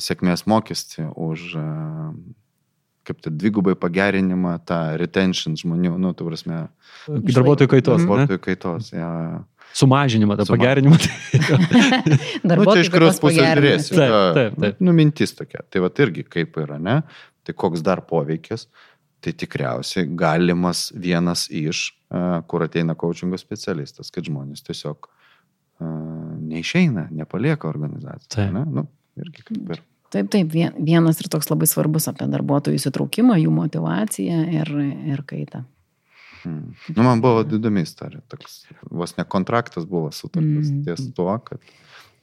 sėkmės 0.00 0.46
mokestį 0.50 1.06
už 1.14 1.44
e, 1.60 1.66
kaip 3.10 3.20
tai 3.26 3.32
dvigubai 3.34 3.76
pagerinimą 3.78 4.56
tą 4.68 4.80
retention 5.00 5.58
žmonių, 5.60 5.96
nu, 6.00 6.14
tu 6.16 6.26
prasme, 6.30 6.64
Darbuotojų 7.10 7.70
kaitos. 7.76 8.00
ne? 8.00 8.06
darbuotojų 8.06 8.42
kaitos. 8.44 8.92
Ja. 8.94 9.10
Sumažinimą, 9.76 10.36
tą 10.40 10.46
Suma- 10.48 10.58
pagerinimą. 10.58 10.96
Nu, 12.50 12.64
čia 12.66 12.82
iš 12.82 12.90
kurios 12.90 13.20
pusės 13.22 13.38
pagerinimas. 13.44 13.90
žiūrėsi. 13.90 13.98
Taip, 13.98 14.14
taip, 14.36 14.56
taip. 14.64 14.80
Nu, 14.82 14.94
mintis 14.96 15.34
tokia. 15.36 15.62
Tai 15.70 15.82
va 15.84 15.90
irgi 16.04 16.24
kaip 16.26 16.56
yra, 16.62 16.78
ne? 16.82 16.96
Tai 17.46 17.54
koks 17.56 17.84
dar 17.86 18.02
poveikis? 18.08 18.66
Tai 19.20 19.32
tikriausiai 19.36 20.08
galimas 20.18 20.88
vienas 20.96 21.44
iš, 21.52 21.90
a, 22.08 22.40
kur 22.48 22.64
ateina 22.64 22.96
coachingo 22.98 23.38
specialistas, 23.40 24.10
kad 24.14 24.24
žmonės 24.26 24.64
tiesiog 24.66 25.06
a, 25.06 25.90
neišeina, 26.50 27.08
nepalieka 27.14 27.68
organizacijos. 27.70 28.32
Taip. 28.32 28.52
Ne? 28.56 28.64
Nu, 28.80 28.86
irgi 29.20 29.44
kaip 29.50 29.74
ir. 29.76 29.82
Taip, 30.10 30.26
taip, 30.32 30.48
vien- 30.50 30.74
vienas 30.84 31.20
ir 31.22 31.28
toks 31.30 31.46
labai 31.52 31.68
svarbus 31.70 32.08
apie 32.10 32.26
darbuotojų 32.26 32.78
įsitraukimą, 32.80 33.36
jų 33.38 33.50
motivaciją 33.54 34.40
ir, 34.60 34.72
ir 35.14 35.22
kaitą. 35.28 35.64
Mm. 36.44 36.72
Nu, 36.96 37.02
man 37.04 37.20
buvo 37.22 37.44
įdomi 37.44 37.82
istorija. 37.84 38.22
Toks, 38.32 38.64
vos 38.90 39.12
ne 39.18 39.24
kontraktas 39.28 39.84
buvo 39.86 40.08
sutartas 40.10 40.70
Mm. 40.72 40.84
ties 40.86 41.04
tuo, 41.14 41.30
kad 41.44 41.60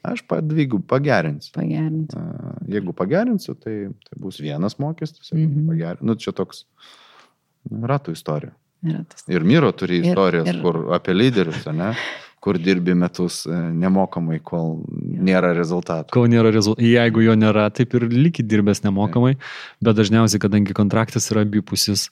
aš 0.03 0.23
padvigų 0.27 0.81
pagerinsiu. 0.89 1.51
Pagerinti. 1.53 2.17
A, 2.17 2.55
Jeigu 2.67 2.93
pagerinsiu, 2.97 3.55
tai, 3.55 3.87
tai 4.09 4.19
bus 4.19 4.39
vienas 4.41 4.75
mokestis, 4.81 5.31
mm. 5.31 5.67
pagerinsiu. 5.69 6.03
Nu, 6.09 6.15
čia 6.15 6.31
toks 6.33 6.65
nu, 7.69 7.85
ratų 7.87 8.11
istorija. 8.17 8.51
Yra 8.83 9.03
tas. 9.09 9.23
Ir 9.31 9.41
Myro 9.47 9.71
turi 9.71 9.99
Ir- 10.01 10.11
istorijas, 10.11 10.47
ir- 10.51 10.61
kur 10.61 10.91
apie 10.93 11.13
lyderius, 11.15 11.63
ne? 11.73 11.93
Kur 12.43 12.57
dirbi 12.61 12.93
metus 12.97 13.41
e, 13.49 13.55
nemokamai, 13.81 14.37
kol 14.45 14.77
nėra 15.27 15.53
rezultatų. 15.57 16.13
Kol 16.13 16.27
nėra 16.31 16.51
rezultatų. 16.53 16.85
Jeigu 16.85 17.23
jo 17.25 17.35
nėra, 17.39 17.67
taip 17.73 17.95
ir 17.97 18.05
likit 18.13 18.47
dirbęs 18.49 18.83
nemokamai, 18.85 19.33
bet 19.83 19.97
dažniausiai, 19.97 20.41
kadangi 20.43 20.75
kontraktas 20.77 21.31
yra 21.33 21.43
abipusis 21.47 22.07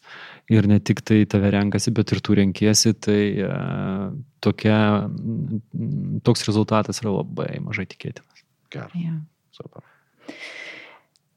ir 0.51 0.67
ne 0.69 0.79
tik 0.81 1.03
tai 1.05 1.21
tave 1.29 1.51
renkasi, 1.53 1.93
bet 1.95 2.15
ir 2.15 2.23
tu 2.25 2.37
renkiesi, 2.37 2.95
tai 2.97 3.19
e, 3.45 3.51
tokia, 4.45 4.79
toks 6.25 6.45
rezultatas 6.49 7.03
yra 7.03 7.13
labai 7.19 7.51
mažai 7.63 7.87
tikėtinas. 7.93 8.45
Gerai, 8.73 9.05
Ja. 9.05 9.19
super. 9.55 9.85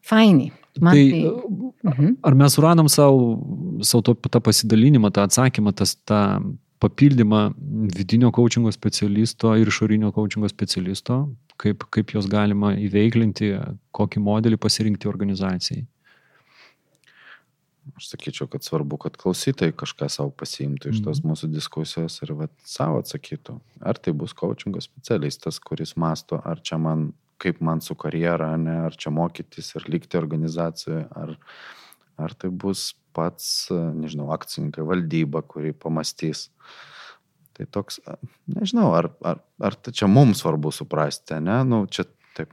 Fainiai. 0.08 0.52
Man 0.80 0.94
tai, 0.94 1.04
tai... 1.10 1.90
Mhm. 1.90 2.16
Ar 2.22 2.34
mes 2.38 2.54
suradom 2.54 2.88
savo, 2.88 3.36
savo 3.82 4.02
to, 4.06 4.14
tą 4.30 4.40
pasidalinimą, 4.40 5.10
tą 5.12 5.24
atsakymą, 5.26 5.74
tas, 5.76 5.96
tą 6.08 6.40
papildymą 6.82 7.42
vidinio 7.96 8.30
coachingo 8.34 8.72
specialisto 8.72 9.54
ir 9.58 9.70
išorinio 9.70 10.12
coachingo 10.14 10.48
specialisto, 10.50 11.20
kaip, 11.58 11.84
kaip 11.94 12.14
juos 12.14 12.28
galima 12.30 12.74
įveiklinti, 12.78 13.52
kokį 13.94 14.22
modelį 14.24 14.58
pasirinkti 14.62 15.10
organizacijai? 15.10 15.86
Aš 17.96 18.10
sakyčiau, 18.12 18.46
kad 18.52 18.62
svarbu, 18.62 18.98
kad 19.00 19.16
klausytojai 19.18 19.72
kažką 19.76 20.10
savo 20.12 20.32
pasiimtų 20.36 20.92
iš 20.92 21.00
tos 21.06 21.22
mūsų 21.24 21.48
diskusijos 21.50 22.18
ir 22.22 22.34
vat, 22.36 22.52
savo 22.68 23.00
atsakytų. 23.00 23.56
Ar 23.80 23.98
tai 23.98 24.12
bus 24.12 24.34
coachingo 24.36 24.82
specialistas, 24.84 25.58
kuris 25.64 25.96
masto, 25.96 26.38
ar 26.44 26.60
čia 26.60 26.78
man, 26.82 27.08
kaip 27.42 27.62
man 27.64 27.80
su 27.84 27.96
karjera, 27.98 28.52
ne, 28.60 28.76
ar 28.88 28.96
čia 28.98 29.12
mokytis 29.14 29.72
ir 29.78 29.88
likti 29.88 30.20
organizacijoje, 30.20 31.06
ar, 31.16 31.34
ar 32.18 32.34
tai 32.34 32.50
bus 32.50 32.92
pats, 33.16 33.68
nežinau, 33.72 34.28
akcininkai, 34.34 34.84
valdyba, 34.86 35.42
kuri 35.46 35.72
pamastys. 35.74 36.48
Tai 37.58 37.66
toks, 37.74 37.98
nežinau, 38.54 38.92
ar, 38.94 39.10
ar, 39.26 39.40
ar 39.64 39.76
tai 39.82 39.94
čia 39.96 40.06
mums 40.10 40.44
svarbu 40.44 40.70
suprasti, 40.74 41.40
ne, 41.42 41.56
nu, 41.66 41.80
čia 41.90 42.04
taip. 42.36 42.52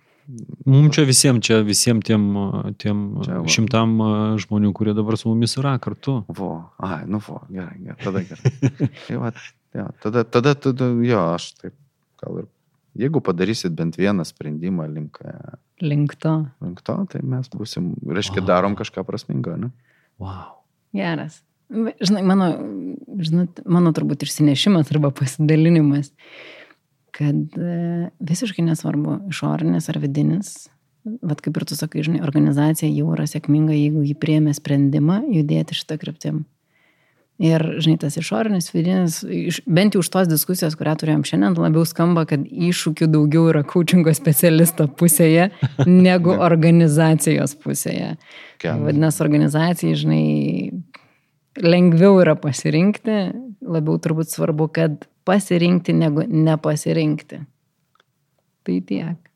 Mums 0.66 0.96
čia 0.98 1.06
visiems, 1.06 1.44
čia 1.46 1.60
visiems 1.66 2.08
tiem, 2.08 2.24
tiem 2.82 3.04
Čia 3.28 3.44
va. 3.44 3.52
šimtam 3.58 3.94
žmonių, 4.42 4.74
kurie 4.74 4.96
dabar 4.98 5.20
su 5.22 5.30
mumis 5.30 5.54
yra 5.62 5.76
kartu. 5.84 6.24
Vo, 6.40 6.56
ai, 6.82 7.04
nu, 7.06 7.22
vo, 7.22 7.44
gerai, 7.54 7.78
gerai, 7.84 8.00
tada 8.02 8.26
gerai. 8.26 8.54
tai 9.06 9.22
va, 9.22 9.34
jo, 9.78 9.88
tada, 10.02 10.26
tada, 10.26 10.56
tada, 10.66 10.90
jo, 11.06 11.22
aš 11.36 11.52
taip, 11.62 11.78
gal 12.24 12.42
ir, 12.42 12.50
jeigu 12.96 13.22
padarysit 13.22 13.74
bent 13.76 13.98
vieną 14.00 14.26
sprendimą 14.26 14.88
link, 14.94 15.20
e, 15.26 15.34
Link 15.82 16.16
to. 16.16 16.46
link 16.64 16.82
to, 16.82 16.96
tai 17.12 17.22
mes 17.24 17.50
busim, 17.52 17.94
reiškia, 18.08 18.42
Wow. 18.42 18.48
darom 18.48 18.76
kažką 18.76 19.04
prasmingo, 19.04 19.58
ne? 19.58 19.70
Wow. 20.20 20.62
Geras. 20.96 21.42
Žinai, 22.02 22.22
mano, 22.24 22.48
žinot, 23.20 23.60
mano 23.66 23.92
turbūt 23.92 24.22
išsinešimas 24.24 24.92
arba 24.94 25.10
pasidalinimas, 25.12 26.12
kad 27.16 27.36
e, 27.58 28.12
visiškai 28.22 28.64
nesvarbu 28.64 29.18
išorinis 29.32 29.90
ar 29.90 30.00
vidinis, 30.04 30.70
bet 31.04 31.42
kaip 31.42 31.58
ir 31.58 31.66
tu 31.66 31.76
sakai, 31.76 32.04
žinai, 32.06 32.22
organizacija 32.26 32.90
jau 32.92 33.12
yra 33.16 33.26
sėkminga, 33.30 33.74
jeigu 33.76 34.04
jį 34.06 34.16
priemė 34.22 34.54
sprendimą 34.58 35.24
judėti 35.34 35.76
šitą 35.78 35.98
kryptim. 36.02 36.46
Ir, 37.36 37.64
žinai, 37.84 37.98
tas 38.00 38.16
išorinis, 38.16 38.70
vidinis, 38.72 39.18
iš, 39.28 39.58
bent 39.68 39.96
jau 39.96 40.00
už 40.00 40.10
tos 40.14 40.30
diskusijos, 40.32 40.78
kurią 40.80 40.94
turėjom 41.02 41.26
šiandien, 41.28 41.58
labiau 41.60 41.84
skamba, 41.84 42.24
kad 42.30 42.46
iššūkių 42.48 43.10
daugiau 43.12 43.50
yra 43.52 43.66
coachingo 43.68 44.14
specialisto 44.16 44.88
pusėje 44.88 45.50
negu 45.84 46.32
organizacijos 46.48 47.58
pusėje. 47.60 48.14
Vadinasi, 48.64 49.20
organizacijai, 49.26 49.98
žinai, 50.00 50.24
lengviau 51.60 52.22
yra 52.24 52.38
pasirinkti, 52.40 53.20
labiau 53.68 54.00
turbūt 54.00 54.32
svarbu, 54.32 54.70
kad 54.72 55.04
pasirinkti 55.28 55.96
negu 55.98 56.24
nepasirinkti. 56.24 57.44
Tai 58.66 58.80
tiek. 58.88 59.32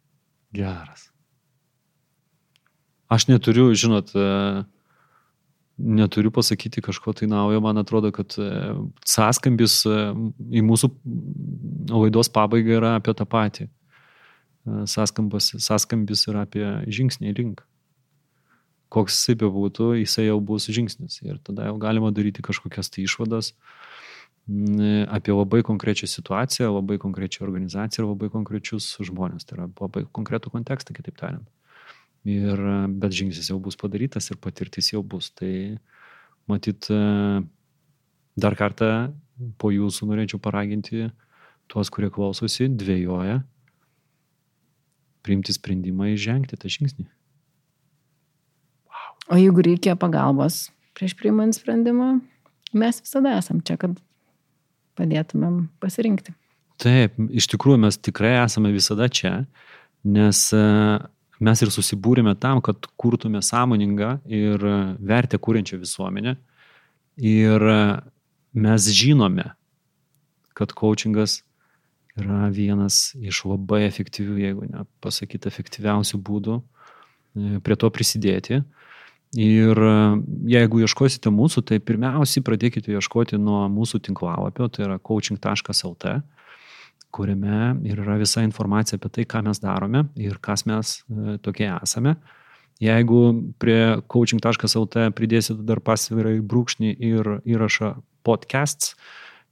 Geras. 0.56 1.10
Aš 3.10 3.28
neturiu, 3.28 3.74
žinot, 3.74 4.16
e, 4.16 4.64
neturiu 5.80 6.32
pasakyti 6.32 6.82
kažko 6.82 7.14
tai 7.14 7.28
naujo, 7.28 7.62
man 7.62 7.78
atrodo, 7.78 8.12
kad 8.12 8.36
e, 8.38 8.50
sąskambis 9.08 9.82
e, 9.88 9.98
į 10.60 10.64
mūsų 10.66 10.90
laidos 11.94 12.32
pabaigą 12.36 12.80
yra 12.80 12.94
apie 13.00 13.16
tą 13.16 13.28
patį. 13.30 13.68
E, 13.70 14.86
sąskambis, 14.92 15.54
sąskambis 15.64 16.26
yra 16.32 16.46
apie 16.48 16.66
žingsnį 16.88 17.36
link. 17.38 17.64
Koks 18.90 19.20
jisai 19.20 19.38
bebūtų, 19.44 19.92
jisai 20.02 20.28
jau 20.28 20.40
bus 20.42 20.66
žingsnis. 20.74 21.22
Ir 21.26 21.38
tada 21.46 21.70
jau 21.70 21.78
galima 21.82 22.10
daryti 22.12 22.46
kažkokias 22.46 22.90
tai 22.90 23.06
išvadas 23.06 23.54
apie 25.14 25.30
labai 25.30 25.60
konkrečią 25.62 26.08
situaciją, 26.10 26.72
labai 26.74 26.96
konkrečią 26.98 27.44
organizaciją 27.46 28.02
ir 28.02 28.08
labai 28.10 28.32
konkrečius 28.34 28.96
žmonės. 29.06 29.46
Tai 29.46 29.60
yra 29.60 29.68
labai 29.70 30.08
konkretų 30.10 30.50
kontekstą, 30.56 30.96
kitaip 30.98 31.20
tariant. 31.22 31.46
Ir, 32.28 32.60
bet 33.00 33.16
žingsnis 33.16 33.48
jau 33.52 33.60
bus 33.64 33.78
padarytas 33.80 34.28
ir 34.32 34.40
patirtis 34.42 34.92
jau 34.92 35.04
bus. 35.06 35.30
Tai 35.32 35.52
matyt, 36.52 36.90
dar 38.40 38.58
kartą 38.60 38.90
po 39.62 39.72
jūsų 39.72 40.10
norėčiau 40.10 40.42
paraginti 40.44 41.08
tuos, 41.70 41.92
kurie 41.94 42.10
klausosi, 42.12 42.68
dvėjoja, 42.68 43.40
priimti 45.24 45.54
sprendimą 45.56 46.10
įžengti 46.16 46.58
tą 46.60 46.72
žingsnį. 46.72 47.06
Wow. 48.90 49.16
O 49.32 49.40
jeigu 49.40 49.64
reikia 49.66 49.96
pagalbos 50.00 50.68
prieš 50.98 51.16
priimant 51.20 51.56
sprendimą, 51.56 52.18
mes 52.76 53.02
visada 53.04 53.38
esam 53.40 53.62
čia, 53.64 53.78
kad 53.80 53.96
padėtumėm 55.00 55.70
pasirinkti. 55.80 56.34
Taip, 56.80 57.16
iš 57.36 57.48
tikrųjų 57.52 57.84
mes 57.86 58.00
tikrai 58.00 58.38
esame 58.42 58.72
visada 58.76 59.08
čia, 59.12 59.44
nes 60.08 60.42
mes 61.40 61.62
ir 61.64 61.72
susibūrėme 61.74 62.36
tam, 62.40 62.62
kad 62.62 62.88
kurtume 63.00 63.42
sąmoningą 63.46 64.18
ir 64.28 64.66
vertę 65.00 65.40
kūrenčią 65.40 65.80
visuomenę. 65.82 66.36
Ir 67.20 67.66
mes 68.54 68.90
žinome, 68.96 69.52
kad 70.56 70.74
coachingas 70.76 71.42
yra 72.20 72.50
vienas 72.52 73.14
iš 73.20 73.46
labai 73.48 73.86
efektyvių, 73.88 74.36
jeigu 74.44 74.68
ne 74.68 74.84
pasakyti, 75.04 75.48
efektyviausių 75.48 76.20
būdų 76.20 76.58
e, 76.60 77.60
prie 77.64 77.78
to 77.80 77.90
prisidėti. 77.94 78.62
Ir 79.40 79.80
jeigu 80.50 80.82
ieškosite 80.82 81.30
mūsų, 81.30 81.62
tai 81.70 81.78
pirmiausiai 81.86 82.42
pradėkite 82.42 82.96
ieškoti 82.96 83.38
nuo 83.38 83.68
mūsų 83.70 84.02
tinklalapio, 84.08 84.68
tai 84.74 84.88
yra 84.88 84.98
coaching.lt 84.98 86.16
kuriame 87.12 87.76
ir 87.88 88.02
yra 88.04 88.18
visa 88.20 88.44
informacija 88.46 89.00
apie 89.00 89.12
tai, 89.14 89.26
ką 89.30 89.44
mes 89.48 89.62
darome 89.64 90.06
ir 90.20 90.38
kas 90.42 90.66
mes 90.70 91.00
e, 91.02 91.38
tokie 91.44 91.70
esame. 91.72 92.16
Jeigu 92.80 93.22
prie 93.60 94.00
coaching.lt 94.08 95.10
pridėsite 95.18 95.66
dar 95.68 95.82
pasvirai 95.84 96.38
brūkšnį 96.40 96.94
ir 97.10 97.32
įrašą 97.44 97.92
podcasts, 98.24 98.96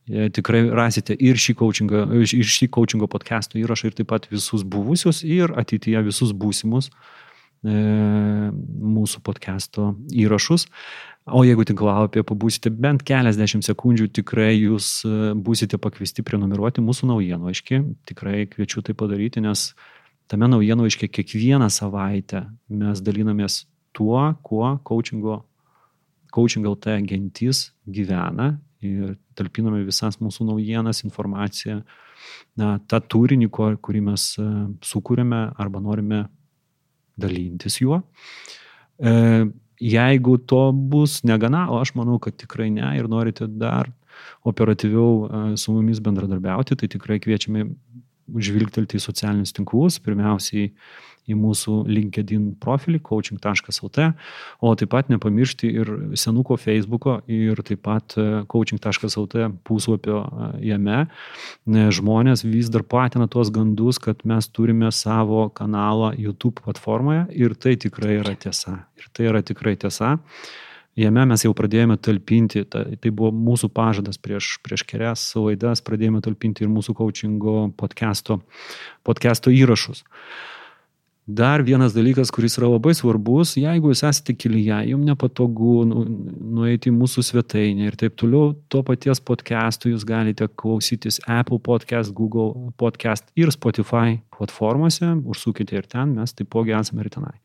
e, 0.08 0.30
tikrai 0.34 0.64
rasite 0.72 1.18
ir 1.18 1.40
šį 1.40 1.58
coachingo, 1.60 2.06
ir 2.16 2.52
šį 2.56 2.70
coachingo 2.78 3.10
podcastų 3.12 3.60
įrašą 3.64 3.92
ir 3.92 3.98
taip 4.00 4.12
pat 4.14 4.30
visus 4.32 4.64
buvusius 4.64 5.24
ir 5.28 5.56
ateityje 5.60 6.06
visus 6.08 6.32
būsimus 6.32 6.92
e, 6.92 7.27
mūsų 7.68 9.22
podcast'o 9.26 9.94
įrašus. 10.14 10.68
O 11.28 11.42
jeigu 11.44 11.66
tinklalapyje 11.68 12.24
pabūsite 12.24 12.72
bent 12.72 13.04
keliasdešimt 13.08 13.66
sekundžių, 13.68 14.08
tikrai 14.16 14.54
jūs 14.56 15.02
e, 15.04 15.34
būsite 15.36 15.76
pakviesti 15.82 16.24
prenumeruoti 16.24 16.84
mūsų 16.84 17.10
naujienlaiškį. 17.10 17.80
Tikrai 18.08 18.46
kviečiu 18.48 18.84
tai 18.86 18.96
padaryti, 18.96 19.44
nes 19.44 19.74
tame 20.32 20.48
naujienlaiškė 20.48 21.10
kiekvieną 21.18 21.68
savaitę 21.74 22.46
mes 22.72 23.04
dalinamės 23.04 23.66
tuo, 23.92 24.22
kuo 24.48 24.78
coachingo, 24.88 25.42
coaching 26.32 26.68
LT 26.70 27.02
gentys 27.10 27.72
gyvena 27.84 28.54
ir 28.86 29.18
talpiname 29.36 29.84
visas 29.84 30.22
mūsų 30.22 30.48
naujienas, 30.48 31.04
informaciją, 31.04 31.82
na, 32.56 32.78
tą 32.88 33.02
turinį, 33.04 33.52
kurį 33.52 34.06
mes 34.08 34.30
e, 34.40 34.48
sukūrėme 34.86 35.44
arba 35.60 35.84
norime 35.84 36.24
dalintis 37.20 37.80
juo. 37.82 38.02
E, 38.98 39.14
jeigu 39.82 40.38
to 40.50 40.64
bus 40.74 41.22
negana, 41.28 41.68
o 41.72 41.82
aš 41.82 41.94
manau, 41.98 42.18
kad 42.22 42.38
tikrai 42.40 42.70
ne 42.74 42.94
ir 42.98 43.10
norite 43.12 43.48
dar 43.48 43.92
operatyviau 44.48 45.12
e, 45.12 45.44
su 45.62 45.74
mumis 45.76 46.02
bendradarbiauti, 46.04 46.78
tai 46.78 46.90
tikrai 46.96 47.20
kviečiame 47.24 47.68
žvilgtelti 48.28 49.00
į 49.00 49.04
socialinius 49.04 49.56
tinklus, 49.56 50.02
pirmiausiai 50.04 50.72
į 51.28 51.36
mūsų 51.38 51.82
LinkedIn 51.92 52.50
profilį 52.64 53.02
coaching.lt, 53.06 54.08
o 54.64 54.74
taip 54.80 54.92
pat 54.94 55.12
nepamiršti 55.12 55.70
ir 55.82 55.92
senuko 56.20 56.58
Facebooko 56.60 57.20
ir 57.28 57.60
taip 57.68 57.84
pat 57.88 58.16
e, 58.20 58.28
coaching.lt 58.52 59.50
puslapio 59.68 60.22
e, 60.24 60.52
jame. 60.72 61.04
Žmonės 61.68 62.46
vis 62.48 62.72
dar 62.74 62.86
platina 62.88 63.28
tuos 63.32 63.52
gandus, 63.54 64.00
kad 64.04 64.24
mes 64.28 64.48
turime 64.48 64.92
savo 64.96 65.48
kanalą 65.56 66.14
YouTube 66.18 66.64
platformoje 66.64 67.28
ir 67.36 67.58
tai 67.60 67.76
tikrai 67.80 68.22
yra 68.22 68.38
tiesa. 68.40 68.80
Ir 68.98 69.12
tai 69.12 69.28
yra 69.32 69.44
tikrai 69.44 69.76
tiesa. 69.80 70.16
Jame 70.98 71.28
mes 71.30 71.44
jau 71.44 71.52
pradėjome 71.54 72.00
talpinti, 72.02 72.64
tai 72.66 73.12
buvo 73.14 73.30
mūsų 73.30 73.68
pažadas 73.70 74.18
prieš, 74.18 74.56
prieš 74.66 74.82
kelias 74.90 75.28
laidas, 75.38 75.84
pradėjome 75.86 76.24
talpinti 76.26 76.66
ir 76.66 76.72
mūsų 76.74 76.96
coachingo 76.98 77.68
podcast'o, 77.78 78.40
podcast'o 79.06 79.54
įrašus. 79.54 80.02
Uh, 80.02 80.57
Dar 81.28 81.60
vienas 81.60 81.92
dalykas, 81.92 82.30
kuris 82.32 82.54
yra 82.56 82.70
labai 82.72 82.94
svarbus, 82.96 83.58
jeigu 83.60 83.90
jūs 83.92 84.00
esate 84.08 84.32
kelyje, 84.40 84.78
jums 84.94 85.10
nepatogu 85.10 85.82
nu, 85.84 86.06
nueiti 86.56 86.88
į 86.88 86.94
mūsų 86.96 87.24
svetainę 87.28 87.90
ir 87.90 87.98
taip 88.00 88.16
toliau, 88.16 88.54
to 88.72 88.80
paties 88.88 89.20
podcastų 89.28 89.92
jūs 89.92 90.06
galite 90.08 90.48
klausytis 90.48 91.20
Apple 91.28 91.60
podcast, 91.66 92.14
Google 92.16 92.72
podcast 92.80 93.28
ir 93.36 93.52
Spotify 93.52 94.22
platformose, 94.38 95.12
užsukite 95.28 95.76
ir 95.76 95.92
ten, 95.92 96.16
mes 96.16 96.32
taipogi 96.32 96.78
esame 96.80 97.04
ir 97.04 97.12
tenai. 97.18 97.36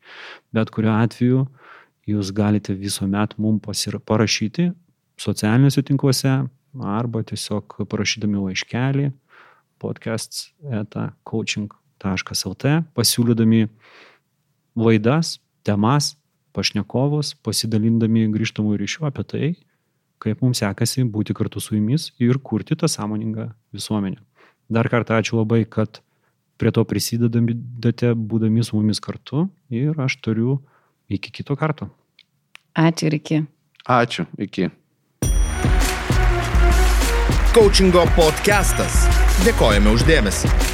Bet 0.55 0.71
kuriuo 0.71 0.95
atveju 0.95 1.43
jūs 2.07 2.31
galite 2.31 2.79
visuomet 2.79 3.35
mums 3.35 3.83
parašyti 4.07 4.71
socialiniuose 5.19 5.83
tinkluose 5.83 6.39
arba 6.79 7.27
tiesiog 7.27 7.81
parašydami 7.83 8.47
laiškelį 8.47 9.11
podcasts 9.83 10.53
eta 10.71 11.09
coaching 11.27 11.67
lt, 12.03 12.83
pasiūlydami 12.95 13.67
laidas, 14.75 15.39
temas, 15.63 16.15
pašnekovus, 16.53 17.33
pasidalindami 17.45 18.27
grįžtamų 18.33 18.77
ryšių 18.81 19.07
apie 19.09 19.23
tai, 19.23 19.51
kaip 20.23 20.43
mums 20.43 20.61
sekasi 20.63 21.03
būti 21.03 21.35
kartu 21.35 21.61
su 21.63 21.75
jumis 21.75 22.11
ir 22.21 22.39
kurti 22.39 22.77
tą 22.79 22.87
sąmoningą 22.87 23.49
visuomenę. 23.73 24.21
Dar 24.69 24.89
kartą 24.89 25.19
ačiū 25.19 25.41
labai, 25.41 25.65
kad 25.65 26.01
prie 26.57 26.71
to 26.71 26.85
prisidedate, 26.87 28.13
būdami 28.15 28.63
su 28.63 28.77
mumis 28.77 29.01
kartu 29.03 29.49
ir 29.69 29.97
aš 29.99 30.19
turiu 30.23 30.61
iki 31.09 31.31
kito 31.31 31.57
karto. 31.59 31.89
Ačiū 32.73 33.09
ir 33.09 33.19
iki. 33.19 33.41
Ačiū, 33.83 34.25
iki. 34.39 34.69
Coachingo 37.53 38.07
podcastas. 38.15 39.03
Dėkojame 39.45 39.91
uždėmesi. 39.93 40.72